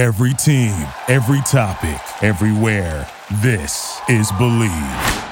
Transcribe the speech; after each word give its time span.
Every 0.00 0.32
team, 0.32 0.88
every 1.08 1.42
topic, 1.42 2.00
everywhere. 2.22 3.06
This 3.42 4.00
is 4.08 4.32
Believe. 4.32 5.24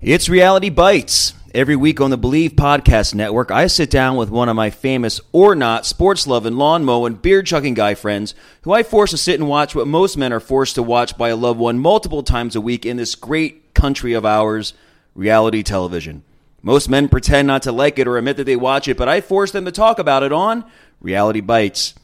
It's 0.00 0.28
Reality 0.28 0.70
Bites. 0.70 1.32
Every 1.52 1.74
week 1.74 2.00
on 2.00 2.10
the 2.10 2.16
Believe 2.16 2.52
Podcast 2.52 3.16
Network, 3.16 3.50
I 3.50 3.66
sit 3.66 3.90
down 3.90 4.14
with 4.14 4.30
one 4.30 4.48
of 4.48 4.54
my 4.54 4.70
famous 4.70 5.20
or 5.32 5.56
not 5.56 5.86
sports 5.86 6.24
loving, 6.28 6.54
lawn 6.54 6.84
mowing, 6.84 7.14
beard 7.14 7.46
chucking 7.46 7.74
guy 7.74 7.96
friends 7.96 8.36
who 8.62 8.72
I 8.72 8.84
force 8.84 9.10
to 9.10 9.18
sit 9.18 9.40
and 9.40 9.48
watch 9.48 9.74
what 9.74 9.88
most 9.88 10.16
men 10.16 10.32
are 10.32 10.38
forced 10.38 10.76
to 10.76 10.82
watch 10.84 11.18
by 11.18 11.30
a 11.30 11.36
loved 11.36 11.58
one 11.58 11.80
multiple 11.80 12.22
times 12.22 12.54
a 12.54 12.60
week 12.60 12.86
in 12.86 12.96
this 12.96 13.16
great 13.16 13.74
country 13.74 14.12
of 14.12 14.24
ours, 14.24 14.72
reality 15.16 15.64
television. 15.64 16.22
Most 16.62 16.88
men 16.88 17.08
pretend 17.08 17.48
not 17.48 17.62
to 17.62 17.72
like 17.72 17.98
it 17.98 18.06
or 18.06 18.18
admit 18.18 18.36
that 18.36 18.44
they 18.44 18.54
watch 18.54 18.86
it, 18.86 18.96
but 18.96 19.08
I 19.08 19.20
force 19.20 19.50
them 19.50 19.64
to 19.64 19.72
talk 19.72 19.98
about 19.98 20.22
it 20.22 20.32
on 20.32 20.64
Reality 21.00 21.40
Bites. 21.40 21.94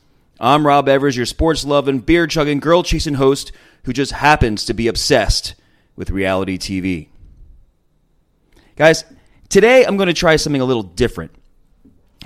I'm 0.44 0.66
Rob 0.66 0.88
Evors, 0.88 1.16
your 1.16 1.24
sports 1.24 1.64
loving, 1.64 2.00
beer 2.00 2.26
chugging, 2.26 2.60
girl 2.60 2.82
chasing 2.82 3.14
host 3.14 3.50
who 3.84 3.94
just 3.94 4.12
happens 4.12 4.66
to 4.66 4.74
be 4.74 4.88
obsessed 4.88 5.54
with 5.96 6.10
reality 6.10 6.58
TV. 6.58 7.08
Guys, 8.76 9.04
today 9.48 9.86
I'm 9.86 9.96
going 9.96 10.08
to 10.08 10.12
try 10.12 10.36
something 10.36 10.60
a 10.60 10.66
little 10.66 10.82
different. 10.82 11.30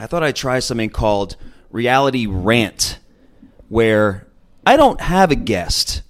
I 0.00 0.06
thought 0.06 0.24
I'd 0.24 0.34
try 0.34 0.58
something 0.58 0.90
called 0.90 1.36
Reality 1.70 2.26
Rant, 2.26 2.98
where 3.68 4.26
I 4.66 4.76
don't 4.76 5.00
have 5.00 5.30
a 5.30 5.36
guest. 5.36 6.02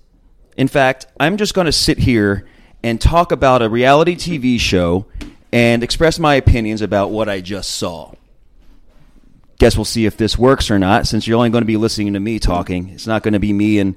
In 0.56 0.66
fact, 0.66 1.08
I'm 1.20 1.36
just 1.36 1.52
going 1.52 1.66
to 1.66 1.72
sit 1.72 1.98
here 1.98 2.48
and 2.82 2.98
talk 2.98 3.32
about 3.32 3.60
a 3.60 3.68
reality 3.68 4.16
TV 4.16 4.58
show 4.58 5.04
and 5.52 5.82
express 5.82 6.18
my 6.18 6.36
opinions 6.36 6.80
about 6.80 7.10
what 7.10 7.28
I 7.28 7.42
just 7.42 7.72
saw. 7.72 8.14
Guess 9.58 9.76
we'll 9.76 9.84
see 9.84 10.06
if 10.06 10.16
this 10.16 10.38
works 10.38 10.70
or 10.70 10.78
not, 10.78 11.06
since 11.06 11.26
you're 11.26 11.36
only 11.36 11.50
going 11.50 11.62
to 11.62 11.66
be 11.66 11.76
listening 11.76 12.12
to 12.12 12.20
me 12.20 12.38
talking. 12.38 12.90
It's 12.90 13.06
not 13.06 13.22
going 13.22 13.32
to 13.32 13.40
be 13.40 13.52
me 13.52 13.80
and 13.80 13.96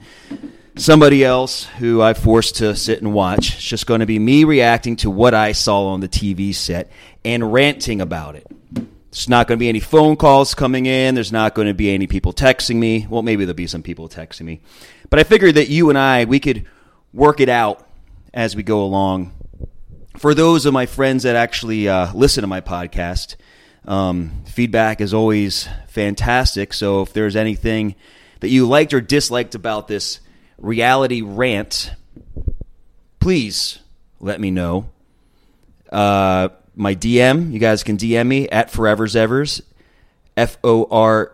somebody 0.76 1.24
else 1.24 1.66
who 1.66 2.02
I 2.02 2.14
forced 2.14 2.58
to 2.58 2.76
sit 2.76 3.02
and 3.02 3.14
watch. 3.14 3.56
It's 3.56 3.64
just 3.64 3.86
going 3.86 4.00
to 4.00 4.06
be 4.06 4.18
me 4.18 4.44
reacting 4.44 4.96
to 4.98 5.12
what 5.12 5.34
I 5.34 5.52
saw 5.52 5.88
on 5.88 6.00
the 6.00 6.10
TV 6.10 6.54
set 6.56 6.92
and 7.24 7.54
ranting 7.54 8.02
about 8.02 8.36
it. 8.36 8.48
There's 9.12 9.28
not 9.28 9.48
going 9.48 9.58
to 9.58 9.60
be 9.60 9.70
any 9.70 9.82
phone 9.82 10.16
calls 10.16 10.56
coming 10.56 10.86
in. 10.86 11.16
There's 11.16 11.34
not 11.34 11.54
going 11.54 11.68
to 11.68 11.74
be 11.74 11.94
any 11.94 12.08
people 12.08 12.34
texting 12.34 12.78
me. 12.78 13.06
Well, 13.10 13.22
maybe 13.22 13.44
there'll 13.44 13.56
be 13.56 13.68
some 13.68 13.84
people 13.84 14.08
texting 14.08 14.46
me. 14.46 14.62
But 15.10 15.20
I 15.20 15.24
figured 15.24 15.56
that 15.56 15.68
you 15.68 15.90
and 15.90 15.98
I, 15.98 16.24
we 16.26 16.40
could 16.40 16.66
work 17.14 17.42
it 17.42 17.50
out 17.50 17.86
as 18.34 18.56
we 18.56 18.64
go 18.64 18.82
along. 18.84 19.34
For 20.18 20.34
those 20.34 20.66
of 20.66 20.74
my 20.74 20.86
friends 20.86 21.24
that 21.24 21.36
actually 21.36 21.90
uh, 21.90 22.14
listen 22.14 22.42
to 22.42 22.48
my 22.48 22.62
podcast, 22.62 23.36
um, 23.86 24.44
feedback 24.46 25.02
is 25.02 25.14
always 25.14 25.68
fantastic. 25.88 26.74
So 26.74 27.02
if 27.02 27.14
there's 27.14 27.36
anything 27.36 27.96
that 28.40 28.50
you 28.50 28.68
liked 28.68 28.94
or 28.94 29.02
disliked 29.02 29.56
about 29.56 29.88
this 29.88 30.20
reality 30.58 31.22
rant, 31.22 31.92
please 33.20 33.80
let 34.20 34.40
me 34.40 34.52
know. 34.52 34.90
Uh, 35.92 36.50
my 36.76 36.96
DM, 36.96 37.52
you 37.52 37.60
guys 37.60 37.84
can 37.84 37.98
DM 37.98 38.28
me 38.28 38.48
at 38.50 38.72
Forever's 38.72 39.16
Evers, 39.16 39.62
F 40.38 40.58
O 40.64 40.88
R 40.90 41.34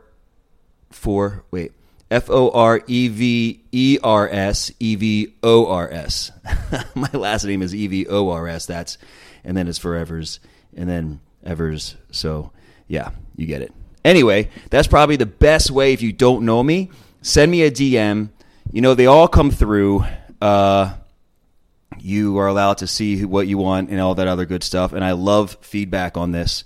for 0.90 1.44
wait 1.52 1.74
F 2.10 2.30
O 2.30 2.50
R 2.52 2.82
E 2.88 3.08
V 3.08 3.62
E 3.72 4.00
R 4.02 4.30
S 4.30 4.72
E 4.80 4.96
V 4.96 5.34
O 5.44 5.68
R 5.68 5.90
S. 5.92 6.32
My 6.96 7.10
last 7.14 7.44
name 7.44 7.62
is 7.62 7.76
E 7.76 7.88
V 7.88 8.08
O 8.08 8.30
R 8.30 8.48
S. 8.48 8.66
That's 8.66 8.98
and 9.44 9.56
then 9.56 9.68
it's 9.68 9.78
Forever's 9.78 10.40
and 10.76 10.90
then 10.90 11.20
Evors. 11.48 11.96
So 12.12 12.52
yeah, 12.88 13.12
you 13.36 13.48
get 13.48 13.62
it. 13.62 13.74
Anyway, 14.04 14.50
that's 14.70 14.88
probably 14.88 15.16
the 15.16 15.26
best 15.26 15.72
way 15.72 15.94
if 15.94 16.02
you 16.02 16.14
don't 16.14 16.46
know 16.46 16.64
me. 16.64 16.92
Send 17.22 17.52
me 17.52 17.64
a 17.64 17.72
DM. 17.72 18.30
You 18.72 18.82
know 18.82 18.94
they 18.94 19.06
all 19.06 19.28
come 19.28 19.52
through. 19.52 20.06
Uh, 20.42 20.94
you 22.00 22.38
are 22.38 22.48
allowed 22.48 22.78
to 22.80 22.88
see 22.88 23.26
what 23.26 23.48
you 23.48 23.58
want 23.58 23.90
and 23.90 24.00
all 24.00 24.16
that 24.16 24.28
other 24.28 24.46
good 24.46 24.64
stuff. 24.64 24.94
And 24.94 25.04
I 25.04 25.14
love 25.14 25.58
feedback 25.62 26.16
on 26.18 26.32
this. 26.32 26.64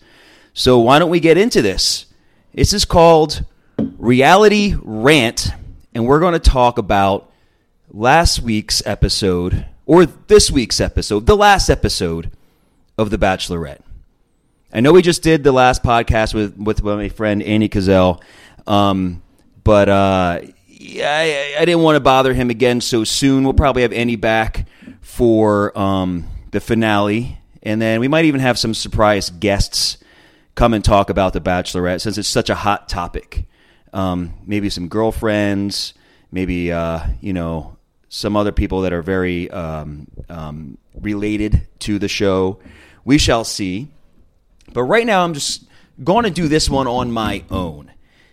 So 0.53 0.79
why 0.79 0.99
don't 0.99 1.09
we 1.09 1.19
get 1.19 1.37
into 1.37 1.61
this? 1.61 2.07
This 2.53 2.73
is 2.73 2.83
called 2.83 3.45
Reality 3.77 4.75
Rant, 4.81 5.51
and 5.93 6.05
we're 6.05 6.19
going 6.19 6.33
to 6.33 6.39
talk 6.39 6.77
about 6.77 7.31
last 7.89 8.41
week's 8.41 8.85
episode, 8.85 9.65
or 9.85 10.05
this 10.05 10.51
week's 10.51 10.81
episode, 10.81 11.25
the 11.25 11.37
last 11.37 11.69
episode 11.69 12.31
of 12.97 13.09
The 13.09 13.17
Bachelorette. 13.17 13.81
I 14.73 14.79
know 14.79 14.93
we 14.93 15.01
just 15.01 15.21
did 15.21 15.43
the 15.43 15.51
last 15.51 15.83
podcast 15.83 16.33
with, 16.33 16.57
with 16.57 16.81
my 16.81 17.09
friend 17.09 17.43
Andy 17.43 17.67
Cazell, 17.67 18.21
um, 18.65 19.21
but 19.65 19.89
uh, 19.89 20.39
I, 20.41 21.55
I, 21.59 21.65
didn't 21.65 21.81
want 21.81 21.97
to 21.97 21.99
bother 21.99 22.33
him 22.33 22.49
again 22.49 22.79
so 22.79 23.03
soon. 23.03 23.43
We'll 23.43 23.53
probably 23.53 23.81
have 23.81 23.91
Andy 23.91 24.15
back 24.15 24.67
for 25.01 25.77
um, 25.77 26.25
the 26.51 26.61
finale, 26.61 27.37
and 27.61 27.81
then 27.81 27.99
we 27.99 28.07
might 28.07 28.23
even 28.25 28.39
have 28.39 28.57
some 28.57 28.73
surprise 28.73 29.29
guests 29.29 29.97
come 30.55 30.73
and 30.73 30.85
talk 30.85 31.09
about 31.09 31.33
the 31.33 31.41
Bachelorette 31.41 31.99
since 31.99 32.17
it's 32.17 32.29
such 32.29 32.49
a 32.49 32.55
hot 32.55 32.87
topic. 32.87 33.45
Um, 33.91 34.35
maybe 34.45 34.69
some 34.69 34.87
girlfriends, 34.87 35.93
maybe 36.31 36.71
uh, 36.71 37.01
you 37.19 37.33
know 37.33 37.77
some 38.07 38.37
other 38.37 38.53
people 38.53 38.81
that 38.81 38.93
are 38.93 39.01
very 39.01 39.51
um, 39.51 40.07
um, 40.29 40.77
related 40.95 41.67
to 41.79 41.99
the 41.99 42.07
show. 42.07 42.59
We 43.03 43.17
shall 43.17 43.43
see. 43.43 43.89
But 44.73 44.83
right 44.83 45.05
now, 45.05 45.23
I'm 45.23 45.33
just 45.33 45.65
going 46.03 46.23
to 46.23 46.31
do 46.31 46.47
this 46.47 46.69
one 46.69 46.87
on 46.87 47.11
my 47.11 47.43
own. 47.49 47.91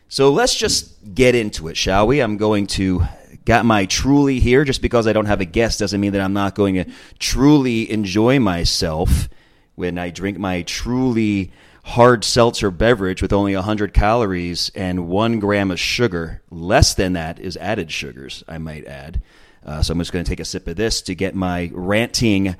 So 0.09 0.33
let's 0.33 0.55
just 0.55 1.15
get 1.15 1.35
into 1.35 1.69
it, 1.69 1.77
shall 1.77 2.07
we? 2.07 2.21
I'm 2.21 2.37
going 2.37 2.67
to 2.69 3.07
got 3.49 3.65
my 3.65 3.87
truly 3.87 4.41
here. 4.41 4.63
Just 4.63 4.83
because 4.83 5.07
I 5.07 5.13
don't 5.15 5.27
have 5.27 5.41
a 5.41 5.47
guest 5.47 5.79
doesn't 5.79 6.01
mean 6.01 6.13
that 6.13 6.21
I'm 6.21 6.35
not 6.35 6.55
going 6.55 6.75
to 6.75 6.85
truly 7.19 7.91
enjoy 7.91 8.39
myself 8.39 9.29
when 9.75 9.97
I 9.97 10.11
drink 10.11 10.39
my 10.39 10.63
truly 10.63 11.51
hard 11.85 12.25
seltzer 12.25 12.71
beverage 12.71 13.23
with 13.23 13.33
only 13.33 13.55
100 13.55 13.95
calories 13.95 14.71
and 14.75 15.09
one 15.09 15.39
gram 15.39 15.71
of 15.71 15.81
sugar. 15.81 16.43
Less 16.51 16.95
than 16.95 17.15
that 17.15 17.41
is 17.41 17.57
added 17.57 17.91
sugars, 17.91 18.45
I 18.47 18.59
might 18.59 18.87
add. 18.87 19.23
Uh, 19.65 19.83
so 19.83 19.93
I'm 19.93 19.99
just 19.99 20.13
going 20.13 20.25
to 20.25 20.29
take 20.29 20.41
a 20.41 20.45
sip 20.45 20.69
of 20.69 20.77
this 20.77 21.01
to 21.03 21.15
get 21.15 21.35
my 21.35 21.71
ranting 21.73 22.55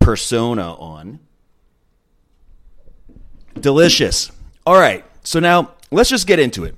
persona 0.00 0.74
on. 0.74 1.20
Delicious. 3.58 4.30
All 4.66 4.78
right. 4.78 5.04
So 5.22 5.40
now 5.40 5.72
let's 5.90 6.10
just 6.10 6.26
get 6.26 6.38
into 6.38 6.64
it. 6.64 6.74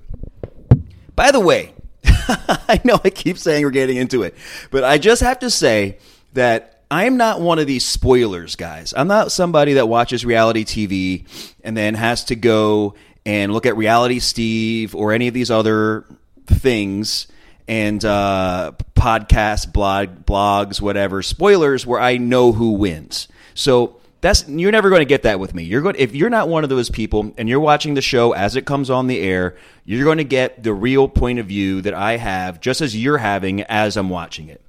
By 1.14 1.30
the 1.30 1.40
way, 1.40 1.74
I 2.04 2.80
know 2.84 2.98
I 3.04 3.10
keep 3.10 3.38
saying 3.38 3.64
we're 3.64 3.70
getting 3.70 3.96
into 3.96 4.22
it, 4.22 4.34
but 4.70 4.84
I 4.84 4.98
just 4.98 5.22
have 5.22 5.40
to 5.40 5.50
say 5.50 5.98
that 6.32 6.82
I'm 6.90 7.16
not 7.16 7.40
one 7.40 7.58
of 7.58 7.66
these 7.66 7.84
spoilers 7.84 8.56
guys. 8.56 8.92
I'm 8.96 9.08
not 9.08 9.32
somebody 9.32 9.74
that 9.74 9.88
watches 9.88 10.24
reality 10.24 10.64
TV 10.64 11.26
and 11.64 11.76
then 11.76 11.94
has 11.94 12.24
to 12.24 12.36
go 12.36 12.94
and 13.24 13.52
look 13.52 13.66
at 13.66 13.76
Reality 13.76 14.18
Steve 14.18 14.94
or 14.94 15.12
any 15.12 15.28
of 15.28 15.34
these 15.34 15.50
other 15.50 16.04
things 16.46 17.28
and 17.68 18.04
uh, 18.04 18.72
podcasts, 18.94 19.70
blog, 19.72 20.26
blogs, 20.26 20.80
whatever 20.80 21.22
spoilers 21.22 21.86
where 21.86 22.00
I 22.00 22.18
know 22.18 22.52
who 22.52 22.72
wins. 22.72 23.28
So 23.54 24.00
that's 24.22 24.48
you're 24.48 24.72
never 24.72 24.88
going 24.88 25.00
to 25.00 25.06
get 25.06 25.24
that 25.24 25.38
with 25.38 25.52
me. 25.52 25.64
You're 25.64 25.82
going 25.82 25.96
if 25.98 26.14
you're 26.14 26.30
not 26.30 26.48
one 26.48 26.64
of 26.64 26.70
those 26.70 26.88
people 26.88 27.34
and 27.36 27.48
you're 27.48 27.60
watching 27.60 27.94
the 27.94 28.00
show 28.00 28.32
as 28.32 28.56
it 28.56 28.64
comes 28.64 28.88
on 28.88 29.08
the 29.08 29.20
air, 29.20 29.56
you're 29.84 30.04
going 30.04 30.18
to 30.18 30.24
get 30.24 30.62
the 30.62 30.72
real 30.72 31.08
point 31.08 31.40
of 31.40 31.46
view 31.46 31.82
that 31.82 31.92
I 31.92 32.16
have 32.16 32.60
just 32.60 32.80
as 32.80 32.96
you're 32.96 33.18
having 33.18 33.62
as 33.62 33.96
I'm 33.96 34.08
watching 34.08 34.48
it. 34.48 34.62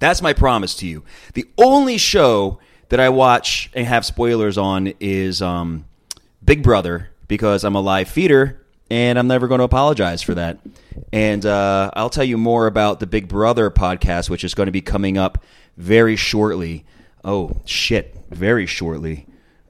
That's 0.00 0.20
my 0.20 0.32
promise 0.32 0.74
to 0.76 0.86
you. 0.86 1.04
The 1.34 1.46
only 1.56 1.96
show 1.96 2.58
that 2.88 3.00
I 3.00 3.08
watch 3.08 3.70
and 3.72 3.86
have 3.86 4.04
spoilers 4.04 4.58
on 4.58 4.92
is 5.00 5.40
um, 5.40 5.86
Big 6.44 6.62
Brother 6.62 7.10
because 7.28 7.64
I'm 7.64 7.76
a 7.76 7.80
live 7.80 8.08
feeder 8.08 8.66
and 8.90 9.18
I'm 9.18 9.28
never 9.28 9.48
going 9.48 9.58
to 9.58 9.64
apologize 9.64 10.22
for 10.22 10.34
that. 10.34 10.58
And 11.12 11.46
uh, 11.46 11.90
I'll 11.94 12.10
tell 12.10 12.24
you 12.24 12.36
more 12.36 12.66
about 12.66 13.00
the 13.00 13.06
Big 13.06 13.28
Brother 13.28 13.70
podcast, 13.70 14.28
which 14.28 14.44
is 14.44 14.54
going 14.54 14.66
to 14.66 14.72
be 14.72 14.80
coming 14.80 15.16
up 15.16 15.42
very 15.76 16.16
shortly. 16.16 16.84
Oh 17.26 17.60
shit! 17.66 18.16
very 18.30 18.66
shortly. 18.66 19.26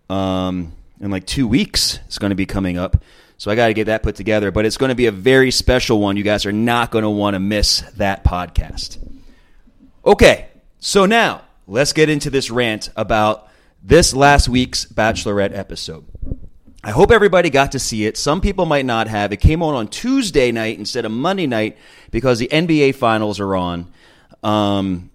Um, 0.09 0.73
in 1.01 1.11
like 1.11 1.27
two 1.27 1.47
weeks, 1.47 1.99
it's 2.07 2.19
going 2.19 2.31
to 2.31 2.37
be 2.37 2.47
coming 2.47 2.79
up. 2.79 3.03
So 3.39 3.51
I 3.51 3.55
got 3.55 3.67
to 3.67 3.75
get 3.75 3.87
that 3.87 4.03
put 4.03 4.17
together. 4.17 4.51
But 4.51 4.65
it's 4.65 4.77
going 4.77 4.89
to 4.89 4.95
be 4.95 5.07
a 5.07 5.13
very 5.13 5.51
special 5.51 6.01
one. 6.01 6.17
You 6.17 6.23
guys 6.23 6.47
are 6.47 6.53
not 6.53 6.91
going 6.91 7.03
to 7.03 7.11
want 7.11 7.35
to 7.35 7.41
miss 7.41 7.81
that 7.97 8.25
podcast. 8.25 8.99
Okay, 10.05 10.49
so 10.79 11.07
now 11.07 11.43
let's 11.67 11.93
get 11.93 12.09
into 12.09 12.31
this 12.31 12.51
rant 12.51 12.91
about 12.97 13.49
this 13.83 14.15
last 14.15 14.49
week's 14.49 14.87
Bachelorette 14.87 15.57
episode. 15.57 16.05
I 16.83 16.93
hope 16.93 17.11
everybody 17.11 17.51
got 17.51 17.73
to 17.73 17.81
see 17.81 18.07
it. 18.07 18.17
Some 18.17 18.41
people 18.41 18.65
might 18.65 18.87
not 18.87 19.09
have. 19.09 19.33
It 19.33 19.39
came 19.39 19.63
on 19.63 19.75
on 19.75 19.89
Tuesday 19.89 20.53
night 20.53 20.79
instead 20.79 21.05
of 21.05 21.11
Monday 21.11 21.49
night 21.49 21.77
because 22.13 22.39
the 22.39 22.47
NBA 22.47 22.95
finals 22.95 23.41
are 23.41 23.57
on. 23.57 23.93
Um, 24.45 25.11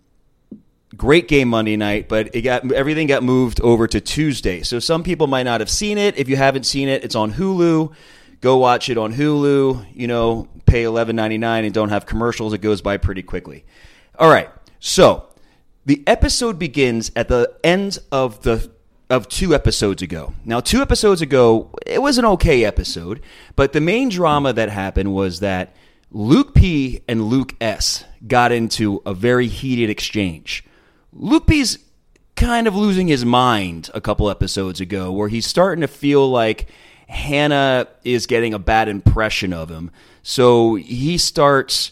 great 0.96 1.28
game 1.28 1.48
Monday 1.48 1.78
night, 1.78 2.10
but 2.10 2.36
it 2.36 2.42
got 2.42 2.72
everything 2.72 3.08
got 3.08 3.24
moved 3.24 3.62
over 3.62 3.88
to 3.88 4.02
Tuesday. 4.02 4.62
So 4.64 4.80
some 4.80 5.04
people 5.04 5.28
might 5.28 5.44
not 5.44 5.62
have 5.62 5.70
seen 5.70 5.98
it. 5.98 6.18
If 6.18 6.28
you 6.28 6.36
haven't 6.36 6.66
seen 6.66 6.90
it, 6.90 7.04
it's 7.04 7.16
on 7.16 7.34
Hulu. 7.34 7.94
Go 8.42 8.58
watch 8.58 8.90
it 8.90 8.98
on 8.98 9.14
Hulu. 9.14 9.88
You 9.94 10.08
know, 10.08 10.48
pay 10.66 10.84
eleven 10.84 11.16
ninety 11.16 11.38
nine 11.38 11.66
and 11.66 11.74
don't 11.74 11.90
have 11.90 12.06
commercials. 12.06 12.54
It 12.54 12.60
goes 12.60 12.82
by 12.82 12.98
pretty 12.98 13.24
quickly. 13.24 13.66
All 14.20 14.30
right, 14.30 14.50
so 14.80 15.30
the 15.86 16.04
episode 16.06 16.60
begins 16.60 17.12
at 17.16 17.28
the 17.28 17.56
end 17.64 17.98
of 18.12 18.42
the 18.44 18.72
of 19.10 19.28
two 19.28 19.54
episodes 19.54 20.02
ago. 20.02 20.34
Now, 20.46 20.60
two 20.62 20.82
episodes 20.82 21.22
ago, 21.22 21.70
it 21.86 22.02
was 22.02 22.18
an 22.18 22.26
okay 22.26 22.64
episode, 22.64 23.22
but 23.56 23.74
the 23.74 23.82
main 23.82 24.10
drama 24.10 24.54
that 24.54 24.70
happened 24.70 25.14
was 25.14 25.42
that 25.42 25.76
Luke 26.12 26.54
P 26.54 27.02
and 27.08 27.26
Luke 27.26 27.56
S 27.60 28.06
got 28.26 28.52
into 28.52 29.02
a 29.06 29.14
very 29.14 29.48
heated 29.48 29.90
exchange. 29.90 30.64
P's 31.48 31.78
kind 32.36 32.68
of 32.68 32.76
losing 32.76 33.08
his 33.08 33.24
mind 33.26 33.90
a 33.94 34.02
couple 34.02 34.30
episodes 34.30 34.82
ago, 34.82 35.12
where 35.12 35.28
he's 35.28 35.46
starting 35.46 35.82
to 35.82 35.88
feel 35.88 36.30
like 36.30 36.68
Hannah 37.08 37.88
is 38.04 38.26
getting 38.26 38.54
a 38.54 38.60
bad 38.60 38.88
impression 38.88 39.54
of 39.54 39.70
him. 39.70 39.92
So 40.24 40.76
he 40.76 41.18
starts 41.18 41.92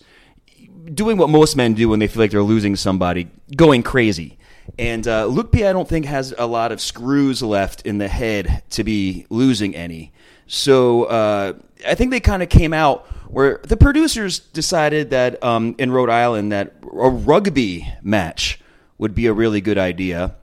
doing 0.93 1.17
what 1.17 1.29
most 1.29 1.55
men 1.55 1.73
do 1.73 1.89
when 1.89 1.99
they 1.99 2.07
feel 2.07 2.21
like 2.21 2.31
they're 2.31 2.41
losing 2.41 2.75
somebody, 2.75 3.29
going 3.55 3.83
crazy. 3.83 4.37
And 4.77 5.07
uh, 5.07 5.25
Luke 5.25 5.51
P, 5.51 5.65
I 5.65 5.73
don't 5.73 5.87
think 5.87 6.05
has 6.05 6.33
a 6.37 6.45
lot 6.45 6.71
of 6.71 6.79
screws 6.79 7.41
left 7.41 7.85
in 7.85 7.97
the 7.97 8.07
head 8.07 8.63
to 8.71 8.83
be 8.83 9.25
losing 9.29 9.75
any. 9.75 10.13
So 10.47 11.03
uh, 11.05 11.53
I 11.87 11.95
think 11.95 12.11
they 12.11 12.19
kind 12.19 12.41
of 12.41 12.49
came 12.49 12.73
out 12.73 13.05
where 13.27 13.59
the 13.63 13.77
producers 13.77 14.39
decided 14.39 15.11
that 15.11 15.43
um, 15.43 15.75
in 15.77 15.91
Rhode 15.91 16.09
Island 16.09 16.51
that 16.51 16.75
a 16.81 17.09
rugby 17.09 17.87
match 18.01 18.59
would 18.99 19.15
be 19.15 19.25
a 19.25 19.33
really 19.33 19.61
good 19.61 19.79
idea. 19.79 20.35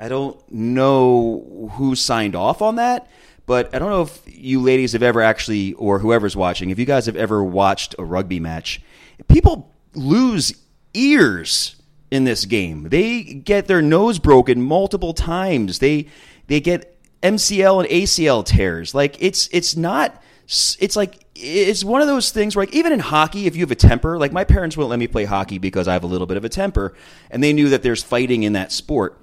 I 0.00 0.08
don't 0.08 0.40
know 0.50 1.70
who 1.74 1.94
signed 1.94 2.34
off 2.34 2.60
on 2.60 2.76
that, 2.76 3.08
but 3.46 3.72
I 3.74 3.78
don't 3.78 3.90
know 3.90 4.02
if 4.02 4.20
you 4.26 4.60
ladies 4.60 4.92
have 4.92 5.02
ever 5.02 5.22
actually, 5.22 5.74
or 5.74 6.00
whoever's 6.00 6.34
watching, 6.34 6.70
if 6.70 6.78
you 6.78 6.84
guys 6.84 7.06
have 7.06 7.16
ever 7.16 7.44
watched 7.44 7.94
a 7.98 8.04
rugby 8.04 8.40
match. 8.40 8.80
People 9.28 9.72
lose 9.94 10.52
ears 10.94 11.76
in 12.10 12.24
this 12.24 12.44
game. 12.44 12.88
They 12.88 13.22
get 13.22 13.66
their 13.66 13.82
nose 13.82 14.18
broken 14.18 14.62
multiple 14.62 15.14
times. 15.14 15.78
They 15.78 16.06
they 16.46 16.60
get 16.60 16.96
MCL 17.22 17.84
and 17.84 17.88
ACL 17.90 18.44
tears. 18.44 18.94
Like 18.94 19.16
it's 19.20 19.48
it's 19.52 19.76
not 19.76 20.22
it's 20.48 20.96
like 20.96 21.26
it's 21.34 21.84
one 21.84 22.00
of 22.00 22.06
those 22.06 22.30
things 22.30 22.56
where 22.56 22.64
like 22.64 22.74
even 22.74 22.90
in 22.90 23.00
hockey 23.00 23.46
if 23.46 23.54
you 23.54 23.60
have 23.60 23.70
a 23.70 23.74
temper 23.76 24.18
like 24.18 24.32
my 24.32 24.44
parents 24.44 24.78
wouldn't 24.78 24.88
let 24.88 24.98
me 24.98 25.06
play 25.06 25.26
hockey 25.26 25.58
because 25.58 25.86
i 25.86 25.92
have 25.92 26.02
a 26.02 26.06
little 26.06 26.26
bit 26.26 26.38
of 26.38 26.44
a 26.44 26.48
temper 26.48 26.94
and 27.30 27.44
they 27.44 27.52
knew 27.52 27.68
that 27.68 27.82
there's 27.82 28.02
fighting 28.02 28.42
in 28.42 28.54
that 28.54 28.72
sport. 28.72 29.18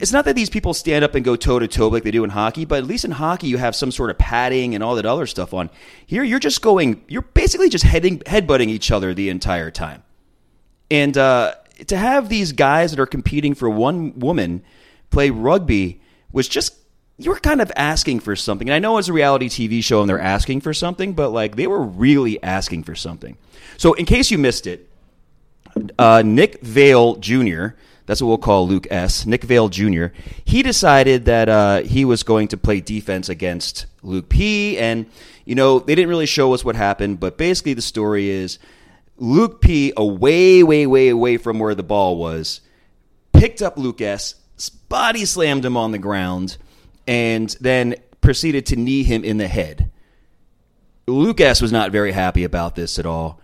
It's 0.00 0.12
not 0.12 0.24
that 0.26 0.36
these 0.36 0.48
people 0.48 0.74
stand 0.74 1.04
up 1.04 1.16
and 1.16 1.24
go 1.24 1.34
toe 1.34 1.58
to 1.58 1.66
toe 1.66 1.88
like 1.88 2.04
they 2.04 2.10
do 2.10 2.24
in 2.24 2.30
hockey 2.30 2.64
but 2.64 2.78
at 2.78 2.84
least 2.84 3.04
in 3.04 3.10
hockey 3.10 3.48
you 3.48 3.58
have 3.58 3.76
some 3.76 3.90
sort 3.90 4.10
of 4.10 4.16
padding 4.16 4.74
and 4.74 4.82
all 4.82 4.94
that 4.94 5.04
other 5.04 5.26
stuff 5.26 5.52
on. 5.52 5.70
Here 6.06 6.22
you're 6.22 6.38
just 6.38 6.62
going 6.62 7.04
you're 7.08 7.22
basically 7.22 7.68
just 7.68 7.84
heading 7.84 8.20
headbutting 8.20 8.68
each 8.68 8.90
other 8.90 9.12
the 9.12 9.28
entire 9.28 9.70
time. 9.70 10.02
And 10.90 11.18
uh, 11.18 11.56
to 11.88 11.96
have 11.96 12.28
these 12.28 12.52
guys 12.52 12.92
that 12.92 13.00
are 13.00 13.06
competing 13.06 13.54
for 13.54 13.68
one 13.68 14.18
woman 14.18 14.62
play 15.10 15.30
rugby 15.30 16.00
was 16.32 16.48
just 16.48 16.74
you 17.18 17.30
were 17.30 17.40
kind 17.40 17.60
of 17.60 17.72
asking 17.76 18.20
for 18.20 18.36
something. 18.36 18.68
And 18.68 18.74
I 18.74 18.78
know 18.78 18.96
it's 18.98 19.08
a 19.08 19.12
reality 19.12 19.48
TV 19.48 19.82
show 19.82 20.00
and 20.00 20.08
they're 20.08 20.20
asking 20.20 20.60
for 20.60 20.72
something, 20.72 21.12
but 21.12 21.30
like 21.30 21.56
they 21.56 21.66
were 21.66 21.82
really 21.82 22.42
asking 22.42 22.84
for 22.84 22.94
something. 22.94 23.36
So, 23.76 23.92
in 23.94 24.06
case 24.06 24.30
you 24.30 24.38
missed 24.38 24.66
it, 24.66 24.88
uh, 25.98 26.22
Nick 26.24 26.62
Viall 26.62 27.18
Jr., 27.20 27.76
that's 28.06 28.22
what 28.22 28.28
we'll 28.28 28.38
call 28.38 28.66
Luke 28.66 28.86
S. 28.90 29.26
Nick 29.26 29.42
Viall 29.42 29.68
Jr., 29.68 30.16
he 30.44 30.62
decided 30.62 31.26
that 31.26 31.48
uh, 31.48 31.82
he 31.82 32.04
was 32.04 32.22
going 32.22 32.48
to 32.48 32.56
play 32.56 32.80
defense 32.80 33.28
against 33.28 33.86
Luke 34.02 34.28
P. 34.28 34.78
And, 34.78 35.06
you 35.44 35.54
know, 35.54 35.78
they 35.78 35.94
didn't 35.94 36.08
really 36.08 36.26
show 36.26 36.54
us 36.54 36.64
what 36.64 36.74
happened, 36.74 37.20
but 37.20 37.36
basically 37.36 37.74
the 37.74 37.82
story 37.82 38.30
is 38.30 38.58
Luke 39.18 39.60
P, 39.60 39.92
away, 39.96 40.62
way, 40.62 40.86
way 40.86 41.08
away 41.08 41.36
from 41.36 41.58
where 41.58 41.74
the 41.74 41.82
ball 41.82 42.16
was, 42.16 42.60
picked 43.32 43.60
up 43.60 43.76
Luke 43.76 44.00
S., 44.00 44.34
body 44.88 45.24
slammed 45.24 45.64
him 45.64 45.76
on 45.76 45.92
the 45.92 45.98
ground 45.98 46.56
and 47.08 47.56
then 47.60 47.96
proceeded 48.20 48.66
to 48.66 48.76
knee 48.76 49.02
him 49.02 49.24
in 49.24 49.38
the 49.38 49.48
head. 49.48 49.90
Luke 51.06 51.40
S 51.40 51.62
was 51.62 51.72
not 51.72 51.90
very 51.90 52.12
happy 52.12 52.44
about 52.44 52.76
this 52.76 52.98
at 52.98 53.06
all. 53.06 53.40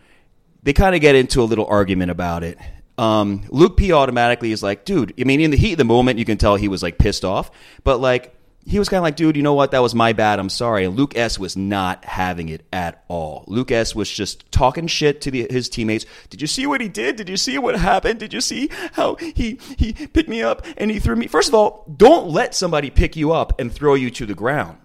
They 0.63 0.75
kind 0.75 0.95
of 0.95 1.01
get 1.01 1.15
into 1.15 1.41
a 1.41 1.45
little 1.45 1.67
argument 1.67 2.11
about 2.11 2.45
it. 2.45 2.59
Um, 2.99 3.45
Luke 3.49 3.77
P 3.77 3.91
automatically 3.93 4.53
is 4.53 4.63
like, 4.63 4.85
dude, 4.85 5.15
I 5.19 5.25
mean, 5.25 5.41
in 5.41 5.51
the 5.51 5.57
heat 5.57 5.73
of 5.73 5.79
the 5.79 5.85
moment, 5.85 6.19
you 6.19 6.25
can 6.27 6.37
tell 6.37 6.57
he 6.57 6.69
was 6.69 6.83
like 6.83 6.99
pissed 6.99 7.25
off, 7.25 7.51
but 7.83 7.99
like, 8.01 8.37
he 8.67 8.79
was 8.79 8.89
kind 8.89 8.99
of 8.99 9.03
like, 9.03 9.17
dude, 9.17 9.37
you 9.37 9.43
know 9.43 9.53
what? 9.55 9.73
That 9.73 9.83
was 9.83 9.95
my 9.95 10.15
bad. 10.15 10.39
I'm 10.39 10.49
sorry. 10.49 10.85
And 10.85 10.97
Luke 10.97 11.17
S 11.17 11.39
was 11.39 11.57
not 11.57 12.05
having 12.05 12.49
it 12.49 12.65
at 12.73 13.05
all. 13.09 13.45
Luke 13.47 13.71
S 13.71 13.95
was 13.95 14.11
just 14.11 14.51
talking 14.51 14.87
shit 14.87 15.21
to 15.23 15.31
the, 15.31 15.47
his 15.51 15.69
teammates. 15.69 16.07
Did 16.31 16.41
you 16.41 16.47
see 16.47 16.67
what 16.67 16.81
he 16.81 16.89
did? 16.89 17.17
Did 17.17 17.29
you 17.29 17.37
see 17.37 17.59
what 17.59 17.77
happened? 17.77 18.21
Did 18.21 18.33
you 18.33 18.41
see 18.41 18.71
how 18.93 19.17
he 19.17 19.59
he 19.77 19.93
picked 19.93 20.31
me 20.31 20.43
up 20.43 20.65
and 20.79 20.91
he 20.91 20.99
threw 20.99 21.15
me? 21.15 21.27
First 21.27 21.49
of 21.49 21.55
all, 21.55 21.85
don't 21.95 22.29
let 22.29 22.55
somebody 22.55 22.89
pick 22.89 23.17
you 23.17 23.33
up 23.33 23.61
and 23.61 23.71
throw 23.71 23.95
you 23.95 24.11
to 24.13 24.25
the 24.25 24.35
ground. 24.35 24.79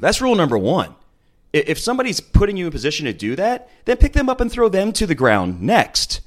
That's 0.00 0.20
rule 0.20 0.34
number 0.34 0.58
one. 0.58 0.96
If 1.52 1.78
somebody's 1.78 2.20
putting 2.20 2.56
you 2.56 2.66
in 2.66 2.72
position 2.72 3.06
to 3.06 3.12
do 3.12 3.36
that, 3.36 3.68
then 3.84 3.98
pick 3.98 4.14
them 4.14 4.28
up 4.28 4.40
and 4.40 4.50
throw 4.50 4.68
them 4.68 4.92
to 4.94 5.06
the 5.06 5.14
ground 5.14 5.60
next. 5.62 6.20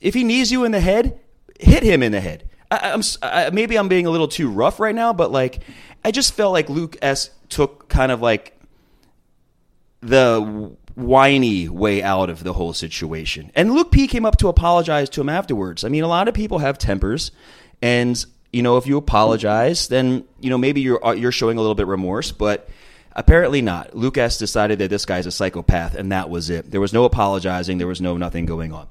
If 0.00 0.14
he 0.14 0.24
knees 0.24 0.50
you 0.50 0.64
in 0.64 0.72
the 0.72 0.80
head, 0.80 1.18
hit 1.58 1.82
him 1.82 2.02
in 2.02 2.12
the 2.12 2.20
head. 2.20 2.49
I, 2.70 2.90
am 2.90 3.02
I, 3.22 3.50
maybe 3.50 3.76
I'm 3.76 3.88
being 3.88 4.06
a 4.06 4.10
little 4.10 4.28
too 4.28 4.50
rough 4.50 4.80
right 4.80 4.94
now, 4.94 5.12
but 5.12 5.32
like 5.32 5.60
I 6.04 6.10
just 6.10 6.34
felt 6.34 6.52
like 6.52 6.68
Luke 6.68 6.96
S 7.02 7.30
took 7.48 7.88
kind 7.88 8.12
of 8.12 8.20
like 8.20 8.58
the 10.00 10.72
whiny 10.94 11.68
way 11.68 12.02
out 12.02 12.30
of 12.30 12.44
the 12.44 12.52
whole 12.52 12.72
situation. 12.72 13.50
And 13.54 13.72
Luke 13.72 13.90
P 13.90 14.06
came 14.06 14.24
up 14.24 14.36
to 14.38 14.48
apologize 14.48 15.08
to 15.10 15.20
him 15.20 15.28
afterwards. 15.28 15.84
I 15.84 15.88
mean, 15.88 16.04
a 16.04 16.08
lot 16.08 16.28
of 16.28 16.34
people 16.34 16.58
have 16.58 16.78
tempers, 16.78 17.32
and 17.82 18.24
you 18.52 18.62
know, 18.62 18.76
if 18.76 18.86
you 18.86 18.96
apologize, 18.96 19.88
then 19.88 20.24
you 20.40 20.50
know 20.50 20.58
maybe 20.58 20.80
you're 20.80 21.04
uh, 21.04 21.12
you're 21.12 21.32
showing 21.32 21.58
a 21.58 21.60
little 21.60 21.74
bit 21.74 21.86
remorse, 21.86 22.32
but 22.32 22.68
apparently 23.12 23.62
not. 23.62 23.94
Luke 23.96 24.18
S 24.18 24.38
decided 24.38 24.78
that 24.78 24.90
this 24.90 25.04
guy's 25.04 25.26
a 25.26 25.30
psychopath, 25.30 25.94
and 25.94 26.12
that 26.12 26.30
was 26.30 26.50
it. 26.50 26.70
There 26.70 26.80
was 26.80 26.92
no 26.92 27.04
apologizing. 27.04 27.78
There 27.78 27.86
was 27.86 28.00
no 28.00 28.16
nothing 28.16 28.46
going 28.46 28.72
on. 28.72 28.86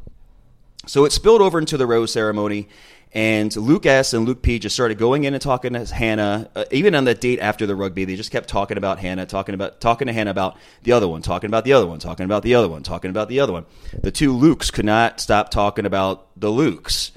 So 0.87 1.05
it 1.05 1.11
spilled 1.11 1.41
over 1.41 1.59
into 1.59 1.77
the 1.77 1.85
rose 1.85 2.11
ceremony, 2.11 2.67
and 3.11 3.55
Luke 3.55 3.87
S 3.87 4.13
and 4.13 4.25
Luke 4.25 4.43
P 4.43 4.59
just 4.59 4.75
started 4.75 4.99
going 4.99 5.23
in 5.23 5.33
and 5.33 5.41
talking 5.41 5.73
to 5.73 5.83
Hannah. 5.85 6.49
Uh, 6.55 6.65
even 6.69 6.93
on 6.93 7.05
the 7.05 7.15
date 7.15 7.39
after 7.39 7.65
the 7.65 7.75
rugby, 7.75 8.05
they 8.05 8.15
just 8.15 8.29
kept 8.29 8.47
talking 8.47 8.77
about 8.77 8.99
Hannah, 8.99 9.25
talking 9.25 9.55
about 9.55 9.81
talking 9.81 10.05
to 10.07 10.13
Hannah 10.13 10.29
about 10.29 10.57
the 10.83 10.91
other 10.91 11.07
one, 11.07 11.23
talking 11.23 11.47
about 11.47 11.63
the 11.63 11.73
other 11.73 11.87
one, 11.87 11.97
talking 11.97 12.25
about 12.25 12.43
the 12.43 12.53
other 12.53 12.69
one, 12.69 12.83
talking 12.83 13.09
about 13.09 13.27
the 13.27 13.39
other 13.39 13.51
one. 13.51 13.65
The 13.99 14.11
two 14.11 14.31
Lukes 14.31 14.71
could 14.71 14.85
not 14.85 15.19
stop 15.19 15.49
talking 15.49 15.87
about 15.87 16.27
the 16.39 16.49
Lukes. 16.49 17.11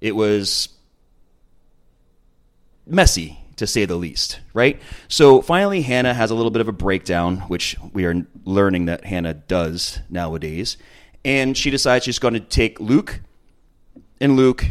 It 0.00 0.14
was 0.14 0.68
messy 2.86 3.38
to 3.56 3.66
say 3.66 3.86
the 3.86 3.96
least, 3.96 4.40
right? 4.52 4.80
So 5.08 5.42
finally, 5.42 5.82
Hannah 5.82 6.14
has 6.14 6.30
a 6.30 6.34
little 6.34 6.50
bit 6.50 6.60
of 6.60 6.68
a 6.68 6.72
breakdown, 6.72 7.38
which 7.48 7.76
we 7.92 8.04
are 8.04 8.26
learning 8.44 8.86
that 8.86 9.04
Hannah 9.04 9.34
does 9.34 9.98
nowadays. 10.08 10.76
And 11.24 11.56
she 11.56 11.70
decides 11.70 12.04
she's 12.04 12.18
going 12.18 12.34
to 12.34 12.40
take 12.40 12.78
Luke 12.78 13.20
and 14.20 14.36
Luke 14.36 14.64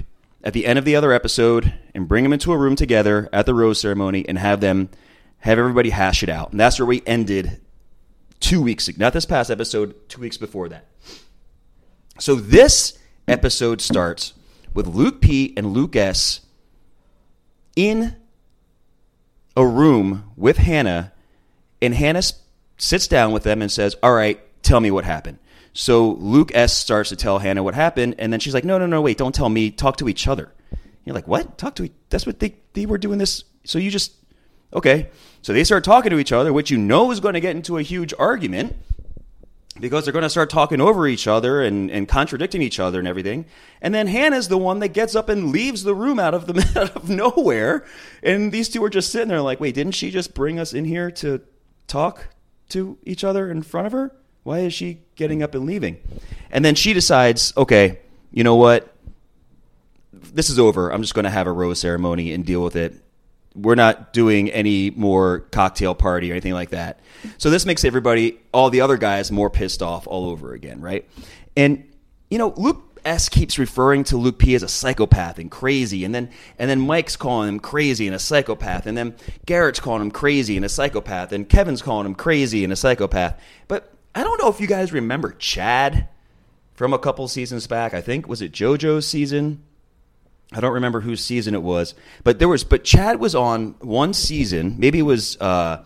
at 0.44 0.54
the 0.54 0.66
end 0.66 0.78
of 0.78 0.86
the 0.86 0.96
other 0.96 1.12
episode 1.12 1.74
and 1.94 2.08
bring 2.08 2.24
them 2.24 2.34
into 2.34 2.52
a 2.52 2.58
room 2.58 2.76
together 2.76 3.30
at 3.32 3.46
the 3.46 3.54
rose 3.54 3.80
ceremony 3.80 4.28
and 4.28 4.38
have 4.38 4.60
them 4.60 4.90
have 5.40 5.60
everybody 5.60 5.90
hash 5.90 6.24
it 6.24 6.30
out. 6.30 6.52
And 6.52 6.60
that's 6.60 6.80
where 6.80 6.86
we 6.86 7.02
ended 7.06 7.60
two 8.40 8.62
weeks 8.62 8.88
ago. 8.88 8.98
Not 9.00 9.14
this 9.14 9.26
past 9.26 9.50
episode, 9.50 10.10
two 10.10 10.22
weeks 10.22 10.38
before 10.38 10.70
that. 10.70 10.88
So 12.20 12.36
this 12.36 12.98
episode 13.28 13.82
starts 13.82 14.34
with 14.74 14.88
Luke 14.88 15.22
P 15.22 15.54
and 15.58 15.74
Luke 15.74 15.96
S 15.96 16.42
in 17.76 18.16
a 19.56 19.66
room 19.66 20.32
with 20.36 20.58
Hannah, 20.58 21.14
and 21.82 21.94
Hannah 21.94 22.24
sits 22.78 23.08
down 23.08 23.32
with 23.32 23.44
them 23.44 23.62
and 23.62 23.72
says, 23.72 23.96
All 24.02 24.14
right, 24.14 24.40
tell 24.64 24.80
me 24.80 24.92
what 24.92 25.06
happened. 25.06 25.40
So 25.74 26.12
Luke 26.12 26.52
S 26.54 26.74
starts 26.74 27.10
to 27.10 27.16
tell 27.16 27.40
Hannah 27.40 27.64
what 27.64 27.74
happened, 27.74 28.16
and 28.20 28.32
then 28.32 28.40
she's 28.40 28.54
like, 28.54 28.64
"No, 28.64 28.78
no, 28.78 28.86
no, 28.86 29.02
wait! 29.02 29.18
Don't 29.18 29.34
tell 29.34 29.50
me. 29.50 29.72
Talk 29.72 29.98
to 29.98 30.08
each 30.08 30.28
other." 30.28 30.54
You're 31.04 31.16
like, 31.16 31.28
"What? 31.28 31.58
Talk 31.58 31.76
to? 31.76 31.86
E- 31.86 31.92
That's 32.10 32.26
what 32.26 32.40
they 32.40 32.56
they 32.74 32.86
were 32.86 32.98
doing 33.00 33.18
this. 33.18 33.44
So 33.64 33.80
you 33.80 33.90
just 33.90 34.14
okay." 34.74 35.10
So 35.42 35.52
they 35.52 35.64
start 35.64 35.84
talking 35.84 36.12
to 36.12 36.20
each 36.20 36.32
other, 36.32 36.54
which 36.54 36.72
you 36.72 36.78
know 36.78 37.12
is 37.12 37.20
going 37.20 37.34
to 37.34 37.42
get 37.42 37.56
into 37.56 37.78
a 37.78 37.82
huge 37.82 38.14
argument 38.18 38.76
because 39.80 40.06
they're 40.06 40.14
going 40.14 40.24
to 40.24 40.30
start 40.30 40.50
talking 40.50 40.80
over 40.80 41.08
each 41.08 41.28
other 41.28 41.62
and, 41.62 41.90
and 41.90 42.08
contradicting 42.08 42.62
each 42.62 42.80
other 42.80 43.00
and 43.00 43.08
everything. 43.08 43.46
And 43.82 43.94
then 43.94 44.08
Hannah's 44.08 44.48
the 44.48 44.58
one 44.58 44.80
that 44.80 44.90
gets 44.90 45.16
up 45.16 45.28
and 45.28 45.52
leaves 45.52 45.84
the 45.84 45.96
room 45.96 46.20
out 46.20 46.34
of 46.36 46.46
the 46.46 46.54
out 46.80 46.96
of 46.96 47.10
nowhere, 47.10 47.84
and 48.22 48.52
these 48.52 48.70
two 48.70 48.84
are 48.84 48.90
just 48.90 49.12
sitting 49.12 49.30
there 49.30 49.42
like, 49.42 49.60
"Wait, 49.60 49.74
didn't 49.74 49.94
she 49.96 50.12
just 50.12 50.36
bring 50.36 50.60
us 50.60 50.74
in 50.74 50.86
here 50.86 51.10
to 51.12 51.42
talk 51.88 52.28
to 52.70 52.98
each 53.04 53.24
other 53.24 53.50
in 53.50 53.64
front 53.64 53.88
of 53.88 53.94
her?" 53.94 54.16
Why 54.44 54.60
is 54.60 54.74
she 54.74 55.00
getting 55.16 55.42
up 55.42 55.56
and 55.56 55.66
leaving? 55.66 55.98
And 56.52 56.64
then 56.64 56.76
she 56.76 56.94
decides, 56.94 57.54
okay, 57.58 58.00
you 58.32 58.44
know 58.44 58.56
what? 58.56 58.94
This 60.12 60.50
is 60.50 60.60
over. 60.60 60.92
I'm 60.92 61.02
just 61.02 61.14
going 61.14 61.26
to 61.26 61.32
have 61.32 61.48
a 61.48 61.52
rose 61.52 61.80
ceremony 61.80 62.34
and 62.34 62.46
deal 62.46 62.64
with 62.64 62.76
it 62.76 63.04
we're 63.56 63.76
not 63.76 64.14
doing 64.14 64.50
any 64.52 64.90
more 64.92 65.42
cocktail 65.52 65.94
party 65.94 66.30
or 66.32 66.34
anything 66.34 66.54
like 66.54 66.72
that. 66.72 67.00
So 67.38 67.50
this 67.50 67.66
makes 67.66 67.86
everybody, 67.86 68.40
all 68.52 68.70
the 68.70 68.82
other 68.82 68.98
guys, 68.98 69.32
more 69.32 69.50
pissed 69.50 69.82
off 69.82 70.08
all 70.08 70.30
over 70.30 70.54
again, 70.54 70.82
right? 70.82 71.08
And 71.56 71.88
you 72.30 72.40
know, 72.40 72.54
Luke 72.58 73.00
S 73.06 73.30
keeps 73.30 73.60
referring 73.60 74.06
to 74.06 74.18
Luke 74.18 74.40
P 74.40 74.56
as 74.56 74.64
a 74.64 74.68
psychopath 74.68 75.38
and 75.38 75.52
crazy, 75.52 76.04
and 76.04 76.16
then 76.16 76.32
and 76.58 76.70
then 76.70 76.80
Mike's 76.80 77.16
calling 77.16 77.48
him 77.48 77.60
crazy 77.60 78.08
and 78.08 78.16
a 78.16 78.20
psychopath, 78.20 78.88
and 78.88 78.98
then 78.98 79.16
Garrett's 79.46 79.80
calling 79.80 80.02
him 80.02 80.12
crazy 80.12 80.56
and 80.56 80.66
a 80.66 80.70
psychopath, 80.70 81.32
and 81.32 81.48
Kevin's 81.48 81.82
calling 81.82 82.06
him 82.06 82.16
crazy 82.16 82.64
and 82.64 82.74
a 82.74 82.76
psychopath. 82.76 83.40
But 83.68 83.93
I 84.16 84.24
don't 84.24 84.42
know 84.42 84.50
if 84.50 84.60
you 84.60 84.68
guys 84.68 84.92
remember 84.92 85.32
Chad 85.32 86.08
from 86.74 86.94
a 86.94 87.00
couple 87.00 87.28
seasons 87.28 87.68
back. 87.68 87.94
I 87.94 88.02
think 88.02 88.28
was 88.28 88.42
it 88.42 88.52
JoJo's 88.52 89.08
season. 89.08 89.64
I 90.52 90.60
don't 90.60 90.74
remember 90.74 91.02
whose 91.02 91.24
season 91.24 91.56
it 91.56 91.64
was, 91.64 91.96
but 92.24 92.38
there 92.40 92.48
was. 92.48 92.64
But 92.64 92.84
Chad 92.84 93.20
was 93.20 93.34
on 93.34 93.76
one 93.80 94.14
season. 94.14 94.76
Maybe 94.78 95.00
it 95.00 95.04
was. 95.04 95.38
Uh, 95.40 95.84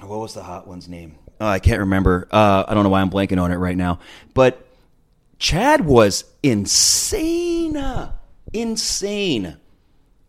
what 0.00 0.18
was 0.18 0.34
the 0.34 0.42
hot 0.42 0.66
one's 0.66 0.88
name? 0.88 1.16
Oh, 1.40 1.46
I 1.46 1.58
can't 1.58 1.80
remember. 1.80 2.26
Uh, 2.30 2.64
I 2.66 2.74
don't 2.74 2.82
know 2.82 2.88
why 2.90 3.00
I'm 3.00 3.10
blanking 3.10 3.40
on 3.40 3.52
it 3.52 3.56
right 3.56 3.76
now. 3.76 4.00
But 4.34 4.66
Chad 5.38 5.84
was 5.84 6.24
insane. 6.42 7.78
Insane. 8.52 9.56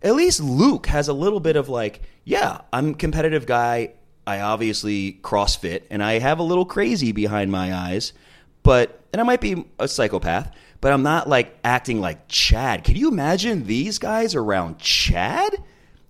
At 0.01 0.15
least 0.15 0.41
Luke 0.41 0.87
has 0.87 1.07
a 1.07 1.13
little 1.13 1.39
bit 1.39 1.55
of 1.55 1.69
like, 1.69 2.01
yeah, 2.23 2.61
I'm 2.71 2.93
competitive 2.93 3.45
guy. 3.45 3.93
I 4.27 4.41
obviously 4.41 5.13
CrossFit 5.23 5.83
and 5.89 6.03
I 6.03 6.19
have 6.19 6.37
a 6.37 6.43
little 6.43 6.65
crazy 6.65 7.11
behind 7.11 7.51
my 7.51 7.73
eyes, 7.73 8.13
but, 8.61 9.01
and 9.11 9.19
I 9.19 9.23
might 9.23 9.41
be 9.41 9.65
a 9.79 9.87
psychopath, 9.87 10.53
but 10.81 10.93
I'm 10.93 11.03
not 11.03 11.27
like 11.27 11.57
acting 11.63 11.99
like 11.99 12.27
Chad. 12.27 12.83
Can 12.83 12.95
you 12.95 13.07
imagine 13.07 13.65
these 13.65 13.97
guys 13.97 14.35
around 14.35 14.77
Chad? 14.77 15.55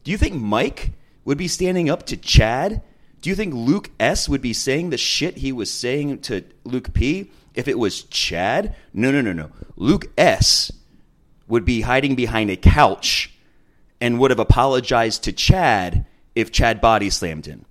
Do 0.04 0.12
you 0.12 0.18
think 0.18 0.36
Mike 0.36 0.92
would 1.24 1.38
be 1.38 1.48
standing 1.48 1.90
up 1.90 2.08
to 2.08 2.18
Chad? 2.18 2.82
Do 3.22 3.30
you 3.30 3.36
think 3.36 3.54
Luke 3.54 3.92
S 4.00 4.28
would 4.28 4.42
be 4.42 4.54
saying 4.54 4.90
the 4.90 4.98
shit 4.98 5.38
he 5.38 5.54
was 5.54 5.72
saying 5.72 6.20
to 6.24 6.44
Luke 6.66 6.94
P? 6.94 7.32
if 7.58 7.68
it 7.68 7.78
was 7.78 8.04
Chad, 8.04 8.76
no, 8.94 9.12
no, 9.12 9.20
no, 9.20 9.34
no. 9.34 9.50
Luke 9.76 10.06
S 10.16 10.72
would 11.48 11.66
be 11.66 11.82
hiding 11.82 12.14
behind 12.14 12.52
a 12.52 12.56
couch 12.56 13.34
and 14.00 14.20
would 14.20 14.30
have 14.30 14.40
apologized 14.40 15.24
to 15.24 15.34
Chad 15.34 16.06
if 16.36 16.52
Chad 16.52 16.80
body 16.80 17.10
slammed 17.10 17.48
him. 17.48 17.66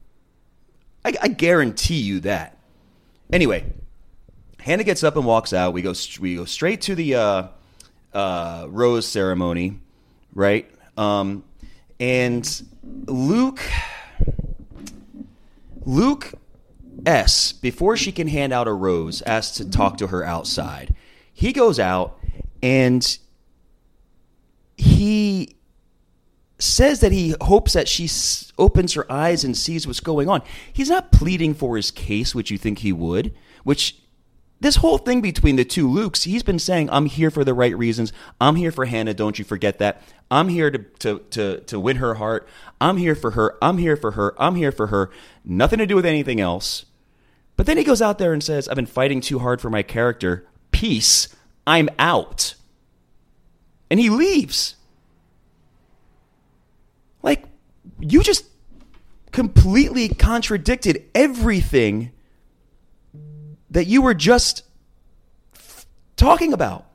I, 1.07 1.15
I 1.23 1.29
guarantee 1.29 2.01
you 2.01 2.21
that. 2.21 2.59
Anyway, 3.33 3.65
Hannah 4.61 4.83
gets 4.83 5.05
up 5.05 5.15
and 5.17 5.25
walks 5.25 5.53
out. 5.53 5.73
We 5.73 5.83
go 5.83 5.95
we 6.21 6.35
go 6.35 6.45
straight 6.45 6.81
to 6.83 6.97
the 6.97 7.15
uh, 7.15 7.49
uh, 8.13 8.67
rose 8.69 9.07
ceremony, 9.07 9.79
right? 10.35 10.69
Um, 10.97 11.45
and 12.01 12.63
Luke 13.07 13.61
Luke 15.85 16.35
S, 17.07 17.53
before 17.53 17.97
she 17.97 18.11
can 18.11 18.27
hand 18.27 18.53
out 18.53 18.67
a 18.67 18.73
rose, 18.73 19.23
asks 19.23 19.59
to 19.59 19.71
talk 19.71 19.99
to 19.99 20.09
her 20.09 20.25
outside. 20.25 20.95
He 21.33 21.53
goes 21.53 21.79
out 21.79 22.19
and 22.63 23.19
he 24.77 25.56
says 26.59 27.01
that 27.01 27.13
he 27.13 27.35
hopes 27.41 27.75
that 27.75 27.89
she 27.89 28.09
opens 28.59 28.95
her 28.95 29.11
eyes 29.11 29.45
and 29.45 29.57
sees 29.57 29.87
what's 29.87 30.01
going 30.01 30.29
on. 30.29 30.43
He's 30.73 30.91
not 30.91 31.13
pleading 31.13 31.55
for 31.55 31.77
his 31.77 31.91
case, 31.91 32.35
which 32.35 32.51
you 32.51 32.59
think 32.59 32.79
he 32.79 32.93
would, 32.93 33.35
which 33.65 33.97
this 34.59 34.77
whole 34.77 34.97
thing 34.97 35.21
between 35.21 35.57
the 35.57 35.67
two 35.67 35.87
Lukes, 35.87 36.25
he's 36.25 36.43
been 36.43 36.59
saying, 36.59 36.89
I'm 36.89 37.07
here 37.07 37.31
for 37.31 37.45
the 37.45 37.53
right 37.53 37.77
reasons. 37.77 38.13
I'm 38.41 38.57
here 38.57 38.73
for 38.73 38.87
Hannah. 38.87 39.13
Don't 39.13 39.39
you 39.39 39.45
forget 39.45 39.79
that. 39.79 40.03
I'm 40.31 40.49
here 40.49 40.71
to, 40.71 40.79
to, 40.79 41.19
to, 41.31 41.61
to 41.61 41.79
win 41.79 41.97
her 41.97 42.15
heart. 42.15 42.49
I'm 42.81 42.97
here 42.97 43.15
for 43.15 43.33
her. 43.33 43.57
I'm 43.61 43.77
here 43.77 43.97
for 43.97 44.13
her. 44.13 44.35
I'm 44.41 44.55
here 44.55 44.73
for 44.73 44.87
her. 44.87 45.11
Nothing 45.45 45.79
to 45.79 45.87
do 45.87 45.95
with 45.95 46.07
anything 46.07 46.41
else. 46.41 46.87
But 47.57 47.67
then 47.67 47.77
he 47.77 47.85
goes 47.85 48.01
out 48.01 48.19
there 48.19 48.33
and 48.33 48.43
says, 48.43 48.67
I've 48.67 48.77
been 48.77 48.87
fighting 48.87 49.21
too 49.21 49.41
hard 49.41 49.61
for 49.61 49.69
my 49.69 49.83
character. 49.83 50.47
Peace. 50.71 51.29
I'm 51.67 51.91
out. 51.99 52.55
And 53.91 54.01
he 54.01 54.09
leaves. 54.09 54.77
Like, 57.27 57.43
you 57.99 58.23
just 58.23 58.47
completely 59.33 60.09
contradicted 60.09 61.03
everything 61.13 62.13
that 63.69 63.89
you 63.89 64.01
were 64.01 64.15
just 64.15 64.63
talking 66.15 66.53
about. 66.53 66.87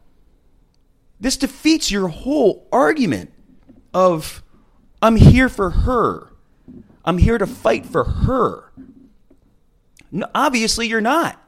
This 1.20 1.36
defeats 1.36 1.92
your 1.92 2.08
whole 2.08 2.66
argument 2.72 3.34
of 3.94 4.42
I'm 5.02 5.18
here 5.18 5.50
for 5.50 5.70
her. 5.70 6.32
I'm 7.04 7.18
here 7.18 7.38
to 7.38 7.46
fight 7.46 7.86
for 7.86 8.06
her. 8.06 8.72
No, 10.14 10.28
obviously, 10.34 10.88
you're 10.88 11.02
not. 11.02 11.44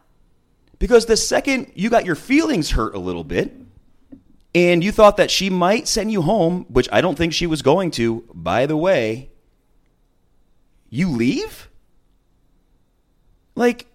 Because 0.78 1.06
the 1.06 1.16
second 1.16 1.72
you 1.74 1.90
got 1.90 2.04
your 2.04 2.16
feelings 2.16 2.72
hurt 2.72 2.96
a 2.96 3.00
little 3.00 3.24
bit, 3.24 3.56
and 4.56 4.84
you 4.84 4.92
thought 4.92 5.18
that 5.18 5.32
she 5.32 5.50
might 5.50 5.88
send 5.88 6.12
you 6.12 6.22
home, 6.22 6.66
which 6.70 6.88
I 6.92 7.02
don't 7.02 7.18
think 7.18 7.34
she 7.34 7.48
was 7.48 7.62
going 7.62 7.92
to, 7.92 8.24
by 8.34 8.66
the 8.66 8.78
way, 8.78 9.30
you 10.90 11.10
leave? 11.10 11.70
Like, 13.56 13.88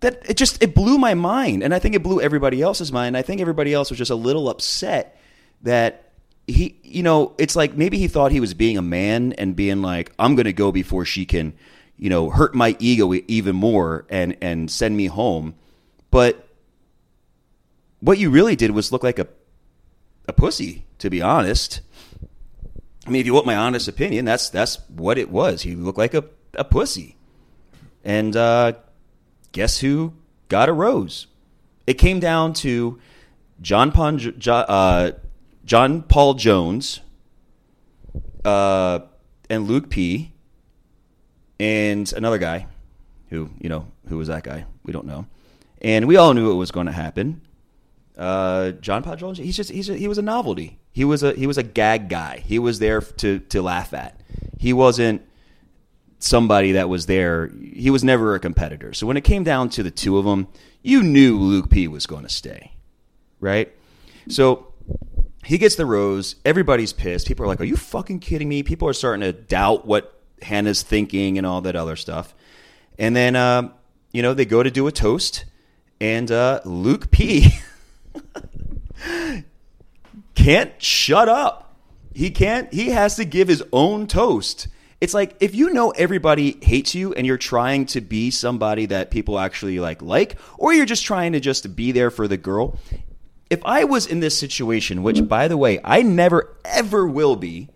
that 0.00 0.28
it 0.28 0.36
just 0.36 0.62
it 0.62 0.74
blew 0.74 0.98
my 0.98 1.14
mind. 1.14 1.62
And 1.62 1.74
i 1.74 1.78
think 1.78 1.94
it 1.94 2.02
blew 2.02 2.20
everybody 2.20 2.60
else's 2.62 2.92
mind. 2.92 3.16
I 3.16 3.22
think 3.22 3.40
everybody 3.40 3.72
else 3.72 3.90
was 3.90 3.98
just 3.98 4.10
a 4.10 4.16
little 4.16 4.48
upset 4.48 5.18
that 5.62 6.12
he 6.46 6.78
you 6.82 7.02
know 7.02 7.34
it's 7.38 7.56
like 7.56 7.74
maybe 7.76 7.98
he 7.98 8.06
thought 8.06 8.30
he 8.30 8.40
was 8.40 8.54
being 8.54 8.78
a 8.78 8.82
man 8.82 9.32
and 9.32 9.56
being 9.56 9.82
like 9.82 10.12
i'm 10.18 10.36
going 10.36 10.44
to 10.44 10.52
go 10.52 10.70
before 10.70 11.04
she 11.04 11.24
can 11.24 11.52
you 11.96 12.08
know 12.08 12.30
hurt 12.30 12.54
my 12.54 12.76
ego 12.78 13.12
even 13.26 13.56
more 13.56 14.06
and 14.08 14.36
and 14.40 14.70
send 14.70 14.96
me 14.96 15.06
home. 15.06 15.54
But 16.10 16.45
what 18.06 18.18
you 18.18 18.30
really 18.30 18.56
did 18.56 18.70
was 18.70 18.92
look 18.92 19.02
like 19.02 19.18
a 19.18 19.26
a 20.28 20.32
pussy 20.32 20.84
to 20.98 21.08
be 21.08 21.22
honest 21.22 21.80
i 23.06 23.10
mean 23.10 23.20
if 23.20 23.26
you 23.26 23.34
want 23.34 23.46
my 23.46 23.56
honest 23.56 23.86
opinion 23.86 24.24
that's 24.24 24.48
that's 24.50 24.78
what 24.88 25.18
it 25.18 25.30
was 25.30 25.62
he 25.62 25.74
looked 25.74 25.98
like 25.98 26.14
a, 26.14 26.24
a 26.54 26.64
pussy 26.64 27.16
and 28.04 28.36
uh 28.36 28.72
guess 29.56 29.80
who 29.80 30.12
got 30.48 30.68
a 30.68 30.72
rose? 30.72 31.26
It 31.86 31.94
came 31.94 32.20
down 32.20 32.52
to 32.54 32.98
John, 33.62 33.90
Pon, 33.90 34.20
uh, 34.46 35.12
John 35.64 36.02
Paul 36.02 36.34
Jones 36.34 37.00
uh, 38.44 39.00
and 39.48 39.66
Luke 39.66 39.88
P. 39.88 40.32
and 41.58 42.12
another 42.12 42.38
guy 42.38 42.66
who, 43.30 43.50
you 43.58 43.70
know, 43.70 43.86
who 44.08 44.18
was 44.18 44.28
that 44.28 44.42
guy? 44.42 44.66
We 44.84 44.92
don't 44.92 45.06
know. 45.06 45.26
And 45.80 46.06
we 46.06 46.16
all 46.16 46.34
knew 46.34 46.50
it 46.50 46.56
was 46.56 46.70
going 46.70 46.86
to 46.86 46.92
happen. 46.92 47.40
Uh, 48.16 48.70
John 48.72 49.02
Paul 49.02 49.34
he's 49.34 49.56
just 49.56 49.70
he's 49.70 49.90
a, 49.90 49.96
he 49.96 50.08
was 50.08 50.18
a 50.18 50.22
novelty. 50.22 50.78
He 50.92 51.04
was 51.04 51.22
a 51.22 51.32
he 51.34 51.46
was 51.46 51.58
a 51.58 51.62
gag 51.62 52.08
guy. 52.08 52.42
He 52.46 52.58
was 52.58 52.78
there 52.78 53.00
to 53.00 53.40
to 53.40 53.62
laugh 53.62 53.92
at. 53.92 54.20
He 54.58 54.72
wasn't 54.72 55.22
somebody 56.18 56.72
that 56.72 56.88
was 56.88 57.06
there. 57.06 57.48
He 57.48 57.90
was 57.90 58.02
never 58.02 58.34
a 58.34 58.40
competitor. 58.40 58.94
So 58.94 59.06
when 59.06 59.16
it 59.16 59.24
came 59.24 59.44
down 59.44 59.68
to 59.70 59.82
the 59.82 59.90
two 59.90 60.16
of 60.16 60.24
them, 60.24 60.48
you 60.82 61.02
knew 61.02 61.38
Luke 61.38 61.68
P 61.68 61.88
was 61.88 62.06
going 62.06 62.22
to 62.22 62.28
stay, 62.30 62.72
right? 63.38 63.70
So 64.28 64.72
he 65.44 65.58
gets 65.58 65.74
the 65.74 65.84
rose. 65.84 66.36
Everybody's 66.44 66.94
pissed. 66.94 67.26
People 67.26 67.44
are 67.44 67.48
like, 67.48 67.60
"Are 67.60 67.64
you 67.64 67.76
fucking 67.76 68.20
kidding 68.20 68.48
me?" 68.48 68.62
People 68.62 68.88
are 68.88 68.94
starting 68.94 69.20
to 69.20 69.32
doubt 69.32 69.86
what 69.86 70.18
Hannah's 70.40 70.82
thinking 70.82 71.36
and 71.36 71.46
all 71.46 71.60
that 71.62 71.76
other 71.76 71.96
stuff. 71.96 72.34
And 72.98 73.14
then, 73.14 73.36
uh, 73.36 73.70
you 74.12 74.22
know, 74.22 74.32
they 74.32 74.46
go 74.46 74.62
to 74.62 74.70
do 74.70 74.86
a 74.86 74.92
toast, 74.92 75.44
and 76.00 76.30
uh, 76.30 76.60
Luke 76.64 77.10
P 77.10 77.50
can't 80.34 80.82
shut 80.82 81.28
up. 81.28 81.76
He 82.14 82.30
can't. 82.30 82.72
He 82.72 82.90
has 82.90 83.16
to 83.16 83.24
give 83.24 83.48
his 83.48 83.62
own 83.72 84.06
toast 84.06 84.68
it's 85.00 85.14
like 85.14 85.36
if 85.40 85.54
you 85.54 85.72
know 85.72 85.90
everybody 85.90 86.58
hates 86.62 86.94
you 86.94 87.12
and 87.12 87.26
you're 87.26 87.36
trying 87.36 87.86
to 87.86 88.00
be 88.00 88.30
somebody 88.30 88.86
that 88.86 89.10
people 89.10 89.38
actually 89.38 89.78
like 89.78 90.02
like 90.02 90.38
or 90.58 90.72
you're 90.72 90.86
just 90.86 91.04
trying 91.04 91.32
to 91.32 91.40
just 91.40 91.76
be 91.76 91.92
there 91.92 92.10
for 92.10 92.26
the 92.26 92.36
girl 92.36 92.78
if 93.50 93.64
i 93.64 93.84
was 93.84 94.06
in 94.06 94.20
this 94.20 94.38
situation 94.38 95.02
which 95.02 95.26
by 95.28 95.48
the 95.48 95.56
way 95.56 95.78
i 95.84 96.02
never 96.02 96.56
ever 96.64 97.06
will 97.06 97.36
be 97.36 97.68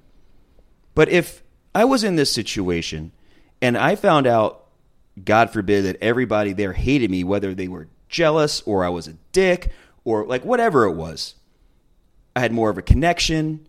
but 0.94 1.09
if 1.09 1.42
i 1.75 1.85
was 1.85 2.04
in 2.04 2.16
this 2.16 2.32
situation 2.32 3.12
and 3.61 3.76
i 3.76 3.94
found 3.94 4.26
out 4.26 4.66
god 5.23 5.50
forbid 5.50 5.85
that 5.85 5.97
everybody 6.00 6.52
there 6.52 6.73
hated 6.73 7.11
me 7.11 7.23
whether 7.23 7.54
they 7.54 7.68
were 7.68 7.88
jealous 8.09 8.62
or 8.62 8.85
i 8.85 8.88
was 8.88 9.06
a 9.06 9.14
dick 9.32 9.70
or 10.04 10.26
like 10.26 10.45
whatever 10.45 10.85
it 10.85 10.95
was 10.95 11.35
i 12.35 12.40
had 12.40 12.52
more 12.52 12.71
of 12.71 12.78
a 12.78 12.83
connection 12.83 13.66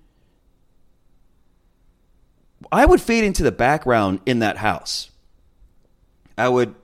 I 2.71 2.85
would 2.85 3.01
fade 3.01 3.23
into 3.23 3.43
the 3.43 3.51
background 3.51 4.19
in 4.25 4.39
that 4.39 4.57
house. 4.57 5.11
I 6.37 6.49
would 6.49 6.75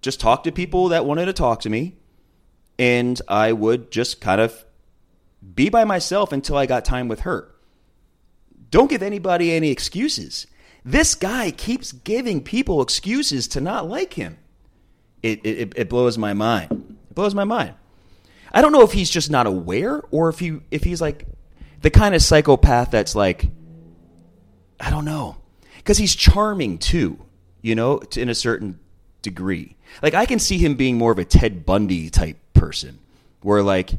just 0.00 0.20
talk 0.20 0.44
to 0.44 0.52
people 0.52 0.88
that 0.88 1.04
wanted 1.04 1.26
to 1.26 1.32
talk 1.32 1.60
to 1.60 1.70
me, 1.70 1.96
and 2.78 3.20
I 3.28 3.52
would 3.52 3.90
just 3.90 4.20
kind 4.20 4.40
of 4.40 4.64
be 5.54 5.68
by 5.68 5.84
myself 5.84 6.32
until 6.32 6.56
I 6.56 6.66
got 6.66 6.84
time 6.84 7.08
with 7.08 7.20
her. 7.20 7.54
don't 8.70 8.90
give 8.90 9.02
anybody 9.02 9.52
any 9.52 9.70
excuses. 9.70 10.46
This 10.84 11.14
guy 11.14 11.50
keeps 11.50 11.92
giving 11.92 12.42
people 12.42 12.82
excuses 12.82 13.48
to 13.48 13.60
not 13.60 13.88
like 13.88 14.14
him. 14.14 14.36
It, 15.22 15.44
it, 15.44 15.72
it 15.74 15.88
blows 15.88 16.18
my 16.18 16.34
mind. 16.34 16.96
It 17.10 17.14
blows 17.14 17.34
my 17.34 17.44
mind. 17.44 17.74
I 18.52 18.62
don't 18.62 18.72
know 18.72 18.82
if 18.82 18.92
he's 18.92 19.10
just 19.10 19.30
not 19.30 19.46
aware 19.46 20.02
or 20.10 20.28
if 20.28 20.38
he 20.38 20.60
if 20.70 20.84
he's 20.84 21.00
like 21.00 21.26
the 21.82 21.90
kind 21.90 22.14
of 22.14 22.22
psychopath 22.22 22.90
that's 22.90 23.14
like 23.14 23.46
I 24.80 24.90
don't 24.90 25.04
know. 25.04 25.36
Cuz 25.84 25.98
he's 25.98 26.14
charming 26.14 26.78
too, 26.78 27.18
you 27.62 27.74
know, 27.74 27.98
to, 27.98 28.20
in 28.20 28.28
a 28.28 28.34
certain 28.34 28.78
degree. 29.22 29.76
Like 30.02 30.14
I 30.14 30.26
can 30.26 30.38
see 30.38 30.58
him 30.58 30.74
being 30.74 30.96
more 30.96 31.12
of 31.12 31.18
a 31.18 31.24
Ted 31.24 31.64
Bundy 31.64 32.10
type 32.10 32.38
person 32.52 32.98
where 33.42 33.62
like 33.62 33.92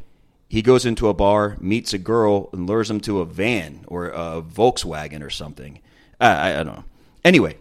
he 0.48 0.62
goes 0.62 0.84
into 0.84 1.08
a 1.08 1.14
bar, 1.14 1.56
meets 1.60 1.92
a 1.92 1.98
girl 1.98 2.50
and 2.52 2.66
lures 2.66 2.90
him 2.90 3.00
to 3.02 3.20
a 3.20 3.24
van 3.24 3.84
or 3.86 4.08
a 4.08 4.42
Volkswagen 4.42 5.22
or 5.22 5.30
something. 5.30 5.80
I, 6.20 6.28
I, 6.28 6.60
I 6.60 6.64
don't 6.64 6.74
know. 6.74 6.84
Anyway, 7.24 7.56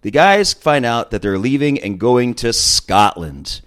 the 0.00 0.10
guys 0.10 0.54
find 0.54 0.84
out 0.84 1.10
that 1.10 1.20
they're 1.20 1.38
leaving 1.38 1.78
and 1.78 1.98
going 1.98 2.34
to 2.36 2.52
Scotland. 2.52 3.60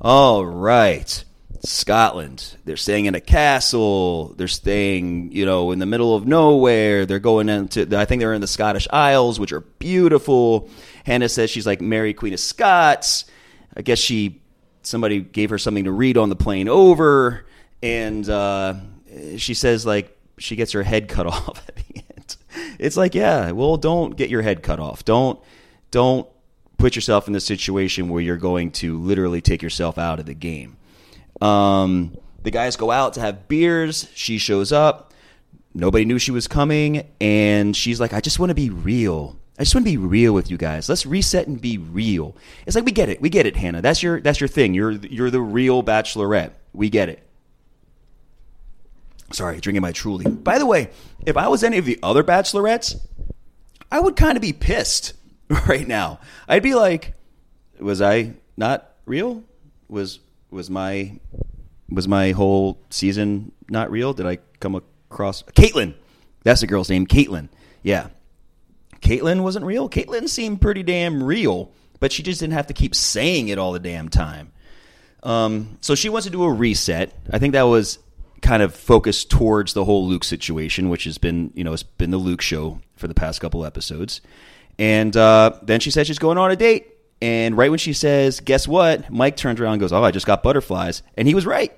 All 0.00 0.46
right. 0.46 1.24
Scotland. 1.64 2.56
They're 2.64 2.76
staying 2.76 3.06
in 3.06 3.16
a 3.16 3.20
castle. 3.20 4.34
They're 4.36 4.46
staying, 4.46 5.32
you 5.32 5.44
know, 5.44 5.72
in 5.72 5.80
the 5.80 5.86
middle 5.86 6.14
of 6.14 6.24
nowhere. 6.24 7.04
They're 7.04 7.18
going 7.18 7.48
into, 7.48 7.98
I 7.98 8.04
think 8.04 8.20
they're 8.20 8.32
in 8.32 8.40
the 8.40 8.46
Scottish 8.46 8.86
Isles, 8.92 9.40
which 9.40 9.52
are 9.52 9.60
beautiful. 9.60 10.68
Hannah 11.04 11.28
says 11.28 11.50
she's 11.50 11.66
like 11.66 11.80
Mary 11.80 12.14
Queen 12.14 12.32
of 12.32 12.38
Scots. 12.38 13.24
I 13.76 13.82
guess 13.82 13.98
she, 13.98 14.40
somebody 14.82 15.20
gave 15.20 15.50
her 15.50 15.58
something 15.58 15.84
to 15.84 15.92
read 15.92 16.16
on 16.16 16.28
the 16.28 16.36
plane 16.36 16.68
over. 16.68 17.44
And 17.82 18.28
uh, 18.28 18.74
she 19.36 19.54
says, 19.54 19.84
like, 19.84 20.16
she 20.38 20.54
gets 20.54 20.72
her 20.72 20.84
head 20.84 21.08
cut 21.08 21.26
off 21.26 21.68
at 21.68 21.74
the 21.74 21.96
end. 21.96 22.36
It's 22.78 22.96
like, 22.96 23.16
yeah, 23.16 23.50
well, 23.50 23.76
don't 23.76 24.16
get 24.16 24.30
your 24.30 24.42
head 24.42 24.62
cut 24.62 24.78
off. 24.78 25.04
Don't, 25.04 25.40
don't 25.90 26.28
put 26.78 26.94
yourself 26.94 27.26
in 27.26 27.32
the 27.32 27.40
situation 27.40 28.08
where 28.08 28.22
you're 28.22 28.36
going 28.36 28.70
to 28.70 28.98
literally 28.98 29.40
take 29.40 29.62
yourself 29.62 29.98
out 29.98 30.20
of 30.20 30.26
the 30.26 30.34
game. 30.34 30.76
Um, 31.40 32.16
the 32.42 32.50
guys 32.50 32.76
go 32.76 32.90
out 32.90 33.14
to 33.14 33.20
have 33.20 33.48
beers. 33.48 34.08
She 34.14 34.38
shows 34.38 34.72
up. 34.72 35.12
Nobody 35.74 36.04
knew 36.04 36.18
she 36.18 36.30
was 36.30 36.48
coming, 36.48 37.06
and 37.20 37.76
she's 37.76 38.00
like, 38.00 38.14
"I 38.14 38.20
just 38.20 38.38
want 38.38 38.50
to 38.50 38.54
be 38.54 38.70
real. 38.70 39.36
I 39.58 39.62
just 39.64 39.74
want 39.74 39.84
to 39.84 39.90
be 39.90 39.96
real 39.96 40.32
with 40.32 40.50
you 40.50 40.56
guys. 40.56 40.88
Let's 40.88 41.04
reset 41.04 41.46
and 41.46 41.60
be 41.60 41.76
real." 41.78 42.34
It's 42.66 42.74
like 42.74 42.84
we 42.84 42.92
get 42.92 43.08
it. 43.08 43.20
We 43.20 43.28
get 43.28 43.44
it, 43.44 43.56
Hannah. 43.56 43.82
That's 43.82 44.02
your 44.02 44.20
that's 44.20 44.40
your 44.40 44.48
thing. 44.48 44.72
You're 44.72 44.92
you're 44.92 45.30
the 45.30 45.40
real 45.40 45.82
bachelorette. 45.82 46.52
We 46.72 46.88
get 46.88 47.08
it. 47.08 47.22
Sorry, 49.30 49.60
drinking 49.60 49.82
my 49.82 49.92
Truly. 49.92 50.24
By 50.30 50.58
the 50.58 50.66
way, 50.66 50.90
if 51.26 51.36
I 51.36 51.48
was 51.48 51.62
any 51.62 51.76
of 51.76 51.84
the 51.84 51.98
other 52.02 52.24
bachelorettes, 52.24 52.96
I 53.92 54.00
would 54.00 54.16
kind 54.16 54.36
of 54.36 54.42
be 54.42 54.54
pissed 54.54 55.12
right 55.68 55.86
now. 55.86 56.20
I'd 56.46 56.62
be 56.62 56.74
like, 56.74 57.14
was 57.78 58.02
I 58.02 58.34
not 58.56 58.90
real? 59.06 59.44
Was 59.88 60.20
was 60.50 60.70
my 60.70 61.18
was 61.90 62.06
my 62.06 62.32
whole 62.32 62.78
season 62.90 63.52
not 63.68 63.90
real? 63.90 64.12
Did 64.12 64.26
I 64.26 64.38
come 64.60 64.74
across 64.74 65.42
Caitlin? 65.42 65.94
That's 66.42 66.60
the 66.60 66.66
girl's 66.66 66.90
name, 66.90 67.06
Caitlin. 67.06 67.48
Yeah, 67.82 68.08
Caitlin 69.00 69.42
wasn't 69.42 69.64
real. 69.64 69.88
Caitlin 69.88 70.28
seemed 70.28 70.60
pretty 70.60 70.82
damn 70.82 71.22
real, 71.22 71.72
but 72.00 72.12
she 72.12 72.22
just 72.22 72.40
didn't 72.40 72.54
have 72.54 72.66
to 72.68 72.74
keep 72.74 72.94
saying 72.94 73.48
it 73.48 73.58
all 73.58 73.72
the 73.72 73.78
damn 73.78 74.08
time. 74.08 74.52
Um, 75.22 75.78
so 75.80 75.94
she 75.94 76.08
wants 76.08 76.26
to 76.26 76.32
do 76.32 76.44
a 76.44 76.52
reset. 76.52 77.12
I 77.30 77.38
think 77.38 77.52
that 77.54 77.62
was 77.62 77.98
kind 78.40 78.62
of 78.62 78.74
focused 78.74 79.30
towards 79.30 79.72
the 79.72 79.84
whole 79.84 80.06
Luke 80.06 80.24
situation, 80.24 80.90
which 80.90 81.04
has 81.04 81.18
been 81.18 81.52
you 81.54 81.64
know 81.64 81.72
it's 81.72 81.82
been 81.82 82.10
the 82.10 82.18
Luke 82.18 82.40
show 82.40 82.80
for 82.96 83.08
the 83.08 83.14
past 83.14 83.40
couple 83.40 83.64
episodes. 83.64 84.20
And 84.78 85.16
uh, 85.16 85.58
then 85.62 85.80
she 85.80 85.90
says 85.90 86.06
she's 86.06 86.18
going 86.18 86.38
on 86.38 86.50
a 86.50 86.56
date. 86.56 86.86
And 87.20 87.56
right 87.56 87.68
when 87.68 87.80
she 87.80 87.92
says, 87.92 88.40
guess 88.40 88.68
what? 88.68 89.10
Mike 89.10 89.36
turns 89.36 89.60
around 89.60 89.74
and 89.74 89.80
goes, 89.80 89.92
oh, 89.92 90.04
I 90.04 90.12
just 90.12 90.26
got 90.26 90.42
butterflies. 90.42 91.02
And 91.16 91.26
he 91.26 91.34
was 91.34 91.46
right. 91.46 91.72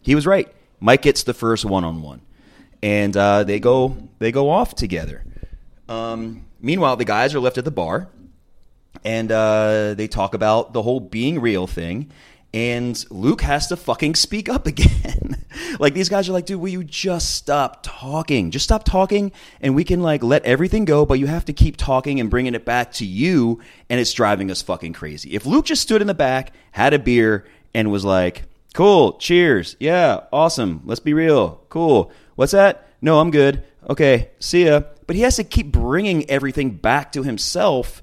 He 0.00 0.14
was 0.14 0.26
right. 0.26 0.52
Mike 0.80 1.02
gets 1.02 1.22
the 1.22 1.34
first 1.34 1.64
one 1.64 1.84
on 1.84 2.02
one. 2.02 2.20
And 2.82 3.16
uh, 3.16 3.44
they 3.44 3.60
go 3.60 3.96
they 4.18 4.32
go 4.32 4.50
off 4.50 4.74
together. 4.74 5.24
Um, 5.88 6.46
meanwhile, 6.60 6.96
the 6.96 7.04
guys 7.04 7.32
are 7.34 7.40
left 7.40 7.58
at 7.58 7.64
the 7.64 7.70
bar, 7.70 8.08
and 9.04 9.30
uh, 9.30 9.94
they 9.94 10.08
talk 10.08 10.34
about 10.34 10.72
the 10.72 10.82
whole 10.82 10.98
being 10.98 11.40
real 11.40 11.68
thing 11.68 12.10
and 12.54 13.02
Luke 13.10 13.40
has 13.42 13.68
to 13.68 13.76
fucking 13.76 14.14
speak 14.14 14.48
up 14.48 14.66
again. 14.66 15.44
like 15.78 15.94
these 15.94 16.08
guys 16.08 16.28
are 16.28 16.32
like, 16.32 16.46
dude, 16.46 16.60
will 16.60 16.68
you 16.68 16.84
just 16.84 17.34
stop 17.34 17.80
talking? 17.82 18.50
Just 18.50 18.64
stop 18.64 18.84
talking, 18.84 19.32
and 19.60 19.74
we 19.74 19.84
can 19.84 20.02
like 20.02 20.22
let 20.22 20.44
everything 20.44 20.84
go. 20.84 21.06
But 21.06 21.18
you 21.18 21.26
have 21.26 21.44
to 21.46 21.52
keep 21.52 21.76
talking 21.76 22.20
and 22.20 22.30
bringing 22.30 22.54
it 22.54 22.64
back 22.64 22.92
to 22.92 23.06
you, 23.06 23.60
and 23.88 23.98
it's 23.98 24.12
driving 24.12 24.50
us 24.50 24.62
fucking 24.62 24.92
crazy. 24.92 25.34
If 25.34 25.46
Luke 25.46 25.64
just 25.64 25.82
stood 25.82 26.00
in 26.00 26.06
the 26.06 26.14
back, 26.14 26.52
had 26.72 26.94
a 26.94 26.98
beer, 26.98 27.46
and 27.74 27.90
was 27.90 28.04
like, 28.04 28.44
"Cool, 28.74 29.14
cheers, 29.14 29.76
yeah, 29.80 30.20
awesome, 30.32 30.82
let's 30.84 31.00
be 31.00 31.14
real, 31.14 31.62
cool. 31.68 32.12
What's 32.34 32.52
that? 32.52 32.88
No, 33.00 33.18
I'm 33.18 33.30
good. 33.30 33.62
Okay, 33.88 34.30
see 34.38 34.66
ya." 34.66 34.82
But 35.06 35.16
he 35.16 35.22
has 35.22 35.36
to 35.36 35.44
keep 35.44 35.72
bringing 35.72 36.28
everything 36.30 36.70
back 36.70 37.12
to 37.12 37.22
himself, 37.22 38.02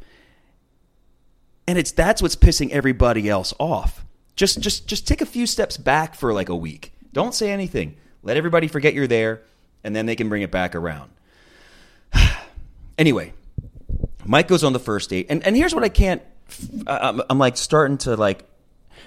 and 1.67 1.77
it's 1.77 1.91
that's 1.91 2.21
what's 2.21 2.35
pissing 2.35 2.71
everybody 2.71 3.29
else 3.29 3.53
off 3.59 4.05
just 4.39 4.61
just 4.61 4.87
just 4.87 5.05
take 5.05 5.19
a 5.19 5.25
few 5.25 5.45
steps 5.45 5.75
back 5.75 6.15
for 6.15 6.33
like 6.33 6.47
a 6.47 6.55
week. 6.55 6.93
Don't 7.11 7.35
say 7.35 7.51
anything. 7.51 7.97
Let 8.23 8.37
everybody 8.37 8.69
forget 8.69 8.93
you're 8.93 9.05
there, 9.05 9.41
and 9.83 9.93
then 9.93 10.05
they 10.05 10.15
can 10.15 10.29
bring 10.29 10.43
it 10.43 10.49
back 10.49 10.75
around. 10.75 11.11
anyway, 12.97 13.33
Mike 14.25 14.47
goes 14.47 14.63
on 14.63 14.71
the 14.71 14.79
first 14.79 15.09
date, 15.09 15.27
and 15.29 15.45
and 15.45 15.57
here's 15.57 15.75
what 15.75 15.83
I 15.83 15.89
can't. 15.89 16.21
I'm, 16.71 16.87
uh, 16.87 16.99
um, 17.01 17.23
I'm 17.29 17.37
like 17.37 17.57
starting 17.57 17.97
to 17.99 18.15
like. 18.15 18.45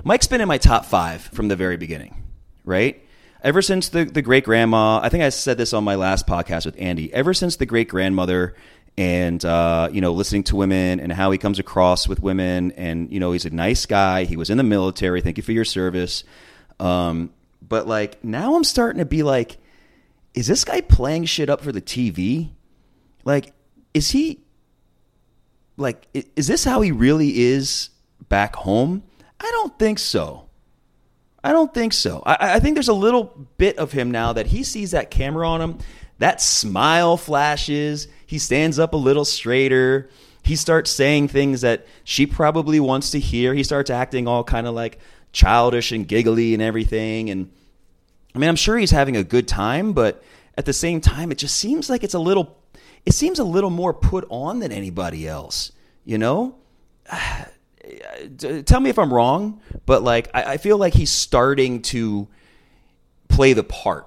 Mike's 0.04 0.26
been 0.26 0.42
in 0.42 0.48
my 0.48 0.58
top 0.58 0.84
five 0.84 1.22
from 1.22 1.48
the 1.48 1.56
very 1.56 1.78
beginning, 1.78 2.24
right? 2.66 3.02
Ever 3.42 3.62
since 3.62 3.88
the 3.88 4.04
the 4.04 4.20
great 4.20 4.44
grandma, 4.44 5.00
I 5.02 5.08
think 5.08 5.24
I 5.24 5.30
said 5.30 5.56
this 5.56 5.72
on 5.72 5.82
my 5.82 5.94
last 5.94 6.26
podcast 6.26 6.66
with 6.66 6.76
Andy. 6.78 7.10
Ever 7.14 7.32
since 7.32 7.56
the 7.56 7.64
great 7.64 7.88
grandmother 7.88 8.54
and 8.98 9.44
uh, 9.44 9.88
you 9.92 10.00
know 10.00 10.12
listening 10.12 10.44
to 10.44 10.56
women 10.56 11.00
and 11.00 11.12
how 11.12 11.30
he 11.30 11.38
comes 11.38 11.58
across 11.58 12.08
with 12.08 12.20
women. 12.20 12.72
And 12.72 13.10
you 13.12 13.20
know 13.20 13.32
he's 13.32 13.44
a 13.44 13.50
nice 13.50 13.86
guy. 13.86 14.24
He 14.24 14.36
was 14.36 14.50
in 14.50 14.58
the 14.58 14.64
military. 14.64 15.20
Thank 15.20 15.36
you 15.36 15.42
for 15.42 15.52
your 15.52 15.64
service. 15.64 16.24
Um, 16.80 17.30
but 17.66 17.86
like 17.86 18.22
now 18.24 18.56
i'm 18.56 18.64
starting 18.64 18.98
to 18.98 19.04
be 19.04 19.22
like 19.22 19.56
is 20.34 20.48
this 20.48 20.64
guy 20.64 20.80
playing 20.80 21.24
shit 21.24 21.48
up 21.48 21.60
for 21.60 21.70
the 21.70 21.80
tv 21.80 22.50
like 23.24 23.52
is 23.94 24.10
he 24.10 24.40
like 25.76 26.06
is 26.36 26.46
this 26.46 26.64
how 26.64 26.80
he 26.80 26.92
really 26.92 27.40
is 27.40 27.90
back 28.28 28.56
home? 28.56 29.02
I 29.40 29.50
don't 29.50 29.78
think 29.78 29.98
so. 29.98 30.48
I 31.44 31.52
don't 31.52 31.74
think 31.74 31.92
so. 31.92 32.22
I, 32.24 32.54
I 32.54 32.60
think 32.60 32.74
there's 32.74 32.88
a 32.88 32.94
little 32.94 33.48
bit 33.58 33.76
of 33.78 33.92
him 33.92 34.10
now 34.10 34.32
that 34.32 34.46
he 34.46 34.62
sees 34.62 34.92
that 34.92 35.10
camera 35.10 35.48
on 35.48 35.60
him 35.60 35.78
that 36.22 36.40
smile 36.40 37.16
flashes. 37.16 38.06
He 38.26 38.38
stands 38.38 38.78
up 38.78 38.94
a 38.94 38.96
little 38.96 39.24
straighter. 39.24 40.08
He 40.44 40.54
starts 40.54 40.88
saying 40.88 41.28
things 41.28 41.62
that 41.62 41.84
she 42.04 42.26
probably 42.26 42.78
wants 42.78 43.10
to 43.10 43.18
hear. 43.18 43.54
He 43.54 43.64
starts 43.64 43.90
acting 43.90 44.28
all 44.28 44.44
kind 44.44 44.68
of 44.68 44.74
like 44.74 45.00
childish 45.32 45.90
and 45.90 46.06
giggly 46.06 46.54
and 46.54 46.62
everything. 46.62 47.28
And 47.28 47.50
I 48.36 48.38
mean, 48.38 48.48
I'm 48.48 48.56
sure 48.56 48.78
he's 48.78 48.92
having 48.92 49.16
a 49.16 49.24
good 49.24 49.48
time, 49.48 49.94
but 49.94 50.22
at 50.56 50.64
the 50.64 50.72
same 50.72 51.00
time, 51.00 51.32
it 51.32 51.38
just 51.38 51.56
seems 51.56 51.90
like 51.90 52.04
it's 52.04 52.14
a 52.14 52.20
little, 52.20 52.56
it 53.04 53.14
seems 53.14 53.40
a 53.40 53.44
little 53.44 53.70
more 53.70 53.92
put 53.92 54.24
on 54.30 54.60
than 54.60 54.70
anybody 54.70 55.26
else, 55.26 55.72
you 56.04 56.18
know? 56.18 56.54
Tell 58.38 58.78
me 58.78 58.90
if 58.90 58.98
I'm 58.98 59.12
wrong, 59.12 59.60
but 59.86 60.04
like, 60.04 60.30
I, 60.32 60.52
I 60.52 60.56
feel 60.58 60.78
like 60.78 60.94
he's 60.94 61.10
starting 61.10 61.82
to 61.82 62.28
play 63.28 63.54
the 63.54 63.64
part 63.64 64.06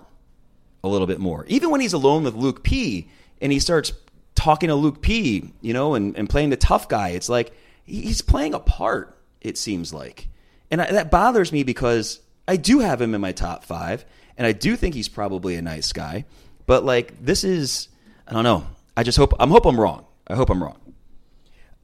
a 0.85 0.87
little 0.87 1.07
bit 1.07 1.19
more. 1.19 1.45
Even 1.47 1.71
when 1.71 1.81
he's 1.81 1.93
alone 1.93 2.23
with 2.23 2.35
Luke 2.35 2.63
P 2.63 3.09
and 3.41 3.51
he 3.51 3.59
starts 3.59 3.91
talking 4.35 4.69
to 4.69 4.75
Luke 4.75 5.01
P, 5.01 5.51
you 5.61 5.73
know, 5.73 5.95
and, 5.95 6.15
and 6.15 6.29
playing 6.29 6.51
the 6.51 6.57
tough 6.57 6.87
guy, 6.87 7.09
it's 7.09 7.27
like 7.27 7.53
he's 7.85 8.21
playing 8.21 8.53
a 8.53 8.59
part, 8.59 9.17
it 9.41 9.57
seems 9.57 9.93
like. 9.93 10.27
And 10.69 10.81
I, 10.81 10.91
that 10.91 11.11
bothers 11.11 11.51
me 11.51 11.63
because 11.63 12.19
I 12.47 12.57
do 12.57 12.79
have 12.79 13.01
him 13.01 13.15
in 13.15 13.21
my 13.21 13.31
top 13.31 13.63
five, 13.63 14.05
and 14.37 14.45
I 14.45 14.51
do 14.51 14.75
think 14.75 14.93
he's 14.93 15.09
probably 15.09 15.55
a 15.55 15.61
nice 15.61 15.91
guy. 15.91 16.25
But 16.67 16.85
like, 16.85 17.23
this 17.23 17.43
is, 17.43 17.87
I 18.27 18.33
don't 18.33 18.43
know. 18.43 18.67
I 18.95 19.03
just 19.03 19.17
hope, 19.17 19.33
I'm 19.39 19.49
hope 19.49 19.65
I'm 19.65 19.79
wrong. 19.79 20.05
I 20.27 20.35
hope 20.35 20.49
I'm 20.49 20.63
wrong. 20.63 20.79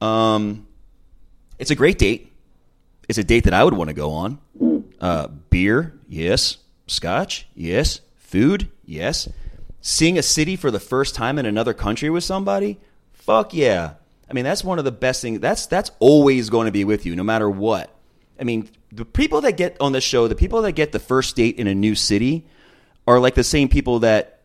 Um, 0.00 0.66
it's 1.58 1.70
a 1.70 1.74
great 1.74 1.98
date. 1.98 2.32
It's 3.08 3.18
a 3.18 3.24
date 3.24 3.44
that 3.44 3.54
I 3.54 3.64
would 3.64 3.74
want 3.74 3.88
to 3.88 3.94
go 3.94 4.12
on. 4.12 4.38
Uh, 5.00 5.28
beer, 5.50 5.98
yes. 6.08 6.58
Scotch, 6.86 7.46
yes. 7.54 8.00
Food, 8.16 8.70
yes. 8.92 9.28
Seeing 9.80 10.18
a 10.18 10.22
city 10.22 10.54
for 10.54 10.70
the 10.70 10.80
first 10.80 11.14
time 11.14 11.38
in 11.38 11.46
another 11.46 11.74
country 11.74 12.10
with 12.10 12.24
somebody, 12.24 12.78
fuck 13.12 13.52
yeah. 13.52 13.94
I 14.30 14.32
mean, 14.32 14.44
that's 14.44 14.62
one 14.62 14.78
of 14.78 14.84
the 14.84 14.92
best 14.92 15.20
things. 15.22 15.40
That's 15.40 15.66
that's 15.66 15.90
always 15.98 16.50
going 16.50 16.66
to 16.66 16.72
be 16.72 16.84
with 16.84 17.04
you, 17.04 17.16
no 17.16 17.24
matter 17.24 17.50
what. 17.50 17.94
I 18.40 18.44
mean, 18.44 18.70
the 18.90 19.04
people 19.04 19.40
that 19.42 19.56
get 19.56 19.76
on 19.80 19.92
the 19.92 20.00
show, 20.00 20.28
the 20.28 20.34
people 20.34 20.62
that 20.62 20.72
get 20.72 20.92
the 20.92 20.98
first 20.98 21.36
date 21.36 21.58
in 21.58 21.66
a 21.66 21.74
new 21.74 21.94
city, 21.94 22.46
are 23.06 23.18
like 23.18 23.34
the 23.34 23.44
same 23.44 23.68
people 23.68 24.00
that 24.00 24.40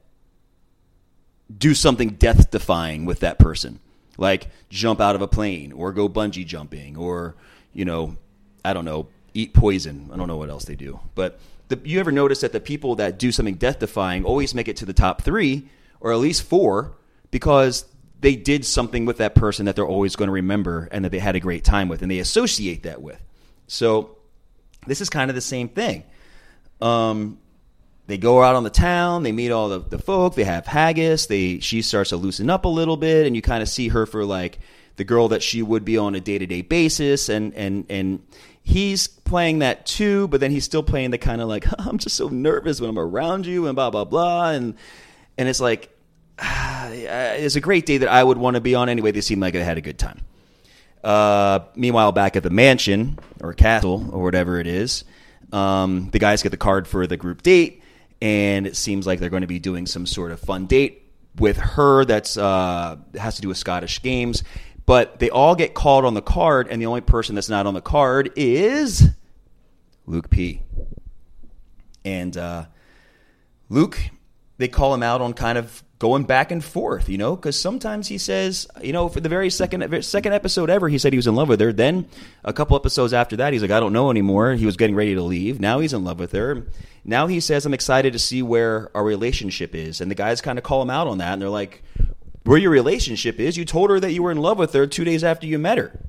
do 1.56 1.74
something 1.74 2.10
death 2.10 2.52
defying 2.52 3.06
with 3.06 3.22
that 3.22 3.40
person, 3.40 3.80
like 4.18 4.48
jump 4.70 5.00
out 5.00 5.16
of 5.16 5.22
a 5.22 5.28
plane 5.28 5.72
or 5.72 5.94
go 5.94 6.10
bungee 6.10 6.46
jumping 6.46 6.98
or, 6.98 7.36
you 7.74 7.86
know, 7.86 8.18
I 8.66 8.74
don't 8.74 8.86
know, 8.86 9.08
eat 9.34 9.54
poison. 9.54 10.10
I 10.12 10.18
don't 10.18 10.28
know 10.28 10.38
what 10.38 10.50
else 10.50 10.66
they 10.66 10.76
do. 10.76 11.00
But 11.16 11.40
the, 11.70 11.80
you 11.84 12.00
ever 12.00 12.12
notice 12.12 12.42
that 12.42 12.54
the 12.54 12.60
people 12.60 12.96
that 12.96 13.20
do 13.20 13.32
something 13.32 13.56
death 13.56 13.80
defying 13.80 14.24
always 14.26 14.56
make 14.56 14.68
it 14.68 14.78
to 14.78 14.86
the 14.86 14.94
top 14.94 15.22
three 15.22 15.70
or 16.00 16.12
at 16.12 16.20
least 16.20 16.44
four 16.44 16.96
because 17.32 17.86
they 18.20 18.36
did 18.36 18.66
something 18.66 19.06
with 19.06 19.18
that 19.18 19.36
person 19.36 19.66
that 19.66 19.76
they're 19.76 19.86
always 19.86 20.16
going 20.16 20.28
to 20.28 20.34
remember 20.34 20.88
and 20.92 21.06
that 21.06 21.12
they 21.12 21.20
had 21.20 21.36
a 21.36 21.40
great 21.40 21.64
time 21.64 21.88
with 21.88 22.02
and 22.02 22.10
they 22.10 22.20
associate 22.20 22.84
that 22.84 23.02
with. 23.02 23.22
So 23.68 24.18
this 24.88 25.02
is 25.02 25.10
kind 25.10 25.30
of 25.30 25.36
the 25.36 25.42
same 25.42 25.70
thing. 25.70 26.04
Um, 26.82 27.40
they 28.08 28.18
go 28.18 28.42
out 28.42 28.56
on 28.56 28.64
the 28.64 28.70
town, 28.70 29.24
they 29.24 29.34
meet 29.34 29.52
all 29.52 29.68
the, 29.70 29.80
the 29.80 30.00
folk, 30.00 30.36
they 30.36 30.46
have 30.46 30.66
haggis, 30.66 31.28
they 31.28 31.60
she 31.60 31.82
starts 31.82 32.12
to 32.12 32.18
loosen 32.18 32.50
up 32.50 32.64
a 32.64 32.70
little 32.70 32.96
bit, 32.96 33.28
and 33.28 33.36
you 33.36 33.42
kind 33.42 33.62
of 33.62 33.68
see 33.68 33.90
her 33.90 34.06
for 34.06 34.24
like 34.24 34.60
the 34.96 35.04
girl 35.04 35.28
that 35.28 35.44
she 35.44 35.62
would 35.62 35.84
be 35.84 35.98
on 35.98 36.16
a 36.16 36.22
day 36.22 36.38
to 36.38 36.46
day 36.46 36.62
basis, 36.62 37.28
and 37.28 37.54
and 37.54 37.86
and 37.90 38.24
he's 38.68 39.08
playing 39.08 39.60
that 39.60 39.86
too, 39.86 40.28
but 40.28 40.42
then 40.42 40.52
he's 40.52 40.66
still 40.66 40.84
playing 40.84 41.12
the 41.12 41.18
kind 41.18 41.42
of 41.42 41.48
like 41.48 41.66
I'm 41.80 41.98
just 41.98 42.18
so 42.18 42.28
nervous 42.28 42.82
when 42.82 42.90
I'm 42.90 43.00
around 43.00 43.46
you 43.46 43.68
and 43.68 43.76
blah 43.76 43.90
blah 43.90 44.04
blah, 44.04 44.52
and 44.52 44.76
and 45.38 45.48
it's 45.48 45.62
like 45.62 45.90
it's 46.40 47.56
a 47.56 47.62
great 47.62 47.86
day 47.86 48.00
that 48.00 48.10
I 48.10 48.24
would 48.24 48.38
want 48.38 48.56
to 48.56 48.62
be 48.62 48.76
on 48.76 48.90
anyway. 48.90 49.12
They 49.12 49.22
seem 49.22 49.40
like 49.40 49.54
they 49.54 49.64
had 49.64 49.78
a 49.78 49.82
good 49.82 49.98
time. 49.98 50.22
Uh, 51.04 51.60
meanwhile, 51.76 52.12
back 52.12 52.36
at 52.36 52.44
the 52.44 52.50
mansion 52.50 53.18
or 53.40 53.54
castle 53.54 54.10
or 54.12 54.24
whatever 54.24 54.60
it 54.60 54.68
is, 54.68 55.06
um, 55.54 56.10
the 56.12 56.20
guys 56.20 56.44
get 56.44 56.50
the 56.50 56.58
card 56.58 56.88
for 56.88 57.08
the 57.08 57.16
group 57.16 57.44
date, 57.44 57.82
and 58.22 58.68
it 58.68 58.76
seems 58.76 59.08
like 59.08 59.20
they're 59.20 59.30
going 59.30 59.42
to 59.42 59.48
be 59.48 59.60
doing 59.60 59.86
some 59.86 60.06
sort 60.06 60.32
of 60.32 60.42
fun 60.42 60.66
date 60.66 61.04
with 61.40 61.56
her 61.56 62.04
that's 62.04 62.36
uh, 62.36 62.98
has 63.18 63.38
to 63.38 63.42
do 63.42 63.48
with 63.48 63.58
Scottish 63.58 64.02
games. 64.02 64.44
But 64.88 65.20
they 65.20 65.30
all 65.30 65.54
get 65.54 65.74
called 65.76 66.06
on 66.06 66.16
the 66.16 66.22
card, 66.22 66.70
and 66.70 66.82
the 66.82 66.88
only 66.88 67.02
person 67.02 67.36
that's 67.36 67.50
not 67.50 67.68
on 67.68 67.76
the 67.76 67.82
card 67.82 68.32
is 68.36 69.10
Luke 70.08 70.30
P. 70.30 70.62
And 72.06 72.36
uh, 72.38 72.66
Luke, 73.70 74.00
they 74.58 74.70
call 74.70 74.94
him 74.94 75.04
out 75.04 75.20
on 75.20 75.34
kind 75.34 75.58
of 75.58 75.84
going 76.00 76.24
back 76.24 76.52
and 76.52 76.64
forth, 76.64 77.10
you 77.10 77.18
know, 77.18 77.36
because 77.36 77.60
sometimes 77.60 78.08
he 78.08 78.18
says, 78.18 78.66
you 78.82 78.94
know, 78.94 79.10
for 79.10 79.20
the 79.20 79.28
very 79.28 79.50
second 79.50 80.04
second 80.06 80.32
episode 80.32 80.70
ever, 80.70 80.88
he 80.88 80.98
said 80.98 81.12
he 81.12 81.18
was 81.18 81.28
in 81.28 81.36
love 81.36 81.50
with 81.50 81.60
her. 81.60 81.74
Then 81.74 82.08
a 82.46 82.54
couple 82.54 82.78
episodes 82.78 83.12
after 83.12 83.36
that, 83.38 83.52
he's 83.52 83.62
like, 83.62 83.72
I 83.72 83.82
don't 83.82 83.94
know 83.94 84.10
anymore. 84.10 84.54
He 84.54 84.66
was 84.66 84.78
getting 84.78 84.96
ready 84.96 85.16
to 85.16 85.22
leave. 85.22 85.60
Now 85.60 85.80
he's 85.80 85.94
in 85.94 86.06
love 86.06 86.18
with 86.18 86.32
her. 86.32 86.66
Now 87.04 87.28
he 87.28 87.42
says, 87.42 87.66
I'm 87.66 87.74
excited 87.74 88.14
to 88.14 88.20
see 88.20 88.42
where 88.42 88.90
our 88.96 89.04
relationship 89.04 89.76
is. 89.76 90.00
And 90.00 90.10
the 90.10 90.16
guys 90.16 90.40
kind 90.40 90.58
of 90.58 90.64
call 90.64 90.82
him 90.82 90.90
out 90.90 91.08
on 91.08 91.18
that, 91.18 91.34
and 91.34 91.42
they're 91.42 91.50
like, 91.50 91.84
where 92.48 92.58
your 92.58 92.72
relationship 92.72 93.40
is? 93.40 93.58
You 93.58 93.66
told 93.66 93.90
her 93.90 94.00
that 94.00 94.14
you 94.14 94.24
were 94.24 94.32
in 94.32 94.38
love 94.38 94.58
with 94.58 94.74
her 94.74 94.88
two 94.88 95.04
days 95.04 95.24
after 95.24 95.46
you 95.46 95.60
met 95.60 95.78
her. 95.78 96.00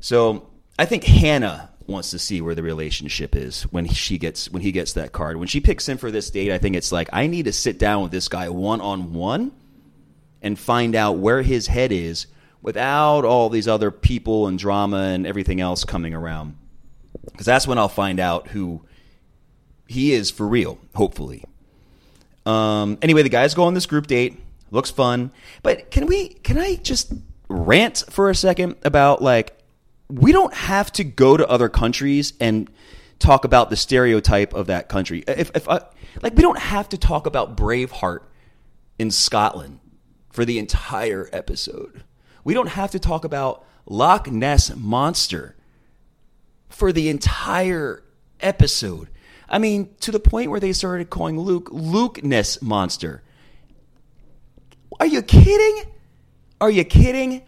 So 0.00 0.48
I 0.78 0.84
think 0.84 1.04
Hannah 1.04 1.70
wants 1.86 2.10
to 2.10 2.18
see 2.18 2.40
where 2.40 2.54
the 2.54 2.62
relationship 2.62 3.34
is 3.36 3.64
when 3.64 3.86
she 3.88 4.16
gets 4.16 4.50
when 4.50 4.62
he 4.62 4.72
gets 4.72 4.92
that 4.94 5.12
card. 5.12 5.36
When 5.36 5.48
she 5.48 5.60
picks 5.60 5.88
him 5.88 5.98
for 5.98 6.10
this 6.10 6.30
date, 6.30 6.52
I 6.52 6.58
think 6.58 6.76
it's 6.76 6.92
like 6.92 7.08
I 7.12 7.26
need 7.26 7.46
to 7.46 7.52
sit 7.52 7.78
down 7.78 8.02
with 8.02 8.12
this 8.12 8.28
guy 8.28 8.48
one 8.48 8.80
on 8.80 9.12
one 9.12 9.52
and 10.40 10.58
find 10.58 10.94
out 10.94 11.18
where 11.18 11.42
his 11.42 11.66
head 11.66 11.90
is 11.90 12.26
without 12.62 13.24
all 13.24 13.48
these 13.48 13.66
other 13.66 13.90
people 13.90 14.46
and 14.46 14.58
drama 14.58 14.98
and 14.98 15.26
everything 15.26 15.60
else 15.60 15.84
coming 15.84 16.14
around. 16.14 16.56
Because 17.24 17.46
that's 17.46 17.66
when 17.66 17.78
I'll 17.78 17.88
find 17.88 18.20
out 18.20 18.48
who 18.48 18.84
he 19.86 20.12
is 20.12 20.30
for 20.30 20.46
real, 20.46 20.78
hopefully. 20.94 21.44
Um, 22.46 22.98
anyway, 23.02 23.22
the 23.22 23.28
guys 23.30 23.54
go 23.54 23.64
on 23.64 23.74
this 23.74 23.86
group 23.86 24.06
date. 24.06 24.38
Looks 24.74 24.90
fun. 24.90 25.30
But 25.62 25.90
can 25.90 26.06
we 26.06 26.28
can 26.28 26.58
I 26.58 26.76
just 26.76 27.12
rant 27.48 28.04
for 28.10 28.28
a 28.28 28.34
second 28.34 28.76
about 28.82 29.22
like 29.22 29.56
we 30.08 30.32
don't 30.32 30.52
have 30.52 30.92
to 30.92 31.04
go 31.04 31.36
to 31.36 31.48
other 31.48 31.68
countries 31.68 32.34
and 32.40 32.68
talk 33.18 33.44
about 33.44 33.70
the 33.70 33.76
stereotype 33.76 34.52
of 34.52 34.66
that 34.66 34.88
country. 34.88 35.24
If, 35.26 35.50
if 35.54 35.68
I, 35.68 35.80
like, 36.22 36.34
we 36.36 36.42
don't 36.42 36.58
have 36.58 36.88
to 36.90 36.98
talk 36.98 37.26
about 37.26 37.56
Braveheart 37.56 38.20
in 38.98 39.10
Scotland 39.10 39.80
for 40.30 40.44
the 40.44 40.58
entire 40.58 41.28
episode. 41.32 42.04
We 42.44 42.54
don't 42.54 42.68
have 42.68 42.90
to 42.90 42.98
talk 42.98 43.24
about 43.24 43.64
Loch 43.86 44.30
Ness 44.30 44.74
Monster 44.76 45.56
for 46.68 46.92
the 46.92 47.08
entire 47.08 48.02
episode. 48.40 49.08
I 49.48 49.58
mean, 49.58 49.94
to 50.00 50.10
the 50.10 50.20
point 50.20 50.50
where 50.50 50.60
they 50.60 50.72
started 50.72 51.10
calling 51.10 51.38
Luke 51.38 51.68
Luke 51.70 52.22
Ness 52.22 52.60
Monster. 52.60 53.22
Are 55.00 55.06
you 55.06 55.22
kidding? 55.22 55.90
Are 56.60 56.70
you 56.70 56.84
kidding? 56.84 57.42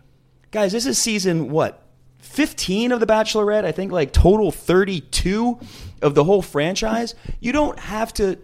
Guys, 0.50 0.72
this 0.72 0.86
is 0.86 0.98
season 0.98 1.50
what? 1.50 1.82
15 2.18 2.92
of 2.92 3.00
The 3.00 3.06
Bachelorette, 3.06 3.64
I 3.64 3.72
think 3.72 3.92
like 3.92 4.12
total 4.12 4.50
32 4.50 5.58
of 6.02 6.14
the 6.14 6.24
whole 6.24 6.42
franchise. 6.42 7.14
You 7.40 7.52
don't 7.52 7.78
have 7.78 8.12
to 8.14 8.38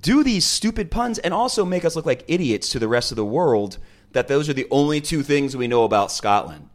do 0.00 0.22
these 0.22 0.44
stupid 0.44 0.90
puns 0.90 1.18
and 1.18 1.32
also 1.32 1.64
make 1.64 1.84
us 1.84 1.96
look 1.96 2.06
like 2.06 2.24
idiots 2.28 2.70
to 2.70 2.78
the 2.78 2.88
rest 2.88 3.12
of 3.12 3.16
the 3.16 3.24
world 3.24 3.78
that 4.12 4.28
those 4.28 4.48
are 4.48 4.52
the 4.52 4.66
only 4.70 5.00
two 5.00 5.22
things 5.22 5.56
we 5.56 5.68
know 5.68 5.84
about 5.84 6.12
Scotland 6.12 6.68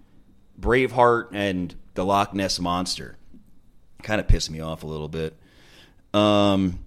Braveheart 0.60 1.29
and 1.33 1.75
the 1.93 2.03
Loch 2.03 2.33
Ness 2.33 2.60
Monster. 2.60 3.17
Kind 4.01 4.19
of 4.19 4.27
pissed 4.27 4.49
me 4.49 4.60
off 4.60 4.83
a 4.83 4.88
little 4.88 5.07
bit. 5.07 5.38
Um, 6.13 6.79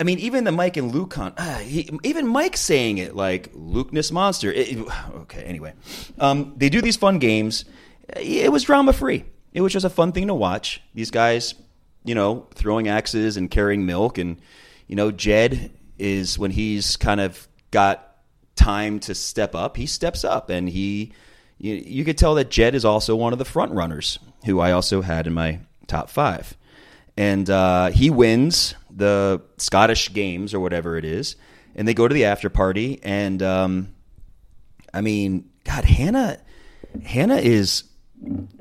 I 0.00 0.04
mean, 0.04 0.18
even 0.18 0.44
the 0.44 0.52
Mike 0.52 0.76
and 0.76 0.92
Luke, 0.92 1.10
con- 1.10 1.34
uh, 1.36 1.58
he, 1.58 1.88
even 2.02 2.26
Mike 2.26 2.56
saying 2.56 2.98
it 2.98 3.14
like 3.14 3.50
Luke 3.54 3.92
Ness 3.92 4.10
Monster. 4.10 4.52
It, 4.52 4.76
okay, 5.14 5.42
anyway. 5.42 5.74
Um, 6.18 6.54
they 6.56 6.68
do 6.68 6.82
these 6.82 6.96
fun 6.96 7.18
games 7.18 7.64
it 8.16 8.52
was 8.52 8.64
drama 8.64 8.92
free. 8.92 9.24
It 9.52 9.60
was 9.60 9.72
just 9.72 9.84
a 9.84 9.90
fun 9.90 10.12
thing 10.12 10.26
to 10.26 10.34
watch. 10.34 10.82
These 10.94 11.10
guys, 11.10 11.54
you 12.04 12.14
know, 12.14 12.46
throwing 12.54 12.88
axes 12.88 13.36
and 13.36 13.50
carrying 13.50 13.86
milk, 13.86 14.18
and 14.18 14.40
you 14.86 14.96
know, 14.96 15.10
Jed 15.10 15.70
is 15.98 16.38
when 16.38 16.50
he's 16.50 16.96
kind 16.96 17.20
of 17.20 17.48
got 17.70 18.16
time 18.56 19.00
to 19.00 19.14
step 19.14 19.54
up, 19.54 19.76
he 19.76 19.86
steps 19.86 20.24
up, 20.24 20.50
and 20.50 20.68
he, 20.68 21.12
you, 21.58 21.74
you 21.74 22.04
could 22.04 22.18
tell 22.18 22.34
that 22.34 22.50
Jed 22.50 22.74
is 22.74 22.84
also 22.84 23.16
one 23.16 23.32
of 23.32 23.38
the 23.38 23.44
front 23.44 23.72
runners 23.72 24.18
who 24.44 24.60
I 24.60 24.72
also 24.72 25.02
had 25.02 25.26
in 25.26 25.34
my 25.34 25.60
top 25.86 26.10
five, 26.10 26.56
and 27.16 27.48
uh, 27.48 27.90
he 27.90 28.10
wins 28.10 28.74
the 28.94 29.42
Scottish 29.58 30.12
Games 30.12 30.54
or 30.54 30.60
whatever 30.60 30.96
it 30.96 31.04
is, 31.04 31.36
and 31.74 31.86
they 31.86 31.94
go 31.94 32.06
to 32.06 32.14
the 32.14 32.24
after 32.24 32.48
party, 32.48 33.00
and 33.02 33.42
um, 33.42 33.94
I 34.92 35.00
mean, 35.00 35.50
God, 35.64 35.84
Hannah, 35.84 36.38
Hannah 37.04 37.36
is 37.36 37.84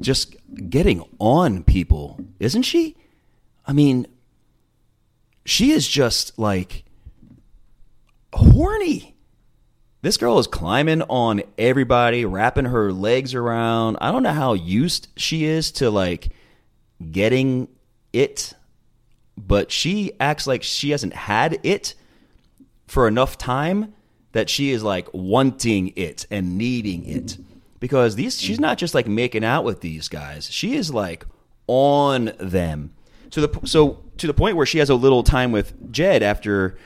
just 0.01 0.35
getting 0.69 1.03
on 1.19 1.63
people, 1.63 2.19
isn't 2.39 2.63
she? 2.63 2.95
I 3.65 3.73
mean, 3.73 4.07
she 5.45 5.71
is 5.71 5.87
just 5.87 6.37
like 6.37 6.83
horny. 8.33 9.15
This 10.01 10.17
girl 10.17 10.37
is 10.39 10.47
climbing 10.47 11.01
on 11.03 11.43
everybody, 11.57 12.25
wrapping 12.25 12.65
her 12.65 12.91
legs 12.91 13.33
around. 13.33 13.97
I 14.01 14.11
don't 14.11 14.23
know 14.23 14.33
how 14.33 14.53
used 14.53 15.07
she 15.15 15.45
is 15.45 15.71
to 15.73 15.89
like 15.89 16.29
getting 17.11 17.69
it, 18.11 18.53
but 19.37 19.71
she 19.71 20.11
acts 20.19 20.47
like 20.47 20.63
she 20.63 20.91
hasn't 20.91 21.13
had 21.13 21.59
it 21.63 21.95
for 22.87 23.07
enough 23.07 23.37
time 23.37 23.93
that 24.33 24.49
she 24.49 24.71
is 24.71 24.83
like 24.83 25.07
wanting 25.13 25.93
it 25.95 26.25
and 26.29 26.57
needing 26.57 27.05
it 27.05 27.37
because 27.79 28.15
these 28.15 28.39
she's 28.39 28.59
not 28.59 28.77
just 28.77 28.93
like 28.93 29.07
making 29.07 29.43
out 29.43 29.63
with 29.63 29.81
these 29.81 30.07
guys. 30.07 30.49
She 30.49 30.75
is 30.75 30.93
like 30.93 31.25
on 31.67 32.31
them. 32.39 32.93
To 33.31 33.47
the 33.47 33.67
so 33.67 34.03
to 34.17 34.27
the 34.27 34.33
point 34.33 34.57
where 34.57 34.65
she 34.65 34.77
has 34.77 34.89
a 34.89 34.95
little 34.95 35.23
time 35.23 35.51
with 35.51 35.91
Jed 35.91 36.23
after 36.23 36.77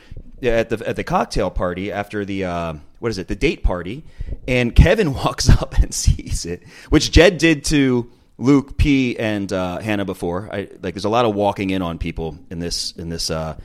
at 0.42 0.70
the 0.70 0.88
at 0.88 0.96
the 0.96 1.04
cocktail 1.04 1.50
party 1.50 1.92
after 1.92 2.26
the 2.26 2.46
uh, 2.46 2.74
what 3.00 3.10
is 3.10 3.18
it 3.18 3.28
the 3.28 3.36
date 3.36 3.64
party, 3.64 4.06
and 4.48 4.76
Kevin 4.76 5.14
walks 5.14 5.50
up 5.50 5.78
and 5.78 5.94
sees 5.94 6.46
it, 6.46 6.64
which 6.90 7.12
Jed 7.12 7.38
did 7.38 7.64
to 7.66 8.10
Luke 8.38 8.78
P 8.78 9.17
and 9.17 9.52
uh, 9.52 9.80
Hannah 9.80 10.06
before. 10.06 10.50
I 10.52 10.69
like 10.82 10.93
there's 10.93 11.06
a 11.06 11.10
lot 11.10 11.26
of 11.26 11.34
walking 11.36 11.69
in 11.71 11.82
on 11.82 11.97
people 11.97 12.38
in 12.50 12.60
this 12.60 12.91
in 12.93 13.10
this 13.10 13.30
uh, 13.30 13.58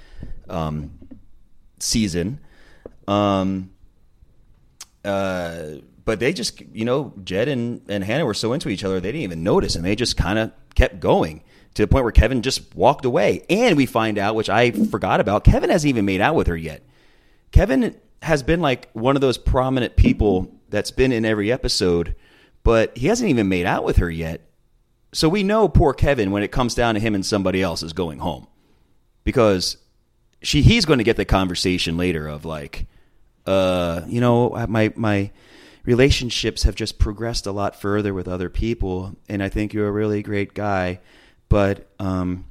um, 0.48 0.98
season. 1.78 2.40
Um, 3.06 3.70
uh, 5.04 5.64
but 6.04 6.20
they 6.20 6.32
just, 6.32 6.60
you 6.72 6.84
know, 6.84 7.12
Jed 7.22 7.48
and, 7.48 7.82
and 7.88 8.02
Hannah 8.02 8.26
were 8.26 8.34
so 8.34 8.52
into 8.52 8.68
each 8.68 8.84
other, 8.84 9.00
they 9.00 9.12
didn't 9.12 9.22
even 9.22 9.42
notice, 9.42 9.76
and 9.76 9.84
they 9.84 9.94
just 9.94 10.16
kind 10.16 10.38
of 10.38 10.52
kept 10.74 11.00
going 11.00 11.42
to 11.74 11.82
the 11.82 11.88
point 11.88 12.04
where 12.04 12.12
Kevin 12.12 12.42
just 12.42 12.74
walked 12.74 13.04
away. 13.04 13.44
And 13.48 13.76
we 13.76 13.86
find 13.86 14.18
out, 14.18 14.34
which 14.34 14.50
I 14.50 14.70
forgot 14.70 15.20
about, 15.20 15.44
Kevin 15.44 15.70
hasn't 15.70 15.88
even 15.88 16.04
made 16.04 16.20
out 16.20 16.34
with 16.34 16.48
her 16.48 16.56
yet. 16.56 16.82
Kevin 17.50 17.96
has 18.22 18.42
been 18.42 18.60
like 18.60 18.90
one 18.92 19.16
of 19.16 19.20
those 19.20 19.38
prominent 19.38 19.96
people 19.96 20.52
that's 20.68 20.90
been 20.90 21.12
in 21.12 21.24
every 21.24 21.52
episode, 21.52 22.14
but 22.62 22.96
he 22.96 23.06
hasn't 23.08 23.30
even 23.30 23.48
made 23.48 23.66
out 23.66 23.84
with 23.84 23.98
her 23.98 24.10
yet. 24.10 24.40
So 25.12 25.28
we 25.28 25.42
know 25.42 25.68
poor 25.68 25.92
Kevin, 25.92 26.30
when 26.30 26.42
it 26.42 26.52
comes 26.52 26.74
down 26.74 26.94
to 26.94 27.00
him 27.00 27.14
and 27.14 27.24
somebody 27.24 27.62
else, 27.62 27.82
is 27.82 27.92
going 27.92 28.18
home 28.18 28.46
because 29.24 29.76
she 30.42 30.62
he's 30.62 30.84
going 30.84 30.98
to 30.98 31.04
get 31.04 31.16
the 31.16 31.24
conversation 31.24 31.96
later 31.96 32.26
of 32.26 32.44
like, 32.44 32.86
uh, 33.46 34.02
you 34.06 34.20
know, 34.20 34.50
my 34.68 34.92
my 34.96 35.30
relationships 35.84 36.62
have 36.62 36.74
just 36.74 36.98
progressed 36.98 37.46
a 37.46 37.52
lot 37.52 37.78
further 37.80 38.14
with 38.14 38.28
other 38.28 38.48
people, 38.48 39.16
and 39.28 39.42
I 39.42 39.48
think 39.48 39.72
you're 39.72 39.88
a 39.88 39.92
really 39.92 40.22
great 40.22 40.54
guy, 40.54 41.00
but 41.48 41.88
um, 41.98 42.46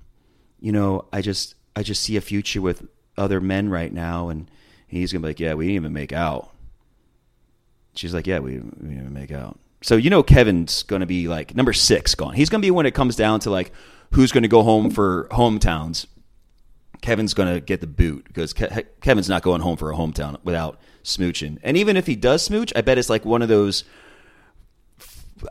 you 0.59 0.71
know, 0.71 1.05
I 1.11 1.21
just 1.21 1.55
I 1.75 1.83
just 1.83 2.03
see 2.03 2.15
a 2.15 2.21
future 2.21 2.61
with 2.61 2.87
other 3.17 3.41
men 3.41 3.69
right 3.69 3.91
now, 3.91 4.29
and 4.29 4.49
he's 4.87 5.11
gonna 5.11 5.21
be 5.21 5.29
like, 5.29 5.39
yeah, 5.39 5.53
we 5.55 5.65
didn't 5.65 5.75
even 5.75 5.93
make 5.93 6.13
out. 6.13 6.51
She's 7.93 8.13
like, 8.13 8.27
yeah, 8.27 8.39
we, 8.39 8.53
we 8.53 8.59
didn't 8.59 8.93
even 8.93 9.13
make 9.13 9.31
out. 9.31 9.59
So 9.81 9.95
you 9.95 10.09
know, 10.09 10.23
Kevin's 10.23 10.83
gonna 10.83 11.05
be 11.05 11.27
like 11.27 11.55
number 11.55 11.73
six 11.73 12.15
gone. 12.15 12.33
He's 12.33 12.49
gonna 12.49 12.61
be 12.61 12.71
when 12.71 12.85
it 12.85 12.93
comes 12.93 13.15
down 13.15 13.39
to 13.41 13.49
like 13.49 13.71
who's 14.11 14.31
gonna 14.31 14.47
go 14.47 14.63
home 14.63 14.89
for 14.91 15.27
hometowns. 15.31 16.05
Kevin's 17.01 17.33
going 17.33 17.51
to 17.51 17.59
get 17.59 17.81
the 17.81 17.87
boot 17.87 18.25
because 18.25 18.53
Ke- 18.53 18.85
Kevin's 19.01 19.27
not 19.27 19.41
going 19.41 19.61
home 19.61 19.75
for 19.75 19.91
a 19.91 19.95
hometown 19.95 20.37
without 20.43 20.79
smooching. 21.03 21.57
And 21.63 21.75
even 21.75 21.97
if 21.97 22.05
he 22.05 22.15
does 22.15 22.43
smooch, 22.43 22.71
I 22.75 22.81
bet 22.81 22.99
it's 22.99 23.09
like 23.09 23.25
one 23.25 23.41
of 23.41 23.49
those. 23.49 23.83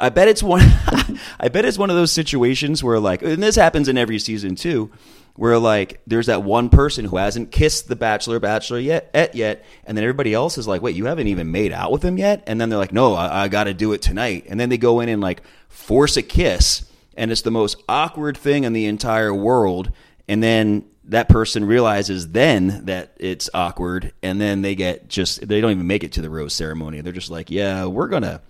I 0.00 0.08
bet 0.08 0.28
it's 0.28 0.42
one. 0.42 0.62
I 1.40 1.48
bet 1.50 1.64
it's 1.64 1.78
one 1.78 1.90
of 1.90 1.96
those 1.96 2.12
situations 2.12 2.82
where 2.84 2.98
like, 2.98 3.22
and 3.22 3.42
this 3.42 3.56
happens 3.56 3.88
in 3.88 3.96
every 3.96 4.18
season 4.18 4.54
too, 4.54 4.90
where 5.36 5.58
like 5.58 6.00
there's 6.06 6.26
that 6.26 6.42
one 6.42 6.68
person 6.68 7.04
who 7.04 7.16
hasn't 7.16 7.50
kissed 7.50 7.88
the 7.88 7.96
bachelor, 7.96 8.38
bachelor 8.38 8.78
yet, 8.78 9.10
yet, 9.34 9.64
and 9.84 9.96
then 9.96 10.04
everybody 10.04 10.34
else 10.34 10.58
is 10.58 10.68
like, 10.68 10.82
wait, 10.82 10.96
you 10.96 11.06
haven't 11.06 11.28
even 11.28 11.50
made 11.50 11.72
out 11.72 11.92
with 11.92 12.02
him 12.02 12.18
yet, 12.18 12.42
and 12.46 12.60
then 12.60 12.68
they're 12.68 12.78
like, 12.78 12.92
no, 12.92 13.14
I, 13.14 13.44
I 13.44 13.48
got 13.48 13.64
to 13.64 13.74
do 13.74 13.92
it 13.92 14.02
tonight, 14.02 14.46
and 14.48 14.58
then 14.58 14.68
they 14.68 14.78
go 14.78 15.00
in 15.00 15.08
and 15.08 15.22
like 15.22 15.42
force 15.68 16.16
a 16.16 16.22
kiss, 16.22 16.90
and 17.16 17.30
it's 17.30 17.42
the 17.42 17.50
most 17.50 17.82
awkward 17.88 18.36
thing 18.36 18.64
in 18.64 18.72
the 18.72 18.86
entire 18.86 19.34
world, 19.34 19.92
and 20.28 20.42
then 20.42 20.84
that 21.10 21.28
person 21.28 21.64
realizes 21.64 22.28
then 22.28 22.84
that 22.86 23.12
it's 23.18 23.50
awkward 23.52 24.12
and 24.22 24.40
then 24.40 24.62
they 24.62 24.76
get 24.76 25.08
just 25.08 25.46
they 25.46 25.60
don't 25.60 25.72
even 25.72 25.86
make 25.86 26.04
it 26.04 26.12
to 26.12 26.22
the 26.22 26.30
rose 26.30 26.54
ceremony. 26.54 27.00
They're 27.00 27.12
just 27.12 27.30
like 27.30 27.50
yeah 27.50 27.86
we're 27.86 28.06
gonna 28.06 28.40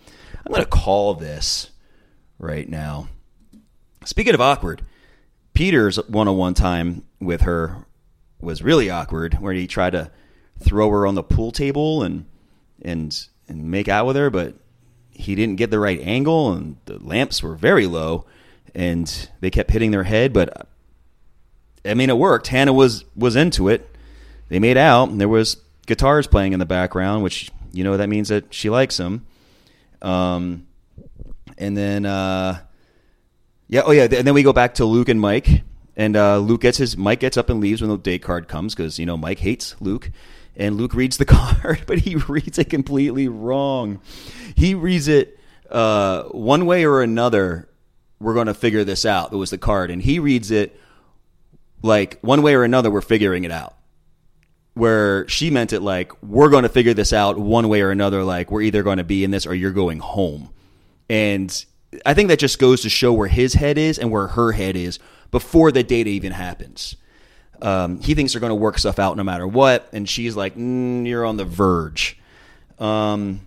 i'm 0.46 0.53
gonna 0.53 0.64
call 0.64 1.14
this 1.14 1.70
right 2.38 2.68
now 2.68 3.09
speaking 4.05 4.35
of 4.35 4.40
awkward 4.40 4.83
peter's 5.55 5.96
one-on-one 6.09 6.55
time 6.55 7.05
with 7.20 7.42
her 7.42 7.87
was 8.40 8.62
really 8.62 8.88
awkward 8.88 9.35
where 9.35 9.53
he 9.53 9.66
tried 9.66 9.90
to 9.90 10.11
throw 10.59 10.90
her 10.90 11.07
on 11.07 11.14
the 11.14 11.22
pool 11.22 11.53
table 11.53 12.03
and 12.03 12.24
and 12.83 13.29
and 13.48 13.70
make 13.70 13.88
out 13.88 14.07
with 14.07 14.16
her 14.16 14.31
but 14.31 14.55
he 15.11 15.35
didn't 15.35 15.57
get 15.57 15.70
the 15.70 15.79
right 15.79 16.00
angle 16.00 16.53
and 16.53 16.76
the 16.87 16.98
lamps 16.98 17.42
were 17.42 17.55
very 17.55 17.87
low 17.87 18.24
and 18.74 19.29
they 19.40 19.50
kept 19.50 19.70
hitting 19.70 19.90
their 19.90 20.05
head 20.05 20.33
but 20.33 20.66
I 21.85 21.94
mean, 21.94 22.11
it 22.11 22.18
worked. 22.18 22.48
Hannah 22.48 22.72
was 22.72 23.05
was 23.16 23.37
into 23.37 23.68
it. 23.68 23.94
They 24.48 24.59
made 24.59 24.76
out, 24.76 25.09
and 25.09 25.20
there 25.20 25.29
was 25.29 25.57
guitars 25.87 26.26
playing 26.26 26.53
in 26.53 26.59
the 26.59 26.66
background, 26.66 27.22
which 27.22 27.50
you 27.72 27.85
know 27.85 27.96
that 27.96 28.09
means 28.09 28.29
that 28.29 28.53
she 28.53 28.68
likes 28.68 28.98
him. 28.98 29.26
Um, 30.03 30.67
and 31.59 31.77
then 31.77 32.07
uh, 32.07 32.61
yeah, 33.69 33.83
oh 33.85 33.93
yeah, 33.93 34.05
and 34.05 34.27
then 34.27 34.35
we 34.35 34.43
go 34.43 34.53
back 34.53 34.75
to 34.75 34.85
Luke 34.85 35.09
and 35.09 35.21
Mike, 35.21 35.63
and 35.97 36.17
uh, 36.17 36.39
Luke 36.39 36.63
gets 36.63 36.79
his 36.79 36.97
Mike 36.97 37.21
gets 37.21 37.37
up 37.37 37.51
and 37.51 37.61
leaves 37.61 37.81
when 37.81 37.91
the 37.91 37.99
date 37.99 38.23
card 38.23 38.49
comes 38.49 38.75
because 38.75 38.99
you 38.99 39.07
know 39.07 39.17
Mike 39.17 39.39
hates 39.39 39.77
Luke, 39.81 40.11
and 40.57 40.77
Luke 40.77 40.95
reads 40.95 41.19
the 41.19 41.25
card, 41.27 41.83
but 41.87 41.99
he 41.99 42.17
reads 42.17 42.59
it 42.59 42.71
completely 42.71 43.29
wrong. 43.29 44.01
He 44.57 44.75
reads 44.75 45.09
it 45.09 45.39
uh, 45.71 46.25
one 46.25 46.67
way 46.67 46.85
or 46.85 47.03
another. 47.03 47.69
We're 48.19 48.35
going 48.35 48.49
to 48.49 48.55
figure 48.55 48.85
this 48.85 49.07
out. 49.07 49.33
It 49.33 49.37
was 49.37 49.51
the 49.51 49.59
card, 49.59 49.91
and 49.91 50.03
he 50.03 50.19
reads 50.19 50.51
it 50.51 50.79
like 51.83 52.19
one 52.21 52.43
way 52.43 52.55
or 52.55 52.65
another 52.65 52.91
we're 52.91 53.01
figuring 53.01 53.45
it 53.45 53.51
out 53.51 53.75
where 54.81 55.29
she 55.29 55.51
meant 55.51 55.75
it 55.75 55.81
like 55.81 56.11
we're 56.23 56.49
going 56.49 56.62
to 56.62 56.69
figure 56.71 56.95
this 56.95 57.12
out 57.12 57.38
one 57.38 57.69
way 57.69 57.83
or 57.83 57.90
another 57.90 58.25
like 58.25 58.51
we're 58.51 58.62
either 58.62 58.83
going 58.83 58.97
to 58.97 59.05
be 59.05 59.23
in 59.23 59.31
this 59.31 59.47
or 59.47 59.55
you're 59.55 59.73
going 59.73 59.99
home. 59.99 60.49
And 61.11 61.64
i 62.07 62.14
think 62.14 62.29
that 62.29 62.38
just 62.38 62.59
goes 62.59 62.83
to 62.83 62.88
show 62.88 63.12
where 63.12 63.29
his 63.29 63.53
head 63.53 63.77
is 63.77 63.99
and 63.99 64.11
where 64.11 64.29
her 64.29 64.53
head 64.53 64.77
is 64.77 64.99
before 65.31 65.71
the 65.71 65.83
date 65.83 66.07
even 66.07 66.33
happens. 66.33 66.97
Um, 67.61 68.01
he 68.01 68.14
thinks 68.14 68.33
they're 68.33 68.40
going 68.40 68.51
to 68.51 68.55
work 68.55 68.79
stuff 68.79 68.99
out 68.99 69.19
no 69.19 69.23
matter 69.23 69.47
what 69.47 69.87
and 69.93 70.09
she's 70.09 70.35
like 70.35 70.57
mm, 70.57 71.07
you're 71.07 71.27
on 71.27 71.37
the 71.37 71.45
verge. 71.45 72.19
Um, 72.79 73.40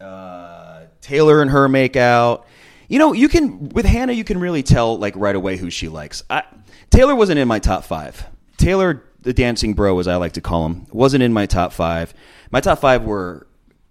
uh, 0.00 0.84
taylor 1.02 1.42
and 1.42 1.50
her 1.50 1.68
make 1.68 1.94
out. 1.94 2.46
You 2.88 2.98
know 2.98 3.12
you 3.12 3.28
can 3.28 3.68
with 3.68 3.84
hannah 3.84 4.14
you 4.14 4.24
can 4.24 4.40
really 4.40 4.62
tell 4.62 4.96
like 4.98 5.14
right 5.14 5.36
away 5.36 5.58
who 5.58 5.68
she 5.68 5.88
likes. 5.88 6.22
I 6.30 6.44
Taylor 6.88 7.14
wasn't 7.14 7.38
in 7.38 7.48
my 7.48 7.58
top 7.58 7.84
five. 7.84 8.26
Taylor, 8.56 9.04
the 9.26 9.34
dancing 9.34 9.74
bro, 9.74 9.98
as 9.98 10.06
I 10.06 10.16
like 10.16 10.34
to 10.34 10.40
call 10.40 10.66
him, 10.66 10.86
wasn't 10.92 11.24
in 11.24 11.32
my 11.32 11.46
top 11.46 11.72
five. 11.72 12.14
My 12.52 12.60
top 12.60 12.78
five 12.78 13.02
were 13.02 13.48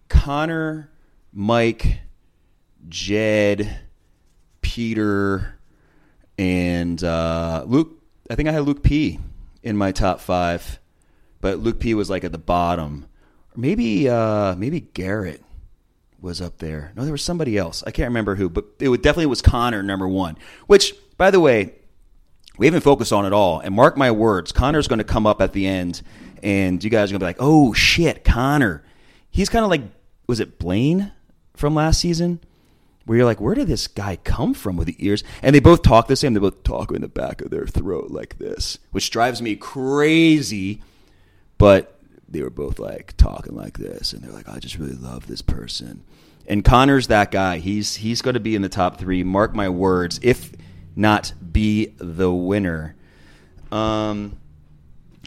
Connor, 0.08 0.90
Mike, 1.34 2.00
Jed, 2.88 3.82
Peter, 4.62 5.60
and 6.38 7.04
uh, 7.04 7.66
Luke. 7.68 8.02
I 8.30 8.36
think 8.36 8.48
I 8.48 8.54
had 8.54 8.64
Luke 8.64 8.82
P 8.82 9.20
in 9.62 9.76
my 9.76 9.92
top 9.92 10.22
five, 10.22 10.80
but 11.42 11.60
Luke 11.60 11.82
P 11.82 11.94
was 11.94 12.10
like 12.10 12.24
at 12.24 12.32
the 12.32 12.38
bottom. 12.38 13.06
maybe 13.58 14.08
uh, 14.08 14.56
maybe 14.56 14.80
Garrett 14.80 15.44
was 16.22 16.40
up 16.40 16.60
there. 16.60 16.94
No, 16.96 17.04
there 17.04 17.12
was 17.12 17.24
somebody 17.24 17.58
else. 17.58 17.84
I 17.86 17.92
can't 17.92 18.08
remember 18.08 18.36
who, 18.36 18.50
but 18.50 18.64
it 18.80 18.90
definitely 19.04 19.26
was 19.26 19.42
Connor 19.42 19.84
number 19.84 20.08
one. 20.08 20.38
Which, 20.68 20.96
by 21.18 21.30
the 21.30 21.42
way, 21.42 21.74
we 22.58 22.66
haven't 22.66 22.82
focused 22.82 23.14
on 23.14 23.26
it 23.26 23.34
all. 23.34 23.60
And 23.60 23.76
mark 23.76 23.98
my 23.98 24.12
words, 24.12 24.52
Connor's 24.52 24.88
going 24.88 25.00
to 25.00 25.06
come 25.06 25.26
up 25.26 25.42
at 25.42 25.54
the 25.54 25.68
end, 25.68 26.02
and 26.44 26.84
you 26.84 26.90
guys 26.90 27.10
are 27.10 27.14
going 27.14 27.20
to 27.20 27.26
be 27.26 27.30
like, 27.30 27.38
"Oh 27.40 27.74
shit, 27.74 28.24
Connor." 28.24 28.84
He's 29.30 29.50
kind 29.50 29.66
of 29.66 29.70
like, 29.70 29.82
was 30.28 30.40
it 30.40 30.58
Blaine 30.60 31.12
from 31.56 31.76
last 31.76 32.00
season? 32.00 32.40
Where 33.06 33.18
you're 33.18 33.26
like, 33.26 33.42
where 33.42 33.54
did 33.54 33.68
this 33.68 33.88
guy 33.88 34.16
come 34.16 34.54
from 34.54 34.78
with 34.78 34.88
the 34.88 34.96
ears? 35.06 35.24
And 35.42 35.54
they 35.54 35.60
both 35.60 35.84
talk 35.84 36.08
the 36.08 36.16
same. 36.16 36.34
They 36.34 36.40
both 36.40 36.64
talk 36.64 36.92
in 36.92 37.02
the 37.02 37.08
back 37.08 37.42
of 37.42 37.52
their 37.52 37.68
throat 37.68 38.12
like 38.12 38.38
this, 38.38 38.80
which 38.92 39.12
drives 39.12 39.42
me 39.42 39.56
crazy. 39.58 40.82
But 41.58 42.00
they 42.28 42.42
were 42.42 42.50
both 42.50 42.80
like 42.80 43.16
talking 43.18 43.56
like 43.56 43.78
this, 43.78 44.14
and 44.14 44.24
they're 44.24 44.32
like, 44.32 44.50
I 44.50 44.60
just 44.60 44.78
really 44.78 44.96
love 44.96 45.28
this 45.28 45.42
person. 45.42 46.04
And 46.48 46.64
Connor's 46.64 47.08
that 47.08 47.30
guy. 47.30 47.58
He's 47.58 47.96
he's 47.96 48.22
going 48.22 48.36
to 48.36 48.40
be 48.40 48.56
in 48.56 48.62
the 48.62 48.70
top 48.70 48.98
three. 48.98 49.24
Mark 49.24 49.54
my 49.54 49.70
words. 49.70 50.20
If 50.24 50.54
not 50.96 51.34
be 51.52 51.94
the 51.98 52.32
winner. 52.32 52.96
Um, 53.72 54.38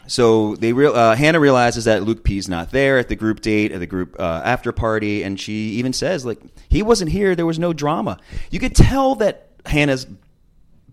so 0.07 0.55
they 0.55 0.73
real 0.73 0.95
uh, 0.95 1.15
Hannah 1.15 1.39
realizes 1.39 1.85
that 1.85 2.03
Luke 2.03 2.23
P's 2.23 2.49
not 2.49 2.71
there 2.71 2.97
at 2.97 3.09
the 3.09 3.15
group 3.15 3.41
date 3.41 3.71
at 3.71 3.79
the 3.79 3.85
group 3.85 4.15
uh, 4.19 4.41
after 4.43 4.71
party, 4.71 5.23
and 5.23 5.39
she 5.39 5.69
even 5.71 5.93
says 5.93 6.25
like 6.25 6.39
he 6.67 6.81
wasn't 6.81 7.11
here. 7.11 7.35
There 7.35 7.45
was 7.45 7.59
no 7.59 7.73
drama. 7.73 8.17
You 8.49 8.59
could 8.59 8.75
tell 8.75 9.15
that 9.15 9.49
Hannah's 9.65 10.07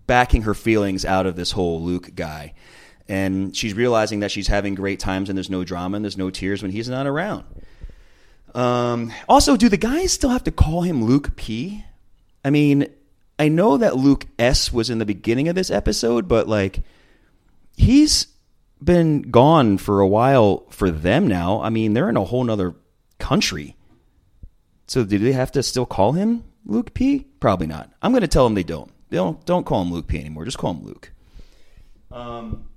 backing 0.05 0.43
her 0.43 0.53
feelings 0.53 1.03
out 1.03 1.25
of 1.25 1.35
this 1.35 1.51
whole 1.51 1.81
Luke 1.81 2.13
guy, 2.15 2.53
and 3.07 3.55
she's 3.55 3.73
realizing 3.73 4.19
that 4.19 4.29
she's 4.29 4.47
having 4.47 4.75
great 4.75 4.99
times 4.99 5.29
and 5.29 5.37
there's 5.37 5.49
no 5.49 5.63
drama 5.63 5.95
and 5.95 6.05
there's 6.05 6.17
no 6.17 6.29
tears 6.29 6.61
when 6.61 6.71
he's 6.71 6.87
not 6.87 7.07
around. 7.07 7.43
Um, 8.53 9.11
also, 9.27 9.57
do 9.57 9.67
the 9.67 9.77
guys 9.77 10.11
still 10.11 10.29
have 10.29 10.43
to 10.43 10.51
call 10.51 10.81
him 10.81 11.03
Luke 11.03 11.35
P? 11.35 11.83
I 12.45 12.49
mean, 12.51 12.87
I 13.39 13.49
know 13.49 13.77
that 13.77 13.95
Luke 13.95 14.25
S 14.39 14.71
was 14.73 14.89
in 14.89 14.97
the 14.97 15.05
beginning 15.05 15.47
of 15.47 15.55
this 15.55 15.69
episode, 15.69 16.27
but 16.27 16.47
like 16.47 16.81
he's 17.75 18.27
been 18.83 19.23
gone 19.23 19.77
for 19.77 19.99
a 19.99 20.07
while 20.07 20.65
for 20.69 20.89
them 20.91 21.27
now. 21.27 21.61
I 21.61 21.69
mean, 21.69 21.93
they're 21.93 22.09
in 22.09 22.17
a 22.17 22.23
whole 22.23 22.43
nother 22.43 22.75
country. 23.19 23.75
So 24.87 25.03
do 25.03 25.17
they 25.17 25.33
have 25.33 25.51
to 25.53 25.63
still 25.63 25.85
call 25.85 26.13
him 26.13 26.43
Luke 26.65 26.93
P? 26.93 27.27
Probably 27.39 27.67
not. 27.67 27.91
I'm 28.01 28.11
going 28.11 28.21
to 28.21 28.27
tell 28.27 28.43
them 28.43 28.55
they 28.55 28.63
don't. 28.63 28.91
They 29.09 29.17
don't 29.17 29.43
don't 29.45 29.65
call 29.65 29.81
him 29.81 29.91
Luke 29.91 30.07
P 30.07 30.19
anymore. 30.19 30.45
Just 30.45 30.57
call 30.57 30.73
him 30.73 30.83
Luke. 30.83 31.11
Um, 32.11 32.67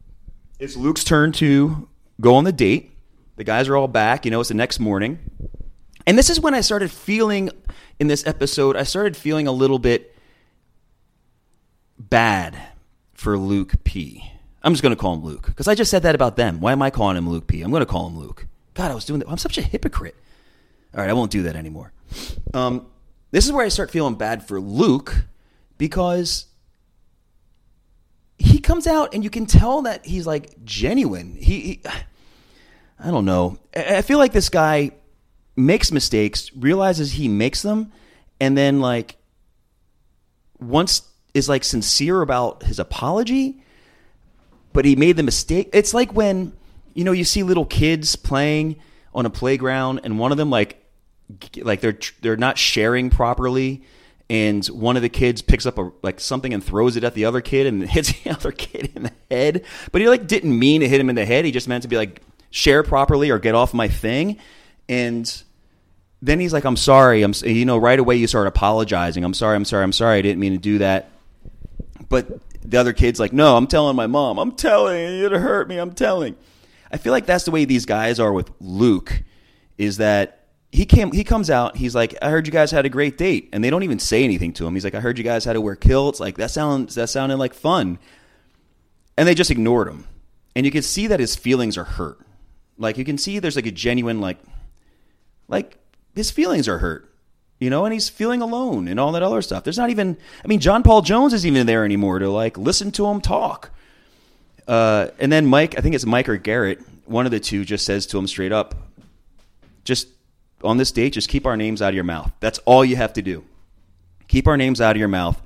it's 0.58 0.76
Luke's 0.76 1.04
turn 1.04 1.32
to 1.32 1.88
go 2.20 2.34
on 2.34 2.44
the 2.44 2.52
date. 2.52 2.92
The 3.36 3.44
guys 3.44 3.68
are 3.68 3.76
all 3.76 3.88
back. 3.88 4.24
You 4.24 4.30
know, 4.30 4.40
it's 4.40 4.48
the 4.50 4.54
next 4.54 4.78
morning. 4.78 5.18
And 6.06 6.18
this 6.18 6.30
is 6.30 6.40
when 6.40 6.54
I 6.54 6.60
started 6.60 6.90
feeling 6.90 7.50
in 7.98 8.06
this 8.06 8.26
episode, 8.26 8.76
I 8.76 8.82
started 8.82 9.16
feeling 9.16 9.46
a 9.46 9.52
little 9.52 9.78
bit 9.78 10.14
bad 12.10 12.60
for 13.14 13.38
Luke 13.38 13.82
P. 13.84 14.30
I'm 14.62 14.72
just 14.72 14.82
going 14.82 14.94
to 14.94 15.00
call 15.00 15.14
him 15.14 15.24
Luke 15.24 15.46
because 15.46 15.68
I 15.68 15.74
just 15.74 15.90
said 15.90 16.02
that 16.02 16.14
about 16.14 16.36
them. 16.36 16.60
Why 16.60 16.72
am 16.72 16.82
I 16.82 16.90
calling 16.90 17.16
him 17.16 17.28
Luke 17.28 17.46
P? 17.46 17.62
I'm 17.62 17.70
going 17.70 17.80
to 17.80 17.86
call 17.86 18.08
him 18.08 18.18
Luke. 18.18 18.46
God, 18.74 18.90
I 18.90 18.94
was 18.94 19.04
doing 19.04 19.20
that. 19.20 19.28
I'm 19.28 19.38
such 19.38 19.56
a 19.58 19.62
hypocrite. 19.62 20.16
All 20.94 21.00
right, 21.00 21.08
I 21.08 21.12
won't 21.12 21.30
do 21.30 21.44
that 21.44 21.56
anymore. 21.56 21.92
Um, 22.52 22.86
this 23.30 23.46
is 23.46 23.52
where 23.52 23.64
I 23.64 23.68
start 23.68 23.90
feeling 23.90 24.16
bad 24.16 24.46
for 24.46 24.60
Luke 24.60 25.24
because 25.78 26.46
he 28.38 28.58
comes 28.58 28.86
out 28.86 29.14
and 29.14 29.22
you 29.22 29.30
can 29.30 29.46
tell 29.46 29.82
that 29.82 30.04
he's 30.04 30.26
like 30.26 30.64
genuine. 30.64 31.36
He, 31.36 31.60
he 31.60 31.82
I 32.98 33.10
don't 33.10 33.24
know. 33.24 33.58
I 33.74 34.02
feel 34.02 34.18
like 34.18 34.32
this 34.32 34.48
guy 34.48 34.92
makes 35.56 35.92
mistakes, 35.92 36.50
realizes 36.56 37.12
he 37.12 37.28
makes 37.28 37.62
them, 37.62 37.92
and 38.40 38.56
then 38.56 38.80
like 38.80 39.16
once 40.58 41.02
is 41.34 41.48
like 41.48 41.64
sincere 41.64 42.22
about 42.22 42.64
his 42.64 42.78
apology, 42.78 43.62
but 44.72 44.84
he 44.84 44.96
made 44.96 45.16
the 45.16 45.22
mistake. 45.22 45.70
It's 45.72 45.94
like 45.94 46.14
when 46.14 46.52
you 46.94 47.04
know 47.04 47.12
you 47.12 47.24
see 47.24 47.42
little 47.42 47.66
kids 47.66 48.16
playing 48.16 48.76
on 49.14 49.26
a 49.26 49.30
playground, 49.30 50.00
and 50.04 50.18
one 50.18 50.32
of 50.32 50.38
them 50.38 50.50
like 50.50 50.84
like 51.56 51.80
they're 51.80 51.98
they're 52.20 52.36
not 52.36 52.58
sharing 52.58 53.10
properly 53.10 53.82
and 54.30 54.64
one 54.68 54.94
of 54.94 55.02
the 55.02 55.08
kids 55.08 55.42
picks 55.42 55.66
up 55.66 55.76
a 55.76 55.90
like 56.02 56.20
something 56.20 56.54
and 56.54 56.62
throws 56.62 56.96
it 56.96 57.02
at 57.02 57.14
the 57.14 57.24
other 57.24 57.40
kid 57.40 57.66
and 57.66 57.82
hits 57.90 58.12
the 58.22 58.30
other 58.30 58.52
kid 58.52 58.92
in 58.94 59.02
the 59.02 59.12
head. 59.28 59.64
But 59.90 60.00
he 60.00 60.08
like 60.08 60.28
didn't 60.28 60.56
mean 60.56 60.80
to 60.82 60.88
hit 60.88 61.00
him 61.00 61.10
in 61.10 61.16
the 61.16 61.26
head. 61.26 61.44
He 61.44 61.50
just 61.50 61.66
meant 61.66 61.82
to 61.82 61.88
be 61.88 61.96
like 61.96 62.22
share 62.50 62.84
properly 62.84 63.30
or 63.30 63.40
get 63.40 63.56
off 63.56 63.74
my 63.74 63.88
thing. 63.88 64.38
And 64.88 65.42
then 66.22 66.38
he's 66.38 66.52
like 66.52 66.64
i'm 66.64 66.76
sorry. 66.76 67.22
I'm 67.22 67.34
you 67.42 67.64
know 67.64 67.76
right 67.76 67.98
away 67.98 68.16
you 68.16 68.28
start 68.28 68.46
apologizing. 68.46 69.24
I'm 69.24 69.34
sorry 69.34 69.56
i'm 69.56 69.64
sorry 69.64 69.82
i'm 69.82 69.92
sorry. 69.92 70.18
I 70.18 70.22
didn't 70.22 70.38
mean 70.38 70.52
to 70.52 70.58
do 70.58 70.78
that 70.78 71.10
but 72.10 72.26
the 72.62 72.78
other 72.78 72.92
kid's 72.92 73.18
like 73.18 73.32
no 73.32 73.56
i'm 73.56 73.66
telling 73.66 73.96
my 73.96 74.06
mom. 74.06 74.38
I'm 74.38 74.52
telling. 74.52 74.94
It 74.98 75.32
hurt 75.32 75.66
me. 75.66 75.78
I'm 75.78 75.92
telling. 75.92 76.36
I 76.92 76.98
feel 76.98 77.12
like 77.12 77.24
that's 77.24 77.44
the 77.44 77.50
way 77.50 77.64
these 77.64 77.86
guys 77.86 78.20
are 78.20 78.32
with 78.34 78.50
luke 78.60 79.22
is 79.78 79.96
that 79.96 80.36
he 80.72 80.84
came 80.84 81.10
he 81.12 81.24
comes 81.24 81.48
out 81.48 81.76
he's 81.76 81.94
like 81.94 82.14
i 82.20 82.28
heard 82.28 82.46
you 82.46 82.52
guys 82.52 82.70
had 82.70 82.84
a 82.84 82.88
great 82.90 83.16
date 83.16 83.48
and 83.52 83.64
they 83.64 83.70
don't 83.70 83.82
even 83.82 83.98
say 83.98 84.22
anything 84.22 84.52
to 84.52 84.66
him. 84.66 84.74
He's 84.74 84.84
like 84.84 84.94
i 84.94 85.00
heard 85.00 85.16
you 85.16 85.24
guys 85.24 85.46
had 85.46 85.54
to 85.54 85.60
wear 85.60 85.76
kilts. 85.76 86.20
Like 86.20 86.36
that 86.36 86.50
sounds 86.50 86.94
that 86.96 87.08
sounded 87.08 87.38
like 87.38 87.54
fun. 87.54 87.98
And 89.16 89.26
they 89.26 89.34
just 89.34 89.50
ignored 89.50 89.88
him. 89.88 90.06
And 90.54 90.66
you 90.66 90.72
can 90.72 90.82
see 90.82 91.06
that 91.06 91.20
his 91.20 91.36
feelings 91.36 91.78
are 91.78 91.84
hurt. 91.84 92.18
Like 92.76 92.98
you 92.98 93.04
can 93.04 93.18
see 93.18 93.38
there's 93.38 93.56
like 93.56 93.66
a 93.66 93.70
genuine 93.70 94.20
like 94.20 94.38
like 95.48 95.78
his 96.14 96.30
feelings 96.30 96.68
are 96.68 96.78
hurt 96.78 97.09
you 97.60 97.70
know 97.70 97.84
and 97.84 97.92
he's 97.92 98.08
feeling 98.08 98.42
alone 98.42 98.88
and 98.88 98.98
all 98.98 99.12
that 99.12 99.22
other 99.22 99.42
stuff 99.42 99.62
there's 99.62 99.78
not 99.78 99.90
even 99.90 100.16
i 100.44 100.48
mean 100.48 100.58
john 100.58 100.82
paul 100.82 101.02
jones 101.02 101.32
isn't 101.32 101.48
even 101.48 101.66
there 101.66 101.84
anymore 101.84 102.18
to 102.18 102.28
like 102.28 102.58
listen 102.58 102.90
to 102.90 103.06
him 103.06 103.20
talk 103.20 103.70
uh, 104.66 105.08
and 105.18 105.30
then 105.30 105.46
mike 105.46 105.78
i 105.78 105.80
think 105.80 105.94
it's 105.94 106.06
mike 106.06 106.28
or 106.28 106.36
garrett 106.36 106.80
one 107.04 107.26
of 107.26 107.32
the 107.32 107.40
two 107.40 107.64
just 107.64 107.84
says 107.84 108.06
to 108.06 108.18
him 108.18 108.26
straight 108.26 108.52
up 108.52 108.74
just 109.84 110.08
on 110.62 110.76
this 110.76 110.92
date, 110.92 111.12
just 111.12 111.28
keep 111.28 111.46
our 111.46 111.56
names 111.56 111.82
out 111.82 111.90
of 111.90 111.94
your 111.94 112.04
mouth. 112.04 112.32
That's 112.40 112.58
all 112.60 112.84
you 112.84 112.96
have 112.96 113.12
to 113.14 113.22
do. 113.22 113.44
Keep 114.28 114.46
our 114.46 114.56
names 114.56 114.80
out 114.80 114.92
of 114.96 114.98
your 114.98 115.08
mouth 115.08 115.40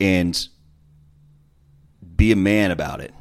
and 0.00 0.48
be 2.16 2.32
a 2.32 2.36
man 2.36 2.70
about 2.70 3.00
it. 3.00 3.14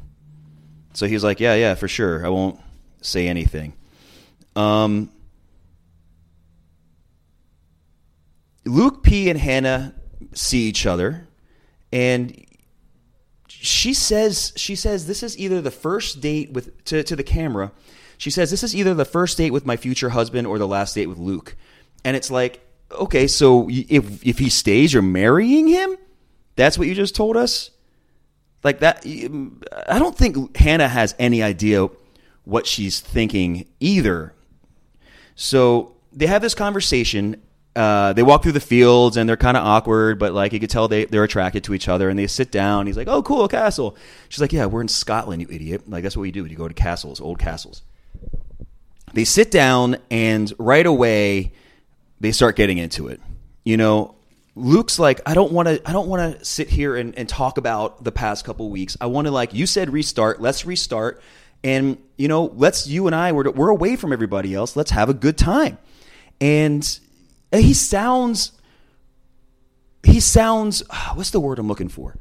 So 0.93 1.07
he's 1.07 1.23
like, 1.23 1.39
yeah, 1.39 1.55
yeah, 1.55 1.75
for 1.75 1.88
sure. 1.88 2.25
I 2.25 2.29
won't 2.29 2.60
say 3.01 3.27
anything. 3.27 3.73
Um, 4.55 5.10
Luke 8.65 9.04
P 9.04 9.30
and 9.30 9.39
Hannah 9.39 9.95
see 10.34 10.67
each 10.67 10.86
other, 10.86 11.28
and 11.91 12.45
she 13.47 13.93
says 13.93 14.54
she 14.56 14.76
says 14.76 15.08
this 15.08 15.24
is 15.24 15.38
either 15.38 15.62
the 15.62 15.71
first 15.71 16.21
date 16.21 16.52
with 16.52 16.84
to, 16.86 17.04
to 17.04 17.15
the 17.15 17.24
camera 17.24 17.71
she 18.21 18.30
says, 18.30 18.52
This 18.52 18.62
is 18.62 18.76
either 18.76 18.93
the 18.93 19.04
first 19.04 19.36
date 19.39 19.50
with 19.50 19.65
my 19.65 19.78
future 19.78 20.10
husband 20.10 20.45
or 20.45 20.60
the 20.60 20.67
last 20.67 20.93
date 20.93 21.08
with 21.08 21.17
Luke. 21.17 21.56
And 22.06 22.15
it's 22.15 22.30
like, 22.30 22.63
okay, 22.91 23.26
so 23.26 23.67
if, 23.67 24.24
if 24.24 24.38
he 24.38 24.47
stays, 24.47 24.93
you're 24.93 25.02
marrying 25.02 25.67
him? 25.67 25.97
That's 26.56 26.78
what 26.78 26.88
you 26.88 26.93
just 26.93 27.15
told 27.15 27.36
us? 27.36 27.71
Like 28.63 28.82
that, 28.82 29.04
I 29.88 29.97
don't 29.97 30.15
think 30.15 30.56
Hannah 30.56 30.88
has 30.88 31.15
any 31.17 31.41
idea 31.41 31.89
what 32.43 32.67
she's 32.67 33.00
thinking 33.00 33.65
either. 33.80 34.36
So 35.34 35.95
they 36.13 36.28
have 36.28 36.43
this 36.43 36.54
conversation. 36.54 37.41
Uh, 37.75 38.12
they 38.13 38.23
walk 38.23 38.43
through 38.43 38.51
the 38.51 38.60
fields 38.60 39.15
and 39.15 39.29
they're 39.29 39.38
kind 39.38 39.55
of 39.55 39.65
awkward, 39.65 40.19
but 40.19 40.34
like 40.34 40.51
you 40.51 40.60
could 40.60 40.69
tell 40.69 40.88
they, 40.88 41.05
they're 41.05 41.23
attracted 41.23 41.63
to 41.63 41.73
each 41.73 41.88
other. 41.88 42.10
And 42.10 42.19
they 42.19 42.27
sit 42.27 42.51
down. 42.51 42.86
He's 42.86 42.97
like, 42.97 43.07
"Oh, 43.07 43.23
cool, 43.23 43.47
castle." 43.47 43.95
She's 44.27 44.41
like, 44.41 44.51
"Yeah, 44.51 44.65
we're 44.65 44.81
in 44.81 44.89
Scotland, 44.89 45.41
you 45.41 45.47
idiot. 45.49 45.89
Like 45.89 46.03
that's 46.03 46.17
what 46.17 46.23
we 46.23 46.31
do. 46.31 46.45
You 46.45 46.55
go 46.55 46.67
to 46.67 46.73
castles, 46.73 47.21
old 47.21 47.39
castles." 47.39 47.81
They 49.13 49.23
sit 49.23 49.51
down 49.51 49.97
and 50.10 50.51
right 50.57 50.86
away 50.86 51.51
they 52.19 52.31
start 52.31 52.55
getting 52.55 52.77
into 52.77 53.07
it. 53.07 53.19
You 53.63 53.77
know, 53.77 54.15
Luke's 54.55 54.99
like, 54.99 55.21
I 55.25 55.34
don't 55.34 55.51
want 55.51 55.67
to. 55.67 55.81
I 55.88 55.93
don't 55.93 56.07
want 56.07 56.39
to 56.39 56.45
sit 56.45 56.69
here 56.69 56.95
and, 56.95 57.17
and 57.17 57.27
talk 57.27 57.57
about 57.57 58.03
the 58.03 58.12
past 58.12 58.45
couple 58.45 58.69
weeks. 58.69 58.97
I 58.99 59.07
want 59.07 59.25
to 59.25 59.31
like 59.31 59.53
you 59.53 59.65
said, 59.65 59.89
restart. 59.91 60.41
Let's 60.41 60.65
restart, 60.65 61.21
and 61.63 61.97
you 62.17 62.27
know, 62.27 62.51
let's 62.55 62.88
you 62.88 63.07
and 63.07 63.15
I 63.15 63.31
we're 63.31 63.49
we're 63.49 63.69
away 63.69 63.95
from 63.95 64.13
everybody 64.13 64.53
else. 64.53 64.75
Let's 64.75 64.91
have 64.91 65.10
a 65.10 65.13
good 65.13 65.38
time. 65.38 65.77
And 66.39 66.99
he 67.53 67.73
sounds, 67.73 68.53
he 70.03 70.19
sounds. 70.19 70.83
What's 71.13 71.31
the 71.31 71.39
word 71.39 71.59
I'm 71.59 71.67
looking 71.67 71.89
for? 71.89 72.17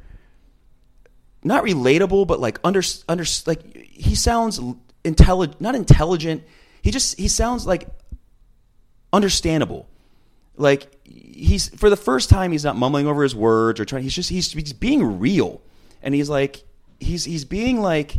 Not 1.43 1.63
relatable, 1.63 2.27
but 2.27 2.39
like 2.39 2.59
under 2.63 2.81
under 3.07 3.23
like 3.45 3.75
he 3.75 4.15
sounds 4.15 4.59
intelligent. 5.03 5.61
Not 5.61 5.75
intelligent 5.75 6.43
he 6.81 6.91
just 6.91 7.19
he 7.19 7.27
sounds 7.27 7.65
like 7.65 7.87
understandable. 9.13 9.87
Like 10.57 10.87
he's 11.05 11.69
for 11.69 11.89
the 11.89 11.97
first 11.97 12.29
time 12.29 12.51
he's 12.51 12.63
not 12.63 12.75
mumbling 12.75 13.07
over 13.07 13.23
his 13.23 13.35
words 13.35 13.79
or 13.79 13.85
trying. 13.85 14.03
He's 14.03 14.15
just 14.15 14.29
he's, 14.29 14.51
he's 14.51 14.73
being 14.73 15.19
real, 15.19 15.61
and 16.01 16.13
he's 16.13 16.29
like 16.29 16.63
he's 16.99 17.25
he's 17.25 17.45
being 17.45 17.81
like. 17.81 18.17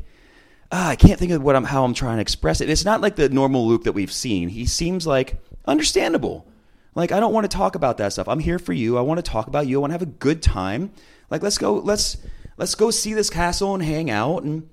Ah, 0.75 0.89
I 0.89 0.97
can't 0.97 1.19
think 1.19 1.33
of 1.33 1.43
what 1.43 1.55
I'm 1.55 1.65
how 1.65 1.85
I'm 1.85 1.93
trying 1.93 2.17
to 2.17 2.23
express 2.23 2.63
it. 2.63 2.71
It's 2.71 2.87
not 2.87 3.03
like 3.03 3.15
the 3.15 3.29
normal 3.29 3.69
Luke 3.69 3.85
that 3.85 3.93
we've 3.93 4.11
seen. 4.11 4.49
He 4.49 4.65
seems 4.65 5.07
like 5.07 5.37
understandable. 5.67 6.47
Like 6.95 7.13
I 7.13 7.21
don't 7.21 7.33
want 7.33 7.51
to 7.51 7.57
talk 7.57 7.75
about 7.75 7.99
that 7.99 8.13
stuff. 8.13 8.29
I'm 8.29 8.41
here 8.41 8.59
for 8.59 8.73
you. 8.73 8.99
I 8.99 9.01
want 9.01 9.19
to 9.19 9.31
talk 9.31 9.47
about 9.47 9.67
you. 9.67 9.79
I 9.79 9.81
want 9.81 9.91
to 9.91 9.95
have 9.95 10.03
a 10.03 10.07
good 10.07 10.43
time. 10.43 10.91
Like 11.31 11.43
let's 11.43 11.59
go 11.59 11.75
let's 11.75 12.19
let's 12.57 12.75
go 12.75 12.91
see 12.91 13.15
this 13.15 13.31
castle 13.31 13.75
and 13.75 13.83
hang 13.83 14.11
out 14.11 14.43
and 14.43 14.69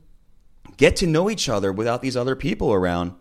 get 0.77 0.95
to 0.97 1.07
know 1.07 1.29
each 1.29 1.49
other 1.49 1.71
without 1.71 2.01
these 2.01 2.17
other 2.17 2.35
people 2.35 2.73
around. 2.73 3.13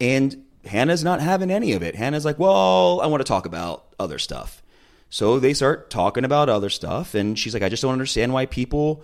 And 0.00 0.44
Hannah's 0.64 1.04
not 1.04 1.20
having 1.20 1.50
any 1.50 1.72
of 1.72 1.82
it. 1.82 1.94
Hannah's 1.94 2.24
like, 2.24 2.38
well, 2.38 3.00
I 3.00 3.06
want 3.06 3.20
to 3.20 3.24
talk 3.24 3.46
about 3.46 3.86
other 3.98 4.18
stuff. 4.18 4.62
So 5.10 5.38
they 5.38 5.54
start 5.54 5.90
talking 5.90 6.24
about 6.24 6.48
other 6.48 6.70
stuff. 6.70 7.14
And 7.14 7.38
she's 7.38 7.54
like, 7.54 7.62
I 7.62 7.68
just 7.68 7.82
don't 7.82 7.92
understand 7.92 8.32
why 8.32 8.46
people 8.46 9.02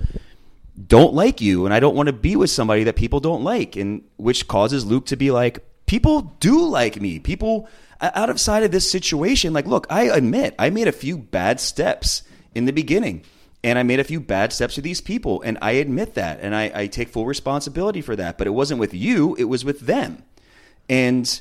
don't 0.87 1.15
like 1.15 1.41
you. 1.41 1.65
And 1.65 1.73
I 1.73 1.81
don't 1.81 1.95
want 1.95 2.09
to 2.09 2.13
be 2.13 2.37
with 2.37 2.51
somebody 2.51 2.85
that 2.85 2.97
people 2.97 3.21
don't 3.21 3.43
like. 3.43 3.77
And 3.77 4.03
which 4.17 4.47
causes 4.49 4.85
Luke 4.85 5.07
to 5.07 5.17
be 5.17 5.31
like, 5.31 5.65
people 5.87 6.37
do 6.41 6.67
like 6.67 7.01
me. 7.01 7.19
People 7.19 7.69
out 8.01 8.31
of 8.31 8.41
sight 8.41 8.63
of 8.63 8.71
this 8.71 8.91
situation, 8.91 9.53
like, 9.53 9.67
look, 9.67 9.87
I 9.91 10.05
admit 10.05 10.55
I 10.59 10.71
made 10.71 10.89
a 10.89 10.93
few 10.93 11.19
bad 11.19 11.61
steps 11.61 12.23
in 12.55 12.65
the 12.65 12.73
beginning. 12.73 13.25
And 13.63 13.79
I 13.79 13.83
made 13.83 13.99
a 13.99 14.05
few 14.05 14.21
bad 14.21 14.53
steps 14.53 14.77
with 14.77 14.85
these 14.85 15.01
people. 15.01 15.41
And 15.41 15.57
I 15.63 15.73
admit 15.73 16.15
that. 16.15 16.41
And 16.41 16.55
I, 16.55 16.71
I 16.75 16.87
take 16.87 17.09
full 17.09 17.25
responsibility 17.25 18.03
for 18.03 18.15
that. 18.15 18.37
But 18.37 18.47
it 18.47 18.51
wasn't 18.51 18.79
with 18.79 18.93
you, 18.93 19.35
it 19.37 19.45
was 19.45 19.65
with 19.65 19.81
them. 19.81 20.23
And 20.89 21.41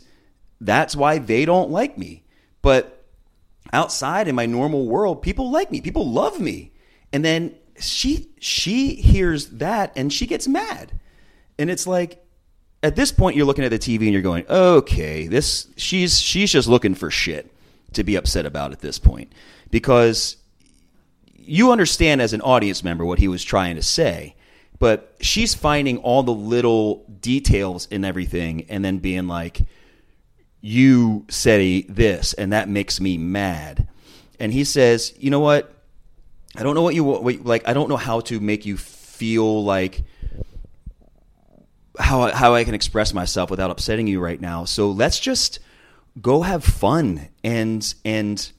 that's 0.62 0.96
why 0.96 1.18
they 1.18 1.44
don't 1.44 1.70
like 1.70 1.98
me. 1.98 2.24
But 2.62 3.06
outside 3.74 4.30
in 4.30 4.36
my 4.36 4.46
normal 4.46 4.88
world, 4.88 5.22
people 5.22 5.52
like 5.52 5.70
me. 5.70 5.82
People 5.82 6.10
love 6.10 6.39
me. 6.39 6.72
And 7.12 7.26
then 7.26 7.56
she 7.80 8.30
she 8.39 8.96
hears 8.96 9.48
that 9.50 9.92
and 9.96 10.12
she 10.13 10.26
gets 10.26 10.48
mad. 10.48 11.00
And 11.60 11.70
it's 11.70 11.86
like 11.86 12.23
at 12.84 12.96
this 12.96 13.12
point 13.12 13.36
you're 13.36 13.46
looking 13.46 13.65
at 13.65 13.72
the 13.72 13.80
TV 13.80 14.02
and 14.02 14.13
you're 14.13 14.22
going, 14.22 14.46
"Okay, 14.48 15.28
this 15.28 15.67
she's 15.78 16.19
she's 16.19 16.52
just 16.52 16.67
looking 16.67 16.93
for 16.93 17.10
shit 17.10 17.52
to 17.93 18.04
be 18.04 18.15
upset 18.15 18.46
about 18.46 18.72
at 18.72 18.82
this 18.82 19.00
point." 19.00 19.32
Because 19.72 20.38
you 21.36 21.72
understand 21.72 22.22
as 22.22 22.34
an 22.34 22.41
audience 22.41 22.84
member 22.84 23.06
what 23.06 23.19
he 23.19 23.28
was 23.28 23.43
trying 23.43 23.76
to 23.76 23.82
say 23.82 24.36
but 24.80 25.15
she's 25.22 25.54
finding 25.54 25.98
all 26.00 26.24
the 26.24 26.34
little 26.34 27.06
details 27.22 27.86
in 27.88 28.04
everything 28.04 28.65
and 28.69 28.84
then 28.84 28.98
being 28.98 29.28
like 29.28 29.62
you 30.62 31.26
said 31.30 31.86
this 31.89 32.34
and 32.34 32.54
that 32.54 32.69
makes 32.69 33.00
me 33.00 33.17
mad 33.17 33.88
and 34.39 34.54
he 34.54 34.63
says 34.63 35.13
you 35.17 35.30
know 35.30 35.39
what 35.39 35.74
i 36.56 36.63
don't 36.63 36.76
know 36.76 36.82
what 36.82 36.96
you 36.96 37.04
like 37.43 37.67
i 37.67 37.74
don't 37.74 37.89
know 37.89 37.98
how 37.98 38.19
to 38.19 38.39
make 38.39 38.65
you 38.65 38.78
feel 38.78 39.63
like 39.63 40.04
how 41.99 42.32
how 42.32 42.56
I 42.56 42.63
can 42.63 42.73
express 42.73 43.13
myself 43.13 43.49
without 43.49 43.69
upsetting 43.69 44.08
you 44.08 44.19
right 44.19 44.39
now. 44.39 44.65
So 44.65 44.91
let's 44.91 45.19
just 45.19 45.60
go 46.21 46.41
have 46.41 46.63
fun 46.63 47.29
and 47.44 47.94
and 48.04 48.52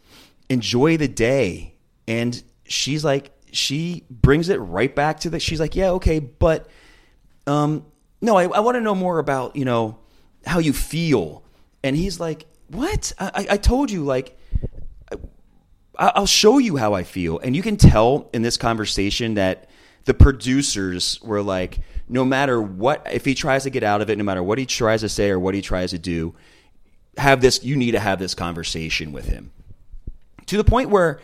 enjoy 0.49 0.97
the 0.97 1.09
day. 1.09 1.75
And 2.07 2.43
she's 2.65 3.05
like, 3.05 3.33
she 3.51 4.05
brings 4.11 4.49
it 4.49 4.57
right 4.57 4.95
back 4.95 5.21
to 5.21 5.31
that. 5.31 5.43
She's 5.43 5.61
like, 5.61 5.75
yeah, 5.75 5.91
okay, 5.93 6.19
but 6.19 6.69
um, 7.47 7.87
no, 8.21 8.37
I, 8.37 8.45
I 8.45 8.61
want 8.61 8.77
to 8.77 8.81
know 8.81 8.95
more 8.95 9.19
about 9.19 9.57
you 9.57 9.65
know 9.65 9.99
how 10.47 10.59
you 10.59 10.73
feel. 10.73 11.43
And 11.83 11.95
he's 11.95 12.19
like, 12.19 12.47
what? 12.69 13.13
I, 13.19 13.47
I 13.51 13.57
told 13.59 13.91
you, 13.91 14.05
like, 14.05 14.39
I'll 15.99 16.27
show 16.27 16.59
you 16.59 16.77
how 16.77 16.95
I 16.95 17.03
feel. 17.03 17.39
And 17.39 17.55
you 17.55 17.63
can 17.63 17.77
tell 17.77 18.31
in 18.33 18.43
this 18.43 18.57
conversation 18.57 19.35
that 19.35 19.69
the 20.07 20.15
producers 20.15 21.21
were 21.23 21.43
like, 21.43 21.81
no 22.09 22.25
matter 22.25 22.61
what, 22.61 23.07
if 23.11 23.25
he 23.25 23.35
tries 23.35 23.65
to 23.65 23.71
get 23.71 23.83
out 23.83 24.01
of 24.01 24.11
it, 24.11 24.19
no 24.19 24.25
matter 24.25 24.43
what 24.43 24.59
he 24.59 24.67
tries 24.67 25.01
to 25.01 25.09
say 25.09 25.31
or 25.31 25.39
what 25.39 25.55
he 25.55 25.63
tries 25.63 25.91
to 25.91 25.99
do, 25.99 26.35
have 27.17 27.41
this, 27.41 27.65
you 27.65 27.77
need 27.77 27.93
to 27.93 28.01
have 28.01 28.19
this 28.19 28.35
conversation 28.35 29.13
with 29.13 29.27
him. 29.27 29.53
To 30.47 30.57
the 30.57 30.65
point 30.65 30.91
where 30.91 31.21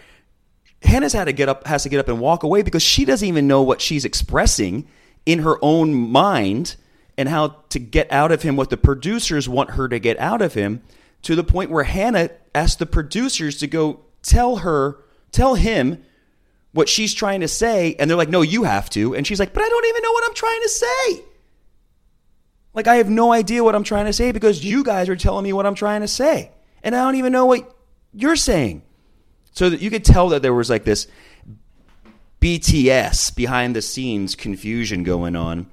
Hannah's 0.83 1.13
had 1.13 1.25
to 1.25 1.33
get 1.33 1.49
up, 1.49 1.67
has 1.67 1.83
to 1.83 1.89
get 1.89 2.01
up 2.01 2.09
and 2.09 2.21
walk 2.21 2.43
away 2.43 2.63
because 2.63 2.83
she 2.83 3.05
doesn't 3.05 3.27
even 3.27 3.47
know 3.47 3.63
what 3.63 3.81
she's 3.81 4.05
expressing 4.05 4.87
in 5.27 5.41
her 5.41 5.59
own 5.63 5.93
mind. 5.95 6.77
and 7.19 7.29
how 7.29 7.57
to 7.69 7.79
get 7.79 8.11
out 8.11 8.33
of 8.33 8.41
him 8.41 8.57
what 8.57 8.71
the 8.71 8.79
producers 8.79 9.47
want 9.47 9.73
her 9.73 9.89
to 9.89 9.99
get 9.99 10.19
out 10.19 10.41
of 10.41 10.55
him 10.55 10.81
to 11.21 11.37
the 11.37 11.45
point 11.45 11.71
where 11.71 11.85
Hannah 11.85 12.31
asked 12.55 12.79
the 12.79 12.87
producers 12.87 13.59
to 13.59 13.67
go 13.67 14.01
tell 14.23 14.57
her, 14.57 14.97
tell 15.31 15.55
him 15.55 16.03
what 16.73 16.89
she's 16.89 17.15
trying 17.15 17.41
to 17.41 17.49
say. 17.49 17.97
And 17.99 18.09
they're 18.09 18.17
like, 18.17 18.29
no, 18.29 18.43
you 18.43 18.65
have 18.65 18.91
to. 18.91 19.15
And 19.15 19.27
she's 19.27 19.41
like, 19.41 19.53
but 19.53 19.63
I 19.63 19.69
don't 19.69 19.87
even 19.87 20.03
know 20.03 20.13
what 20.13 20.25
I'm 20.29 20.35
trying 20.35 20.63
to 20.63 20.69
say. 20.69 21.25
Like, 22.73 22.87
I 22.87 22.97
have 22.97 23.11
no 23.11 23.33
idea 23.33 23.65
what 23.65 23.75
I'm 23.75 23.83
trying 23.83 24.07
to 24.07 24.13
say 24.13 24.31
because 24.31 24.65
you 24.65 24.85
guys 24.85 25.09
are 25.09 25.17
telling 25.17 25.45
me 25.45 25.53
what 25.53 25.67
I'm 25.67 25.75
trying 25.75 26.03
to 26.03 26.09
say. 26.09 26.53
And 26.83 26.95
I 26.95 27.03
don't 27.03 27.17
even 27.17 27.33
know 27.33 27.47
what 27.47 27.75
you're 28.15 28.37
saying. 28.37 28.83
So 29.53 29.71
that 29.71 29.81
you 29.81 29.91
could 29.91 30.05
tell 30.05 30.29
that 30.29 30.43
there 30.43 30.55
was 30.55 30.71
like 30.71 30.85
this 30.85 31.09
BTS 32.41 33.35
behind 33.35 33.75
the 33.75 33.83
scenes 33.83 34.37
confusion 34.37 35.03
going 35.03 35.35
on. 35.35 35.67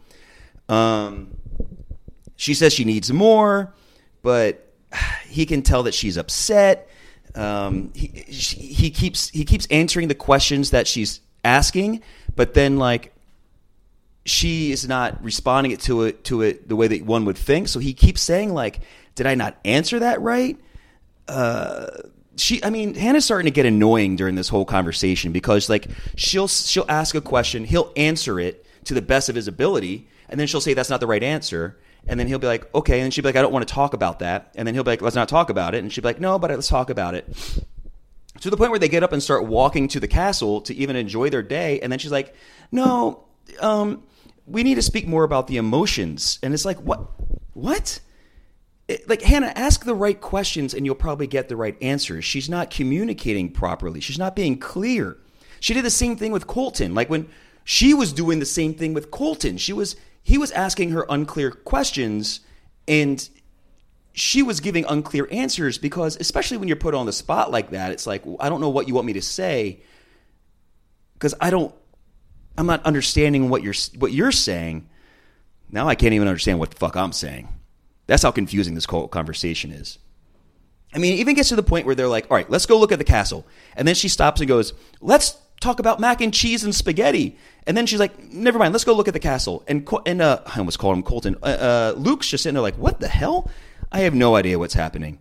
Um, 0.67 1.37
she 2.35 2.53
says 2.55 2.73
she 2.73 2.83
needs 2.83 3.11
more, 3.11 3.73
but 4.23 4.73
he 5.27 5.45
can 5.45 5.61
tell 5.61 5.83
that 5.83 5.93
she's 5.93 6.17
upset. 6.17 6.89
Um, 7.37 7.91
he, 7.93 8.07
he 8.07 8.89
keeps 8.89 9.29
he 9.29 9.45
keeps 9.45 9.67
answering 9.67 10.07
the 10.07 10.15
questions 10.15 10.71
that 10.71 10.87
she's 10.87 11.21
asking, 11.45 12.01
but 12.35 12.55
then 12.55 12.77
like 12.77 13.13
she 14.25 14.71
is 14.71 14.87
not 14.87 15.23
responding 15.23 15.71
it 15.71 15.79
to 15.81 16.03
it 16.03 16.23
to 16.25 16.41
it 16.41 16.67
the 16.67 16.75
way 16.75 16.87
that 16.87 17.05
one 17.05 17.25
would 17.25 17.37
think. 17.37 17.67
So 17.67 17.79
he 17.79 17.93
keeps 17.93 18.21
saying 18.21 18.53
like, 18.53 18.79
"Did 19.15 19.27
I 19.27 19.35
not 19.35 19.55
answer 19.63 19.99
that 19.99 20.19
right?" 20.21 20.57
Uh, 21.27 21.87
she, 22.37 22.63
I 22.63 22.69
mean, 22.69 22.95
Hannah's 22.95 23.25
starting 23.25 23.45
to 23.45 23.51
get 23.51 23.65
annoying 23.65 24.15
during 24.15 24.35
this 24.35 24.49
whole 24.49 24.65
conversation 24.65 25.31
because 25.31 25.69
like 25.69 25.87
she'll 26.15 26.47
she'll 26.47 26.85
ask 26.89 27.13
a 27.15 27.21
question, 27.21 27.65
he'll 27.65 27.91
answer 27.95 28.39
it 28.39 28.65
to 28.85 28.93
the 28.93 29.01
best 29.01 29.29
of 29.29 29.35
his 29.35 29.47
ability, 29.47 30.07
and 30.29 30.39
then 30.39 30.47
she'll 30.47 30.61
say 30.61 30.73
that's 30.73 30.89
not 30.89 31.01
the 31.01 31.07
right 31.07 31.23
answer, 31.23 31.77
and 32.07 32.19
then 32.19 32.27
he'll 32.27 32.39
be 32.39 32.47
like, 32.47 32.73
okay, 32.73 33.01
and 33.01 33.13
she'd 33.13 33.21
be 33.21 33.27
like, 33.29 33.35
I 33.35 33.41
don't 33.41 33.53
want 33.53 33.67
to 33.67 33.73
talk 33.73 33.93
about 33.93 34.19
that, 34.19 34.53
and 34.55 34.67
then 34.67 34.73
he'll 34.73 34.83
be 34.83 34.91
like, 34.91 35.01
let's 35.01 35.15
not 35.15 35.29
talk 35.29 35.49
about 35.49 35.75
it, 35.75 35.79
and 35.79 35.91
she'd 35.91 36.01
be 36.01 36.07
like, 36.07 36.19
no, 36.19 36.39
but 36.39 36.49
let's 36.49 36.67
talk 36.67 36.89
about 36.89 37.15
it. 37.15 37.27
To 38.41 38.49
the 38.49 38.57
point 38.57 38.69
where 38.69 38.79
they 38.79 38.89
get 38.89 39.03
up 39.03 39.13
and 39.13 39.21
start 39.21 39.45
walking 39.45 39.87
to 39.89 39.99
the 39.99 40.07
castle 40.07 40.61
to 40.61 40.75
even 40.75 40.95
enjoy 40.95 41.29
their 41.29 41.43
day, 41.43 41.79
and 41.79 41.91
then 41.91 41.99
she's 41.99 42.11
like, 42.11 42.35
no, 42.71 43.25
um, 43.59 44.03
we 44.45 44.63
need 44.63 44.75
to 44.75 44.81
speak 44.81 45.07
more 45.07 45.23
about 45.23 45.47
the 45.47 45.57
emotions, 45.57 46.39
and 46.41 46.53
it's 46.53 46.65
like, 46.65 46.77
what, 46.77 47.07
what? 47.53 47.99
It, 48.87 49.09
like 49.09 49.21
Hannah, 49.21 49.51
ask 49.55 49.83
the 49.83 49.95
right 49.95 50.19
questions 50.19 50.73
and 50.73 50.85
you'll 50.85 50.95
probably 50.95 51.27
get 51.27 51.49
the 51.49 51.57
right 51.57 51.75
answers. 51.81 52.23
She's 52.23 52.49
not 52.49 52.69
communicating 52.69 53.51
properly. 53.51 53.99
She's 53.99 54.17
not 54.17 54.33
being 54.33 54.57
clear. 54.57 55.17
She 55.59 55.73
did 55.73 55.83
the 55.83 55.89
same 55.89 56.15
thing 56.15 56.31
with 56.31 56.47
Colton. 56.47 56.95
Like 56.95 57.09
when 57.09 57.27
she 57.65 57.93
was 57.93 58.13
doing 58.13 58.39
the 58.39 58.45
same 58.45 58.73
thing 58.73 58.93
with 58.93 59.11
Colton, 59.11 59.57
she 59.57 59.73
was 59.73 59.97
he 60.27 60.37
was 60.37 60.51
asking 60.51 60.89
her 60.89 61.05
unclear 61.07 61.51
questions 61.51 62.41
and 62.85 63.29
she 64.11 64.43
was 64.43 64.59
giving 64.59 64.83
unclear 64.83 65.25
answers 65.31 65.77
because 65.77 66.17
especially 66.17 66.57
when 66.57 66.67
you're 66.67 66.75
put 66.75 66.93
on 66.93 67.05
the 67.05 67.13
spot 67.13 67.49
like 67.49 67.69
that, 67.69 67.93
it's 67.93 68.05
like 68.05 68.23
I 68.41 68.49
don't 68.49 68.59
know 68.59 68.67
what 68.67 68.89
you 68.89 68.93
want 68.93 69.07
me 69.07 69.13
to 69.13 69.21
say 69.21 69.79
because 71.13 71.33
I 71.39 71.49
don't 71.49 71.73
I'm 72.57 72.65
not 72.65 72.85
understanding 72.85 73.47
what 73.47 73.63
you're 73.63 73.73
what 73.99 74.11
you're 74.11 74.33
saying. 74.33 74.89
Now 75.71 75.87
I 75.87 75.95
can't 75.95 76.13
even 76.13 76.27
understand 76.27 76.59
what 76.59 76.71
the 76.71 76.75
fuck 76.77 76.97
I'm 76.97 77.13
saying. 77.13 77.47
That's 78.07 78.23
how 78.23 78.31
confusing 78.31 78.75
this 78.75 78.85
conversation 78.85 79.71
is. 79.71 79.97
I 80.93 80.97
mean, 80.97 81.13
it 81.13 81.19
even 81.19 81.35
gets 81.35 81.47
to 81.49 81.55
the 81.55 81.63
point 81.63 81.85
where 81.85 81.95
they're 81.95 82.09
like, 82.09 82.29
all 82.29 82.35
right, 82.35 82.49
let's 82.49 82.65
go 82.65 82.77
look 82.77 82.91
at 82.91 82.99
the 82.99 83.05
castle. 83.05 83.47
And 83.77 83.87
then 83.87 83.95
she 83.95 84.09
stops 84.09 84.41
and 84.41 84.47
goes, 84.49 84.73
let's 84.99 85.37
talk 85.59 85.79
about 85.79 85.99
mac 85.99 86.21
and 86.21 86.33
cheese 86.33 86.63
and 86.63 86.73
spaghetti. 86.73 87.37
And 87.65 87.75
then 87.75 87.85
she's 87.85 87.99
like, 87.99 88.31
never 88.31 88.59
mind, 88.59 88.73
let's 88.73 88.85
go 88.85 88.93
look 88.93 89.07
at 89.07 89.13
the 89.13 89.19
castle. 89.19 89.63
And, 89.67 89.87
and 90.05 90.21
uh, 90.21 90.41
I 90.45 90.59
almost 90.59 90.79
called 90.79 90.95
him 90.95 91.03
Colton. 91.03 91.35
Uh, 91.41 91.45
uh, 91.45 91.93
Luke's 91.97 92.29
just 92.29 92.43
sitting 92.43 92.53
there 92.53 92.61
like, 92.61 92.77
what 92.77 92.99
the 92.99 93.07
hell? 93.07 93.49
I 93.91 94.01
have 94.01 94.13
no 94.13 94.35
idea 94.35 94.59
what's 94.59 94.73
happening. 94.73 95.19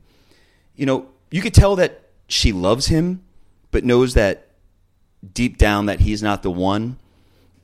You 0.75 0.87
know, 0.87 1.09
you 1.31 1.43
could 1.43 1.55
tell 1.55 1.77
that 1.77 2.03
she 2.29 2.53
loves 2.53 2.87
him, 2.87 3.23
but 3.71 3.85
knows 3.85 4.15
that 4.15 4.49
deep 5.33 5.59
down 5.59 5.87
that 5.87 6.01
he's 6.01 6.23
not 6.23 6.43
the 6.43 6.51
one. 6.51 6.99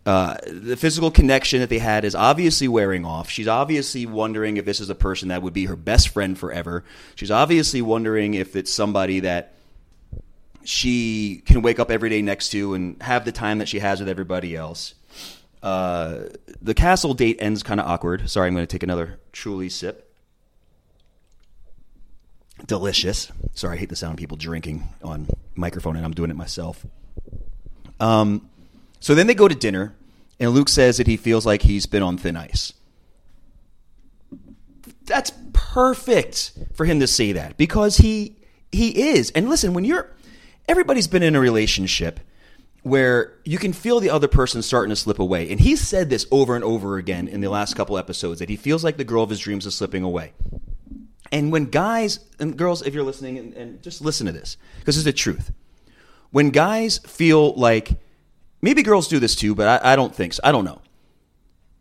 Uh, 0.04 0.36
the 0.46 0.76
physical 0.76 1.12
connection 1.12 1.60
that 1.60 1.68
they 1.68 1.78
had 1.78 2.04
is 2.04 2.14
obviously 2.14 2.66
wearing 2.66 3.04
off. 3.04 3.30
She's 3.30 3.46
obviously 3.46 4.04
wondering 4.04 4.56
if 4.56 4.64
this 4.64 4.80
is 4.80 4.90
a 4.90 4.96
person 4.96 5.28
that 5.28 5.42
would 5.42 5.52
be 5.52 5.66
her 5.66 5.76
best 5.76 6.08
friend 6.08 6.36
forever. 6.36 6.82
She's 7.14 7.30
obviously 7.30 7.82
wondering 7.82 8.34
if 8.34 8.56
it's 8.56 8.72
somebody 8.72 9.20
that 9.20 9.54
she 10.64 11.42
can 11.46 11.62
wake 11.62 11.78
up 11.78 11.90
every 11.90 12.10
day 12.10 12.22
next 12.22 12.50
to 12.50 12.74
and 12.74 13.00
have 13.02 13.24
the 13.24 13.32
time 13.32 13.58
that 13.58 13.68
she 13.68 13.78
has 13.78 14.00
with 14.00 14.08
everybody 14.08 14.54
else. 14.56 14.94
Uh, 15.62 16.24
the 16.60 16.74
castle 16.74 17.14
date 17.14 17.36
ends 17.40 17.62
kind 17.62 17.80
of 17.80 17.86
awkward. 17.86 18.28
Sorry, 18.28 18.48
I'm 18.48 18.54
going 18.54 18.66
to 18.66 18.72
take 18.72 18.82
another 18.82 19.20
truly 19.32 19.68
sip. 19.68 20.08
Delicious. 22.66 23.30
Sorry, 23.54 23.76
I 23.76 23.80
hate 23.80 23.88
the 23.88 23.96
sound 23.96 24.14
of 24.14 24.18
people 24.18 24.36
drinking 24.36 24.88
on 25.02 25.28
microphone, 25.54 25.96
and 25.96 26.04
I'm 26.04 26.12
doing 26.12 26.30
it 26.30 26.36
myself. 26.36 26.84
Um, 28.00 28.48
so 29.00 29.14
then 29.14 29.26
they 29.26 29.34
go 29.34 29.48
to 29.48 29.54
dinner, 29.54 29.94
and 30.40 30.50
Luke 30.50 30.68
says 30.68 30.96
that 30.96 31.06
he 31.06 31.16
feels 31.16 31.46
like 31.46 31.62
he's 31.62 31.86
been 31.86 32.02
on 32.02 32.18
thin 32.18 32.36
ice. 32.36 32.72
That's 35.04 35.32
perfect 35.52 36.52
for 36.74 36.84
him 36.86 37.00
to 37.00 37.06
say 37.06 37.32
that 37.32 37.56
because 37.56 37.98
he 37.98 38.36
he 38.70 39.10
is. 39.10 39.30
And 39.30 39.48
listen, 39.48 39.74
when 39.74 39.84
you're 39.84 40.10
everybody's 40.68 41.06
been 41.06 41.22
in 41.22 41.34
a 41.34 41.40
relationship 41.40 42.20
where 42.82 43.38
you 43.44 43.58
can 43.58 43.72
feel 43.72 44.00
the 44.00 44.10
other 44.10 44.28
person 44.28 44.60
starting 44.60 44.90
to 44.90 44.96
slip 44.96 45.18
away. 45.18 45.50
And 45.50 45.60
he 45.60 45.76
said 45.76 46.10
this 46.10 46.26
over 46.30 46.56
and 46.56 46.64
over 46.64 46.96
again 46.96 47.28
in 47.28 47.40
the 47.40 47.48
last 47.48 47.74
couple 47.74 47.96
episodes 47.96 48.40
that 48.40 48.48
he 48.48 48.56
feels 48.56 48.82
like 48.82 48.96
the 48.96 49.04
girl 49.04 49.22
of 49.22 49.30
his 49.30 49.38
dreams 49.38 49.66
is 49.66 49.74
slipping 49.74 50.02
away. 50.02 50.32
And 51.30 51.52
when 51.52 51.66
guys 51.66 52.20
and 52.40 52.56
girls, 52.56 52.82
if 52.82 52.92
you're 52.92 53.04
listening, 53.04 53.38
and, 53.38 53.54
and 53.54 53.82
just 53.82 54.02
listen 54.02 54.26
to 54.26 54.32
this, 54.32 54.56
because 54.80 54.96
it's 54.96 55.04
the 55.04 55.12
truth. 55.12 55.52
When 56.30 56.50
guys 56.50 56.98
feel 56.98 57.54
like 57.54 57.92
Maybe 58.62 58.84
girls 58.84 59.08
do 59.08 59.18
this 59.18 59.34
too, 59.34 59.56
but 59.56 59.84
I, 59.84 59.92
I 59.92 59.96
don't 59.96 60.14
think 60.14 60.34
so. 60.34 60.40
I 60.44 60.52
don't 60.52 60.64
know. 60.64 60.80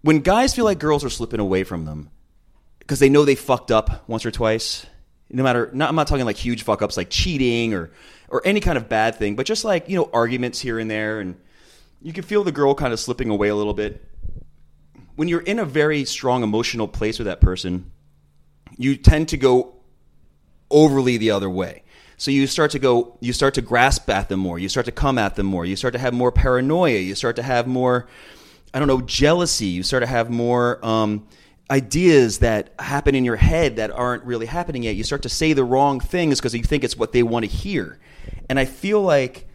When 0.01 0.19
guys 0.19 0.55
feel 0.55 0.65
like 0.65 0.79
girls 0.79 1.05
are 1.05 1.11
slipping 1.11 1.39
away 1.39 1.63
from 1.63 1.85
them 1.85 2.09
because 2.79 2.99
they 2.99 3.07
know 3.07 3.23
they 3.23 3.35
fucked 3.35 3.69
up 3.69 4.09
once 4.09 4.25
or 4.25 4.31
twice, 4.31 4.87
no 5.33 5.43
matter, 5.43 5.69
not, 5.73 5.89
I'm 5.89 5.95
not 5.95 6.07
talking 6.07 6.25
like 6.25 6.37
huge 6.37 6.63
fuck 6.63 6.81
ups 6.81 6.97
like 6.97 7.09
cheating 7.09 7.73
or, 7.73 7.91
or 8.29 8.41
any 8.45 8.59
kind 8.59 8.77
of 8.77 8.89
bad 8.89 9.15
thing, 9.15 9.35
but 9.35 9.45
just 9.45 9.63
like, 9.63 9.89
you 9.89 9.95
know, 9.95 10.09
arguments 10.13 10.59
here 10.59 10.79
and 10.79 10.89
there. 10.89 11.19
And 11.19 11.37
you 12.01 12.13
can 12.13 12.23
feel 12.23 12.43
the 12.43 12.51
girl 12.51 12.73
kind 12.75 12.93
of 12.93 12.99
slipping 12.99 13.29
away 13.29 13.49
a 13.49 13.55
little 13.55 13.73
bit. 13.73 14.03
When 15.15 15.27
you're 15.27 15.41
in 15.41 15.59
a 15.59 15.65
very 15.65 16.05
strong 16.05 16.43
emotional 16.43 16.87
place 16.87 17.19
with 17.19 17.27
that 17.27 17.41
person, 17.41 17.91
you 18.77 18.95
tend 18.95 19.29
to 19.29 19.37
go 19.37 19.75
overly 20.69 21.17
the 21.17 21.31
other 21.31 21.49
way. 21.49 21.83
So 22.17 22.31
you 22.31 22.47
start 22.47 22.71
to 22.71 22.79
go, 22.79 23.17
you 23.19 23.33
start 23.33 23.55
to 23.55 23.61
grasp 23.61 24.09
at 24.09 24.29
them 24.29 24.39
more. 24.39 24.59
You 24.59 24.69
start 24.69 24.85
to 24.85 24.91
come 24.91 25.17
at 25.17 25.35
them 25.35 25.45
more. 25.45 25.65
You 25.65 25.75
start 25.75 25.93
to 25.93 25.99
have 25.99 26.13
more 26.13 26.31
paranoia. 26.31 26.99
You 26.99 27.15
start 27.15 27.35
to 27.37 27.43
have 27.43 27.67
more, 27.67 28.07
I 28.73 28.79
don't 28.79 28.87
know, 28.87 29.01
jealousy. 29.01 29.67
You 29.67 29.83
start 29.83 30.03
to 30.03 30.07
have 30.07 30.29
more 30.29 30.83
um, 30.85 31.27
ideas 31.71 32.39
that 32.39 32.73
happen 32.77 33.15
in 33.15 33.25
your 33.25 33.37
head 33.37 33.77
that 33.77 33.89
aren't 33.91 34.23
really 34.25 34.45
happening 34.45 34.83
yet. 34.83 34.95
You 34.95 35.03
start 35.03 35.23
to 35.23 35.29
say 35.29 35.53
the 35.53 35.63
wrong 35.63 35.99
things 35.99 36.39
because 36.39 36.53
you 36.53 36.63
think 36.63 36.83
it's 36.83 36.97
what 36.97 37.13
they 37.13 37.23
want 37.23 37.45
to 37.45 37.51
hear. 37.51 37.97
And 38.49 38.59
I 38.59 38.65
feel 38.65 39.01
like 39.01 39.47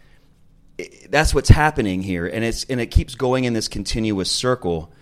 that's 1.08 1.34
what's 1.34 1.50
happening 1.50 2.02
here, 2.02 2.26
and 2.26 2.44
it's 2.44 2.64
and 2.64 2.80
it 2.80 2.86
keeps 2.86 3.14
going 3.14 3.44
in 3.44 3.52
this 3.52 3.68
continuous 3.68 4.30
circle. 4.30 4.92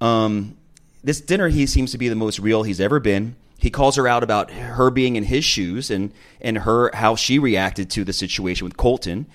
Um, 0.00 0.56
this 1.02 1.20
dinner, 1.20 1.48
he 1.48 1.66
seems 1.66 1.92
to 1.92 1.98
be 1.98 2.08
the 2.08 2.16
most 2.16 2.38
real 2.38 2.62
he's 2.62 2.80
ever 2.80 2.98
been 2.98 3.36
he 3.64 3.70
calls 3.70 3.96
her 3.96 4.06
out 4.06 4.22
about 4.22 4.50
her 4.50 4.90
being 4.90 5.16
in 5.16 5.24
his 5.24 5.42
shoes 5.42 5.90
and 5.90 6.12
and 6.40 6.58
her 6.58 6.90
how 6.94 7.16
she 7.16 7.38
reacted 7.38 7.88
to 7.90 8.04
the 8.04 8.12
situation 8.12 8.64
with 8.66 8.76
Colton 8.76 9.26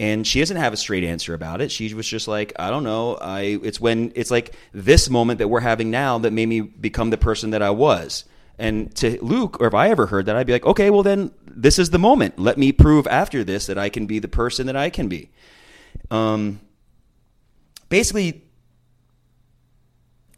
and 0.00 0.26
she 0.26 0.38
doesn't 0.38 0.56
have 0.56 0.72
a 0.72 0.76
straight 0.76 1.04
answer 1.04 1.34
about 1.34 1.60
it. 1.60 1.72
She 1.72 1.92
was 1.92 2.06
just 2.06 2.28
like, 2.28 2.52
I 2.58 2.70
don't 2.70 2.84
know. 2.84 3.16
I 3.16 3.58
it's 3.62 3.80
when 3.80 4.12
it's 4.14 4.30
like 4.30 4.54
this 4.72 5.10
moment 5.10 5.38
that 5.38 5.48
we're 5.48 5.60
having 5.60 5.90
now 5.90 6.18
that 6.18 6.32
made 6.32 6.46
me 6.46 6.60
become 6.60 7.10
the 7.10 7.18
person 7.18 7.50
that 7.50 7.62
I 7.62 7.70
was. 7.70 8.24
And 8.60 8.94
to 8.96 9.22
Luke, 9.22 9.60
or 9.60 9.66
if 9.68 9.74
I 9.74 9.90
ever 9.90 10.06
heard 10.06 10.26
that, 10.26 10.36
I'd 10.36 10.46
be 10.46 10.52
like, 10.52 10.66
okay, 10.66 10.90
well 10.90 11.02
then 11.02 11.32
this 11.46 11.78
is 11.78 11.90
the 11.90 11.98
moment. 11.98 12.38
Let 12.38 12.58
me 12.58 12.70
prove 12.72 13.06
after 13.08 13.42
this 13.42 13.66
that 13.66 13.78
I 13.78 13.88
can 13.88 14.06
be 14.06 14.18
the 14.18 14.28
person 14.28 14.66
that 14.66 14.76
I 14.76 14.90
can 14.90 15.08
be. 15.08 15.30
Um, 16.10 16.60
basically, 17.88 18.44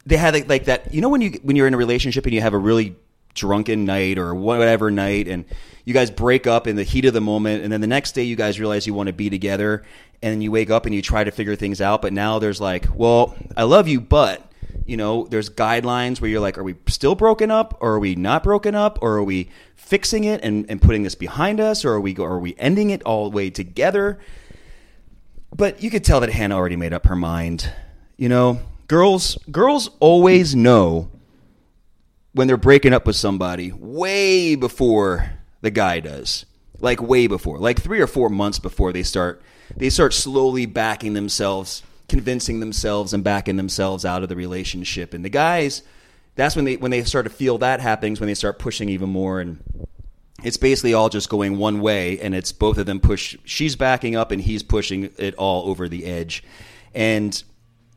they 0.05 0.17
had 0.17 0.49
like, 0.49 0.65
that. 0.65 0.93
You 0.93 1.01
know 1.01 1.09
when 1.09 1.21
you 1.21 1.39
when 1.43 1.55
you're 1.55 1.67
in 1.67 1.75
a 1.75 1.77
relationship 1.77 2.25
and 2.25 2.33
you 2.33 2.41
have 2.41 2.53
a 2.53 2.57
really 2.57 2.95
drunken 3.33 3.85
night 3.85 4.17
or 4.17 4.33
whatever 4.35 4.91
night 4.91 5.27
and 5.27 5.45
you 5.85 5.93
guys 5.93 6.11
break 6.11 6.45
up 6.47 6.67
in 6.67 6.75
the 6.75 6.83
heat 6.83 7.05
of 7.05 7.13
the 7.13 7.21
moment 7.21 7.63
and 7.63 7.71
then 7.71 7.81
the 7.81 7.87
next 7.87 8.13
day 8.13 8.23
you 8.23 8.35
guys 8.35 8.59
realize 8.59 8.85
you 8.85 8.93
want 8.93 9.07
to 9.07 9.13
be 9.13 9.29
together 9.29 9.83
and 10.21 10.43
you 10.43 10.51
wake 10.51 10.69
up 10.69 10.85
and 10.85 10.93
you 10.93 11.01
try 11.01 11.23
to 11.23 11.31
figure 11.31 11.55
things 11.55 11.81
out 11.81 12.01
but 12.01 12.13
now 12.13 12.39
there's 12.39 12.61
like 12.61 12.85
well 12.93 13.35
i 13.57 13.63
love 13.63 13.87
you 13.87 13.99
but 13.99 14.51
you 14.85 14.97
know 14.97 15.25
there's 15.27 15.49
guidelines 15.49 16.19
where 16.19 16.29
you're 16.29 16.39
like 16.41 16.57
are 16.57 16.63
we 16.63 16.75
still 16.87 17.15
broken 17.15 17.49
up 17.49 17.77
or 17.79 17.93
are 17.93 17.99
we 17.99 18.15
not 18.15 18.43
broken 18.43 18.75
up 18.75 18.99
or 19.01 19.13
are 19.17 19.23
we 19.23 19.49
fixing 19.75 20.23
it 20.23 20.41
and, 20.43 20.65
and 20.69 20.81
putting 20.81 21.03
this 21.03 21.15
behind 21.15 21.59
us 21.59 21.83
or 21.83 21.93
are 21.93 21.99
we 22.01 22.15
are 22.17 22.39
we 22.39 22.55
ending 22.57 22.89
it 22.91 23.03
all 23.03 23.29
the 23.29 23.35
way 23.35 23.49
together? 23.49 24.19
But 25.53 25.83
you 25.83 25.89
could 25.89 26.05
tell 26.05 26.21
that 26.21 26.29
hannah 26.29 26.55
already 26.55 26.77
made 26.77 26.93
up 26.93 27.07
her 27.07 27.15
mind 27.15 27.71
you 28.21 28.29
know? 28.29 28.59
Girls 28.87 29.37
girls 29.51 29.89
always 29.99 30.55
know 30.55 31.09
when 32.33 32.47
they're 32.47 32.57
breaking 32.57 32.93
up 32.93 33.05
with 33.05 33.15
somebody 33.15 33.71
way 33.71 34.55
before 34.55 35.31
the 35.61 35.71
guy 35.71 35.99
does. 35.99 36.45
Like 36.79 37.01
way 37.01 37.27
before. 37.27 37.59
Like 37.59 37.81
3 37.81 37.99
or 38.01 38.07
4 38.07 38.29
months 38.29 38.59
before 38.59 38.91
they 38.91 39.03
start 39.03 39.41
they 39.77 39.89
start 39.89 40.13
slowly 40.13 40.65
backing 40.65 41.13
themselves, 41.13 41.81
convincing 42.09 42.59
themselves 42.59 43.13
and 43.13 43.23
backing 43.23 43.55
themselves 43.55 44.03
out 44.03 44.21
of 44.21 44.27
the 44.29 44.35
relationship. 44.35 45.13
And 45.13 45.23
the 45.23 45.29
guys 45.29 45.83
that's 46.35 46.55
when 46.55 46.65
they 46.65 46.77
when 46.77 46.91
they 46.91 47.03
start 47.03 47.25
to 47.25 47.29
feel 47.29 47.57
that 47.59 47.79
happening 47.79 48.15
when 48.15 48.27
they 48.27 48.33
start 48.33 48.59
pushing 48.59 48.89
even 48.89 49.09
more 49.09 49.39
and 49.39 49.61
it's 50.43 50.57
basically 50.57 50.93
all 50.93 51.09
just 51.09 51.29
going 51.29 51.57
one 51.57 51.81
way 51.81 52.19
and 52.19 52.33
it's 52.33 52.51
both 52.51 52.77
of 52.77 52.85
them 52.85 52.99
push 52.99 53.37
she's 53.43 53.75
backing 53.75 54.15
up 54.15 54.31
and 54.31 54.41
he's 54.41 54.63
pushing 54.63 55.11
it 55.17 55.35
all 55.35 55.69
over 55.69 55.87
the 55.87 56.05
edge 56.05 56.43
and 56.93 57.43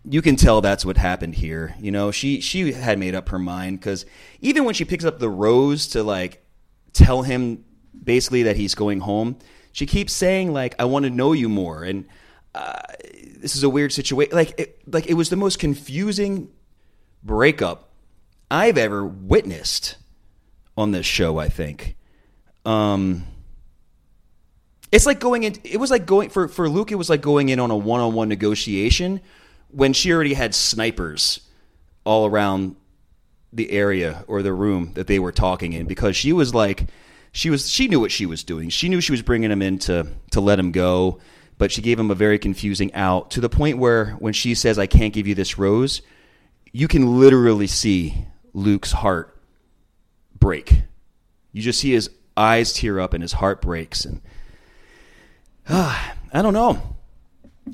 you 0.04 0.20
can 0.20 0.36
tell 0.36 0.60
that's 0.60 0.84
what 0.84 0.96
happened 0.96 1.34
here 1.34 1.74
you 1.80 1.90
know 1.90 2.10
she 2.10 2.40
she 2.40 2.72
had 2.72 2.98
made 2.98 3.14
up 3.14 3.28
her 3.30 3.38
mind 3.38 3.78
because 3.78 4.04
even 4.40 4.64
when 4.64 4.74
she 4.74 4.84
picks 4.84 5.04
up 5.04 5.18
the 5.18 5.28
rose 5.28 5.88
to 5.88 6.02
like 6.02 6.44
tell 6.92 7.22
him 7.22 7.64
basically 8.02 8.42
that 8.44 8.56
he's 8.56 8.74
going 8.74 9.00
home 9.00 9.36
she 9.72 9.86
keeps 9.86 10.12
saying 10.12 10.52
like 10.52 10.74
i 10.78 10.84
want 10.84 11.04
to 11.04 11.10
know 11.10 11.32
you 11.32 11.48
more 11.48 11.82
and 11.84 12.06
uh, 12.54 12.80
this 13.38 13.56
is 13.56 13.64
a 13.64 13.68
weird 13.68 13.92
situation 13.92 14.34
like 14.34 14.58
it, 14.60 14.80
like 14.86 15.06
it 15.06 15.14
was 15.14 15.28
the 15.28 15.36
most 15.36 15.58
confusing 15.58 16.48
breakup 17.22 17.90
i've 18.50 18.78
ever 18.78 19.04
witnessed 19.04 19.96
on 20.76 20.92
this 20.92 21.06
show 21.06 21.38
i 21.38 21.48
think 21.48 21.96
um, 22.66 23.26
it's 24.90 25.06
like 25.06 25.20
going 25.20 25.42
in. 25.42 25.56
It 25.64 25.78
was 25.78 25.90
like 25.90 26.06
going 26.06 26.30
for 26.30 26.48
for 26.48 26.68
Luke. 26.68 26.92
It 26.92 26.94
was 26.94 27.10
like 27.10 27.20
going 27.20 27.48
in 27.48 27.60
on 27.60 27.70
a 27.70 27.76
one 27.76 28.00
on 28.00 28.14
one 28.14 28.28
negotiation 28.28 29.20
when 29.70 29.92
she 29.92 30.12
already 30.12 30.34
had 30.34 30.54
snipers 30.54 31.40
all 32.04 32.26
around 32.26 32.76
the 33.52 33.70
area 33.70 34.24
or 34.26 34.42
the 34.42 34.52
room 34.52 34.92
that 34.94 35.06
they 35.06 35.18
were 35.18 35.32
talking 35.32 35.72
in 35.72 35.86
because 35.86 36.16
she 36.16 36.32
was 36.32 36.54
like 36.54 36.86
she 37.32 37.50
was 37.50 37.70
she 37.70 37.88
knew 37.88 38.00
what 38.00 38.12
she 38.12 38.26
was 38.26 38.44
doing. 38.44 38.68
She 38.68 38.88
knew 38.88 39.00
she 39.00 39.12
was 39.12 39.22
bringing 39.22 39.50
him 39.50 39.62
in 39.62 39.78
to 39.80 40.06
to 40.32 40.40
let 40.40 40.58
him 40.58 40.72
go, 40.72 41.20
but 41.58 41.72
she 41.72 41.82
gave 41.82 41.98
him 41.98 42.10
a 42.10 42.14
very 42.14 42.38
confusing 42.38 42.92
out 42.94 43.30
to 43.32 43.40
the 43.40 43.48
point 43.48 43.78
where 43.78 44.12
when 44.12 44.32
she 44.32 44.54
says 44.54 44.78
I 44.78 44.86
can't 44.86 45.12
give 45.12 45.26
you 45.26 45.34
this 45.34 45.58
rose, 45.58 46.02
you 46.72 46.88
can 46.88 47.18
literally 47.18 47.66
see 47.66 48.26
Luke's 48.52 48.92
heart 48.92 49.36
break. 50.38 50.82
You 51.52 51.62
just 51.62 51.80
see 51.80 51.92
his 51.92 52.10
eyes 52.36 52.72
tear 52.72 53.00
up 53.00 53.14
and 53.14 53.22
his 53.22 53.32
heart 53.32 53.62
breaks 53.62 54.04
and 54.04 54.20
uh, 55.68 56.12
I 56.32 56.42
don't 56.42 56.54
know. 56.54 56.93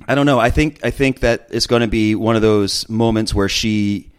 I 0.06 0.14
don't 0.14 0.26
know. 0.26 0.38
I 0.38 0.50
think 0.50 0.80
I 0.84 0.90
think 0.90 1.20
that 1.20 1.48
it's 1.50 1.66
going 1.66 1.82
to 1.82 1.88
be 1.88 2.14
one 2.14 2.36
of 2.36 2.42
those 2.42 2.88
moments 2.88 3.34
where 3.34 3.48
she 3.48 4.12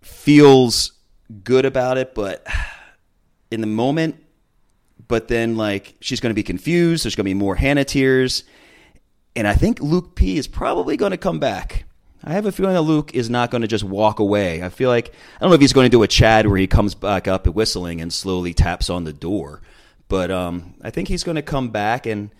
feels 0.00 0.92
good 1.44 1.64
about 1.64 1.98
it, 1.98 2.14
but 2.14 2.46
in 3.50 3.60
the 3.60 3.66
moment, 3.66 4.16
but 5.08 5.28
then 5.28 5.56
like 5.56 5.94
she's 6.00 6.20
going 6.20 6.30
to 6.30 6.34
be 6.34 6.42
confused. 6.42 7.04
There's 7.04 7.14
going 7.14 7.24
to 7.24 7.30
be 7.30 7.34
more 7.34 7.54
Hannah 7.54 7.84
tears, 7.84 8.44
and 9.36 9.46
I 9.46 9.54
think 9.54 9.80
Luke 9.80 10.14
P 10.14 10.38
is 10.38 10.48
probably 10.48 10.96
going 10.96 11.12
to 11.12 11.18
come 11.18 11.38
back. 11.38 11.84
I 12.24 12.32
have 12.32 12.46
a 12.46 12.52
feeling 12.52 12.74
that 12.74 12.82
Luke 12.82 13.14
is 13.14 13.28
not 13.28 13.50
going 13.50 13.62
to 13.62 13.68
just 13.68 13.84
walk 13.84 14.20
away. 14.20 14.62
I 14.62 14.68
feel 14.68 14.88
like 14.88 15.08
I 15.08 15.40
don't 15.40 15.50
know 15.50 15.54
if 15.54 15.60
he's 15.60 15.72
going 15.72 15.86
to 15.86 15.90
do 15.90 16.02
a 16.02 16.08
Chad 16.08 16.46
where 16.46 16.56
he 16.56 16.66
comes 16.66 16.94
back 16.94 17.28
up 17.28 17.46
whistling 17.46 18.00
and 18.00 18.12
slowly 18.12 18.54
taps 18.54 18.88
on 18.88 19.04
the 19.04 19.12
door, 19.12 19.60
but 20.08 20.30
um, 20.30 20.74
I 20.82 20.90
think 20.90 21.08
he's 21.08 21.24
going 21.24 21.36
to 21.36 21.42
come 21.42 21.68
back 21.68 22.06
and. 22.06 22.30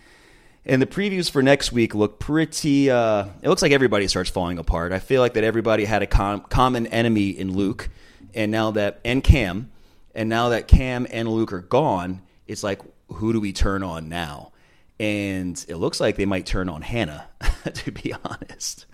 And 0.65 0.81
the 0.81 0.85
previews 0.85 1.29
for 1.29 1.43
next 1.43 1.71
week 1.73 1.93
look 1.93 2.19
pretty. 2.19 2.89
Uh, 2.89 3.25
it 3.41 3.49
looks 3.49 3.61
like 3.61 3.73
everybody 3.73 4.07
starts 4.07 4.29
falling 4.29 4.57
apart. 4.57 4.93
I 4.93 4.99
feel 4.99 5.21
like 5.21 5.33
that 5.33 5.43
everybody 5.43 5.83
had 5.83 6.01
a 6.01 6.07
com- 6.07 6.41
common 6.41 6.87
enemy 6.87 7.29
in 7.29 7.53
Luke, 7.53 7.89
and 8.33 8.51
now 8.51 8.71
that 8.71 9.01
and 9.03 9.21
Cam, 9.23 9.71
and 10.15 10.29
now 10.29 10.49
that 10.49 10.69
Cam 10.69 11.05
and 11.11 11.27
Luke 11.27 11.51
are 11.51 11.61
gone, 11.61 12.21
it's 12.47 12.63
like 12.63 12.81
who 13.13 13.33
do 13.33 13.41
we 13.41 13.51
turn 13.51 13.83
on 13.83 14.07
now? 14.07 14.51
And 14.99 15.63
it 15.67 15.75
looks 15.75 15.99
like 15.99 16.15
they 16.15 16.25
might 16.25 16.45
turn 16.45 16.69
on 16.69 16.81
Hannah, 16.81 17.27
to 17.73 17.91
be 17.91 18.13
honest. 18.23 18.85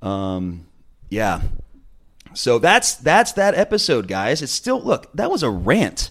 Um, 0.00 0.66
yeah. 1.08 1.42
So 2.34 2.58
that's 2.58 2.94
that's 2.94 3.32
that 3.32 3.54
episode, 3.54 4.06
guys. 4.06 4.40
It's 4.40 4.52
still 4.52 4.80
look, 4.80 5.12
that 5.14 5.30
was 5.30 5.42
a 5.42 5.50
rant. 5.50 6.10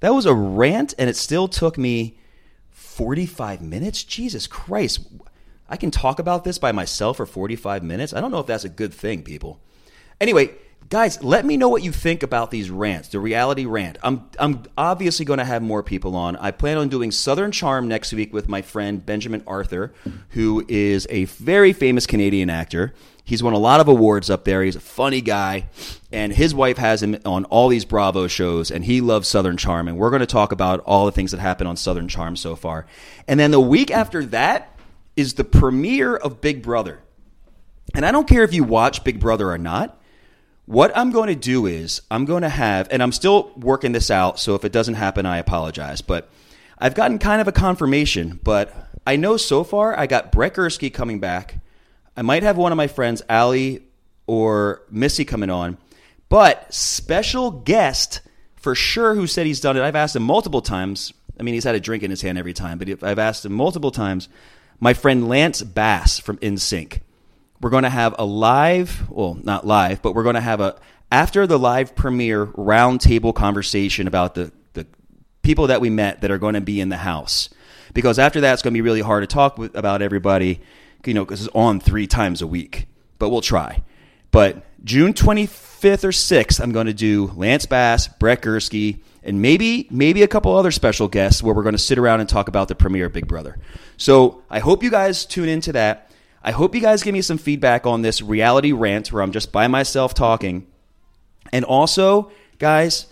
That 0.00 0.14
was 0.14 0.26
a 0.26 0.34
rant, 0.34 0.94
and 0.98 1.08
it 1.08 1.14
still 1.16 1.46
took 1.46 1.78
me 1.78 2.18
45 3.02 3.62
minutes. 3.62 4.04
Jesus 4.04 4.46
Christ. 4.46 5.00
I 5.68 5.76
can 5.76 5.90
talk 5.90 6.20
about 6.20 6.44
this 6.44 6.58
by 6.58 6.70
myself 6.70 7.16
for 7.16 7.26
45 7.26 7.82
minutes. 7.82 8.14
I 8.14 8.20
don't 8.20 8.30
know 8.30 8.38
if 8.38 8.46
that's 8.46 8.62
a 8.62 8.68
good 8.68 8.94
thing, 8.94 9.24
people. 9.24 9.58
Anyway, 10.20 10.52
guys, 10.88 11.20
let 11.20 11.44
me 11.44 11.56
know 11.56 11.68
what 11.68 11.82
you 11.82 11.90
think 11.90 12.22
about 12.22 12.52
these 12.52 12.70
rants, 12.70 13.08
the 13.08 13.18
reality 13.18 13.64
rant. 13.64 13.98
I'm 14.04 14.30
I'm 14.38 14.62
obviously 14.78 15.24
going 15.24 15.40
to 15.40 15.44
have 15.44 15.62
more 15.62 15.82
people 15.82 16.14
on. 16.14 16.36
I 16.36 16.52
plan 16.52 16.78
on 16.78 16.88
doing 16.90 17.10
Southern 17.10 17.50
Charm 17.50 17.88
next 17.88 18.12
week 18.12 18.32
with 18.32 18.48
my 18.48 18.62
friend 18.62 19.04
Benjamin 19.04 19.42
Arthur, 19.48 19.92
who 20.28 20.64
is 20.68 21.08
a 21.10 21.24
very 21.24 21.72
famous 21.72 22.06
Canadian 22.06 22.50
actor. 22.50 22.94
He's 23.24 23.42
won 23.42 23.52
a 23.52 23.58
lot 23.58 23.80
of 23.80 23.88
awards 23.88 24.30
up 24.30 24.44
there. 24.44 24.62
He's 24.62 24.76
a 24.76 24.80
funny 24.80 25.20
guy, 25.20 25.68
and 26.10 26.32
his 26.32 26.54
wife 26.54 26.76
has 26.78 27.02
him 27.02 27.18
on 27.24 27.44
all 27.46 27.68
these 27.68 27.84
Bravo 27.84 28.26
shows, 28.26 28.70
and 28.70 28.84
he 28.84 29.00
loves 29.00 29.28
Southern 29.28 29.56
Charm. 29.56 29.86
And 29.88 29.96
we're 29.96 30.10
going 30.10 30.20
to 30.20 30.26
talk 30.26 30.52
about 30.52 30.80
all 30.80 31.06
the 31.06 31.12
things 31.12 31.30
that 31.30 31.40
happened 31.40 31.68
on 31.68 31.76
Southern 31.76 32.08
Charm 32.08 32.36
so 32.36 32.56
far. 32.56 32.86
And 33.28 33.38
then 33.38 33.52
the 33.52 33.60
week 33.60 33.90
after 33.90 34.24
that 34.26 34.76
is 35.16 35.34
the 35.34 35.44
premiere 35.44 36.16
of 36.16 36.40
Big 36.40 36.62
Brother. 36.62 37.00
And 37.94 38.04
I 38.04 38.10
don't 38.10 38.28
care 38.28 38.42
if 38.42 38.52
you 38.52 38.64
watch 38.64 39.04
Big 39.04 39.20
Brother 39.20 39.50
or 39.50 39.58
not. 39.58 40.00
What 40.66 40.96
I'm 40.96 41.10
going 41.10 41.28
to 41.28 41.34
do 41.34 41.66
is 41.66 42.02
I'm 42.10 42.24
going 42.24 42.42
to 42.42 42.48
have, 42.48 42.88
and 42.90 43.02
I'm 43.02 43.12
still 43.12 43.52
working 43.56 43.92
this 43.92 44.10
out, 44.10 44.38
so 44.38 44.54
if 44.54 44.64
it 44.64 44.72
doesn't 44.72 44.94
happen, 44.94 45.26
I 45.26 45.38
apologize. 45.38 46.00
But 46.00 46.28
I've 46.78 46.94
gotten 46.94 47.18
kind 47.18 47.40
of 47.40 47.48
a 47.48 47.52
confirmation, 47.52 48.40
but 48.42 48.74
I 49.06 49.16
know 49.16 49.36
so 49.36 49.64
far 49.64 49.98
I 49.98 50.06
got 50.06 50.32
Brett 50.32 50.54
Gursky 50.54 50.92
coming 50.92 51.20
back. 51.20 51.56
I 52.16 52.22
might 52.22 52.42
have 52.42 52.56
one 52.56 52.72
of 52.72 52.76
my 52.76 52.86
friends, 52.86 53.22
Ali 53.28 53.82
or 54.26 54.82
Missy, 54.90 55.24
coming 55.24 55.50
on, 55.50 55.78
but 56.28 56.72
special 56.72 57.50
guest 57.50 58.20
for 58.56 58.74
sure 58.74 59.14
who 59.14 59.26
said 59.26 59.46
he's 59.46 59.60
done 59.60 59.76
it. 59.76 59.82
I've 59.82 59.96
asked 59.96 60.14
him 60.14 60.22
multiple 60.22 60.62
times. 60.62 61.12
I 61.38 61.42
mean, 61.42 61.54
he's 61.54 61.64
had 61.64 61.74
a 61.74 61.80
drink 61.80 62.02
in 62.02 62.10
his 62.10 62.22
hand 62.22 62.38
every 62.38 62.52
time, 62.52 62.78
but 62.78 63.02
I've 63.02 63.18
asked 63.18 63.44
him 63.44 63.52
multiple 63.52 63.90
times. 63.90 64.28
My 64.78 64.94
friend 64.94 65.28
Lance 65.28 65.62
Bass 65.62 66.18
from 66.18 66.38
NSYNC. 66.38 67.00
We're 67.60 67.70
going 67.70 67.84
to 67.84 67.90
have 67.90 68.14
a 68.18 68.24
live, 68.24 69.08
well, 69.08 69.38
not 69.40 69.66
live, 69.66 70.02
but 70.02 70.14
we're 70.14 70.24
going 70.24 70.34
to 70.34 70.40
have 70.40 70.60
a 70.60 70.76
after 71.10 71.46
the 71.46 71.58
live 71.58 71.94
premiere 71.94 72.46
roundtable 72.46 73.34
conversation 73.34 74.08
about 74.08 74.34
the 74.34 74.50
the 74.72 74.86
people 75.42 75.68
that 75.68 75.80
we 75.80 75.90
met 75.90 76.22
that 76.22 76.30
are 76.30 76.38
going 76.38 76.54
to 76.54 76.60
be 76.60 76.80
in 76.80 76.88
the 76.88 76.96
house. 76.96 77.50
Because 77.94 78.18
after 78.18 78.40
that, 78.40 78.54
it's 78.54 78.62
going 78.62 78.72
to 78.72 78.76
be 78.76 78.80
really 78.80 79.00
hard 79.00 79.22
to 79.22 79.26
talk 79.26 79.58
with, 79.58 79.76
about 79.76 80.02
everybody 80.02 80.60
you 81.04 81.14
know, 81.14 81.24
because 81.24 81.44
it's 81.46 81.54
on 81.54 81.80
three 81.80 82.06
times 82.06 82.42
a 82.42 82.46
week, 82.46 82.86
but 83.18 83.30
we'll 83.30 83.40
try. 83.40 83.82
But 84.30 84.64
June 84.84 85.12
25th 85.12 86.04
or 86.04 86.08
6th, 86.08 86.60
I'm 86.60 86.72
going 86.72 86.86
to 86.86 86.94
do 86.94 87.32
Lance 87.36 87.66
Bass, 87.66 88.08
Brett 88.08 88.42
Gursky, 88.42 89.00
and 89.22 89.40
maybe 89.40 89.86
maybe 89.90 90.22
a 90.22 90.28
couple 90.28 90.56
other 90.56 90.70
special 90.70 91.06
guests 91.06 91.42
where 91.42 91.54
we're 91.54 91.62
going 91.62 91.74
to 91.74 91.78
sit 91.78 91.98
around 91.98 92.20
and 92.20 92.28
talk 92.28 92.48
about 92.48 92.68
the 92.68 92.74
premiere 92.74 93.06
of 93.06 93.12
Big 93.12 93.28
Brother. 93.28 93.58
So 93.96 94.42
I 94.50 94.58
hope 94.58 94.82
you 94.82 94.90
guys 94.90 95.24
tune 95.24 95.48
into 95.48 95.72
that. 95.72 96.10
I 96.42 96.50
hope 96.50 96.74
you 96.74 96.80
guys 96.80 97.04
give 97.04 97.12
me 97.12 97.22
some 97.22 97.38
feedback 97.38 97.86
on 97.86 98.02
this 98.02 98.20
reality 98.20 98.72
rant 98.72 99.12
where 99.12 99.22
I'm 99.22 99.30
just 99.30 99.52
by 99.52 99.68
myself 99.68 100.12
talking. 100.14 100.66
And 101.52 101.64
also, 101.64 102.32
guys, 102.58 103.06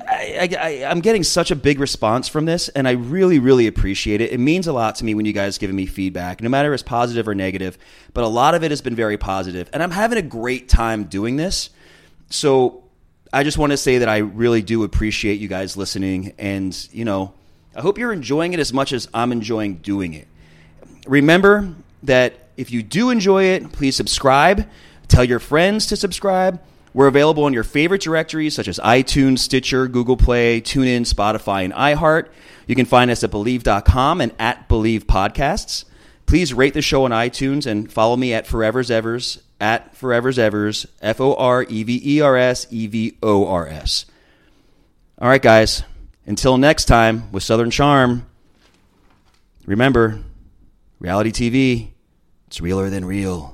I, 0.00 0.48
I, 0.60 0.68
am 0.90 1.00
getting 1.00 1.22
such 1.22 1.52
a 1.52 1.56
big 1.56 1.78
response 1.78 2.26
from 2.28 2.46
this, 2.46 2.68
and 2.70 2.88
I 2.88 2.92
really, 2.92 3.38
really 3.38 3.68
appreciate 3.68 4.20
it. 4.20 4.32
It 4.32 4.38
means 4.38 4.66
a 4.66 4.72
lot 4.72 4.96
to 4.96 5.04
me 5.04 5.14
when 5.14 5.24
you 5.24 5.32
guys 5.32 5.56
giving 5.56 5.76
me 5.76 5.86
feedback, 5.86 6.42
no 6.42 6.48
matter 6.48 6.74
it's 6.74 6.82
positive 6.82 7.28
or 7.28 7.34
negative. 7.34 7.78
But 8.12 8.24
a 8.24 8.28
lot 8.28 8.56
of 8.56 8.64
it 8.64 8.72
has 8.72 8.80
been 8.80 8.96
very 8.96 9.16
positive, 9.16 9.70
and 9.72 9.82
I'm 9.82 9.92
having 9.92 10.18
a 10.18 10.22
great 10.22 10.68
time 10.68 11.04
doing 11.04 11.36
this. 11.36 11.70
So 12.28 12.82
I 13.32 13.44
just 13.44 13.56
want 13.56 13.70
to 13.70 13.76
say 13.76 13.98
that 13.98 14.08
I 14.08 14.18
really 14.18 14.62
do 14.62 14.82
appreciate 14.82 15.38
you 15.38 15.46
guys 15.46 15.76
listening, 15.76 16.34
and 16.38 16.76
you 16.90 17.04
know, 17.04 17.32
I 17.76 17.80
hope 17.80 17.96
you're 17.96 18.12
enjoying 18.12 18.52
it 18.52 18.58
as 18.58 18.72
much 18.72 18.92
as 18.92 19.08
I'm 19.14 19.30
enjoying 19.30 19.76
doing 19.76 20.14
it. 20.14 20.26
Remember 21.06 21.72
that 22.02 22.48
if 22.56 22.72
you 22.72 22.82
do 22.82 23.10
enjoy 23.10 23.44
it, 23.44 23.70
please 23.70 23.94
subscribe. 23.94 24.68
Tell 25.06 25.22
your 25.22 25.38
friends 25.38 25.86
to 25.86 25.96
subscribe 25.96 26.60
we're 26.94 27.08
available 27.08 27.44
on 27.44 27.52
your 27.52 27.64
favorite 27.64 28.00
directories 28.00 28.54
such 28.54 28.68
as 28.68 28.78
iTunes, 28.78 29.40
Stitcher, 29.40 29.88
Google 29.88 30.16
Play, 30.16 30.62
TuneIn, 30.62 31.02
Spotify, 31.02 31.64
and 31.64 31.74
iHeart. 31.74 32.28
You 32.66 32.74
can 32.74 32.86
find 32.86 33.10
us 33.10 33.22
at 33.22 33.30
Bleav.com 33.30 34.22
and 34.22 34.32
at 34.38 34.68
Bleav 34.68 35.00
Podcasts. 35.00 35.84
Please 36.24 36.54
rate 36.54 36.72
the 36.72 36.80
show 36.80 37.04
on 37.04 37.10
iTunes 37.10 37.66
and 37.66 37.92
follow 37.92 38.16
me 38.16 38.32
at 38.32 38.46
Forever's 38.46 38.88
Evors 38.88 39.40
at 39.60 39.96
Forever's 39.96 40.36
Evors, 40.36 40.86
F 41.00 41.20
O 41.20 41.34
R 41.34 41.64
E 41.68 41.82
V 41.82 42.00
E 42.04 42.20
R 42.20 42.36
S 42.36 42.66
E 42.70 42.86
V 42.86 43.16
O 43.22 43.46
R 43.46 43.66
S. 43.66 44.06
All 45.18 45.28
right, 45.28 45.42
guys. 45.42 45.82
Until 46.26 46.56
next 46.56 46.86
time 46.86 47.30
with 47.32 47.42
Southern 47.42 47.70
Charm, 47.70 48.26
remember 49.66 50.22
reality 50.98 51.32
TV, 51.32 51.88
it's 52.46 52.60
realer 52.60 52.88
than 52.90 53.04
real. 53.04 53.53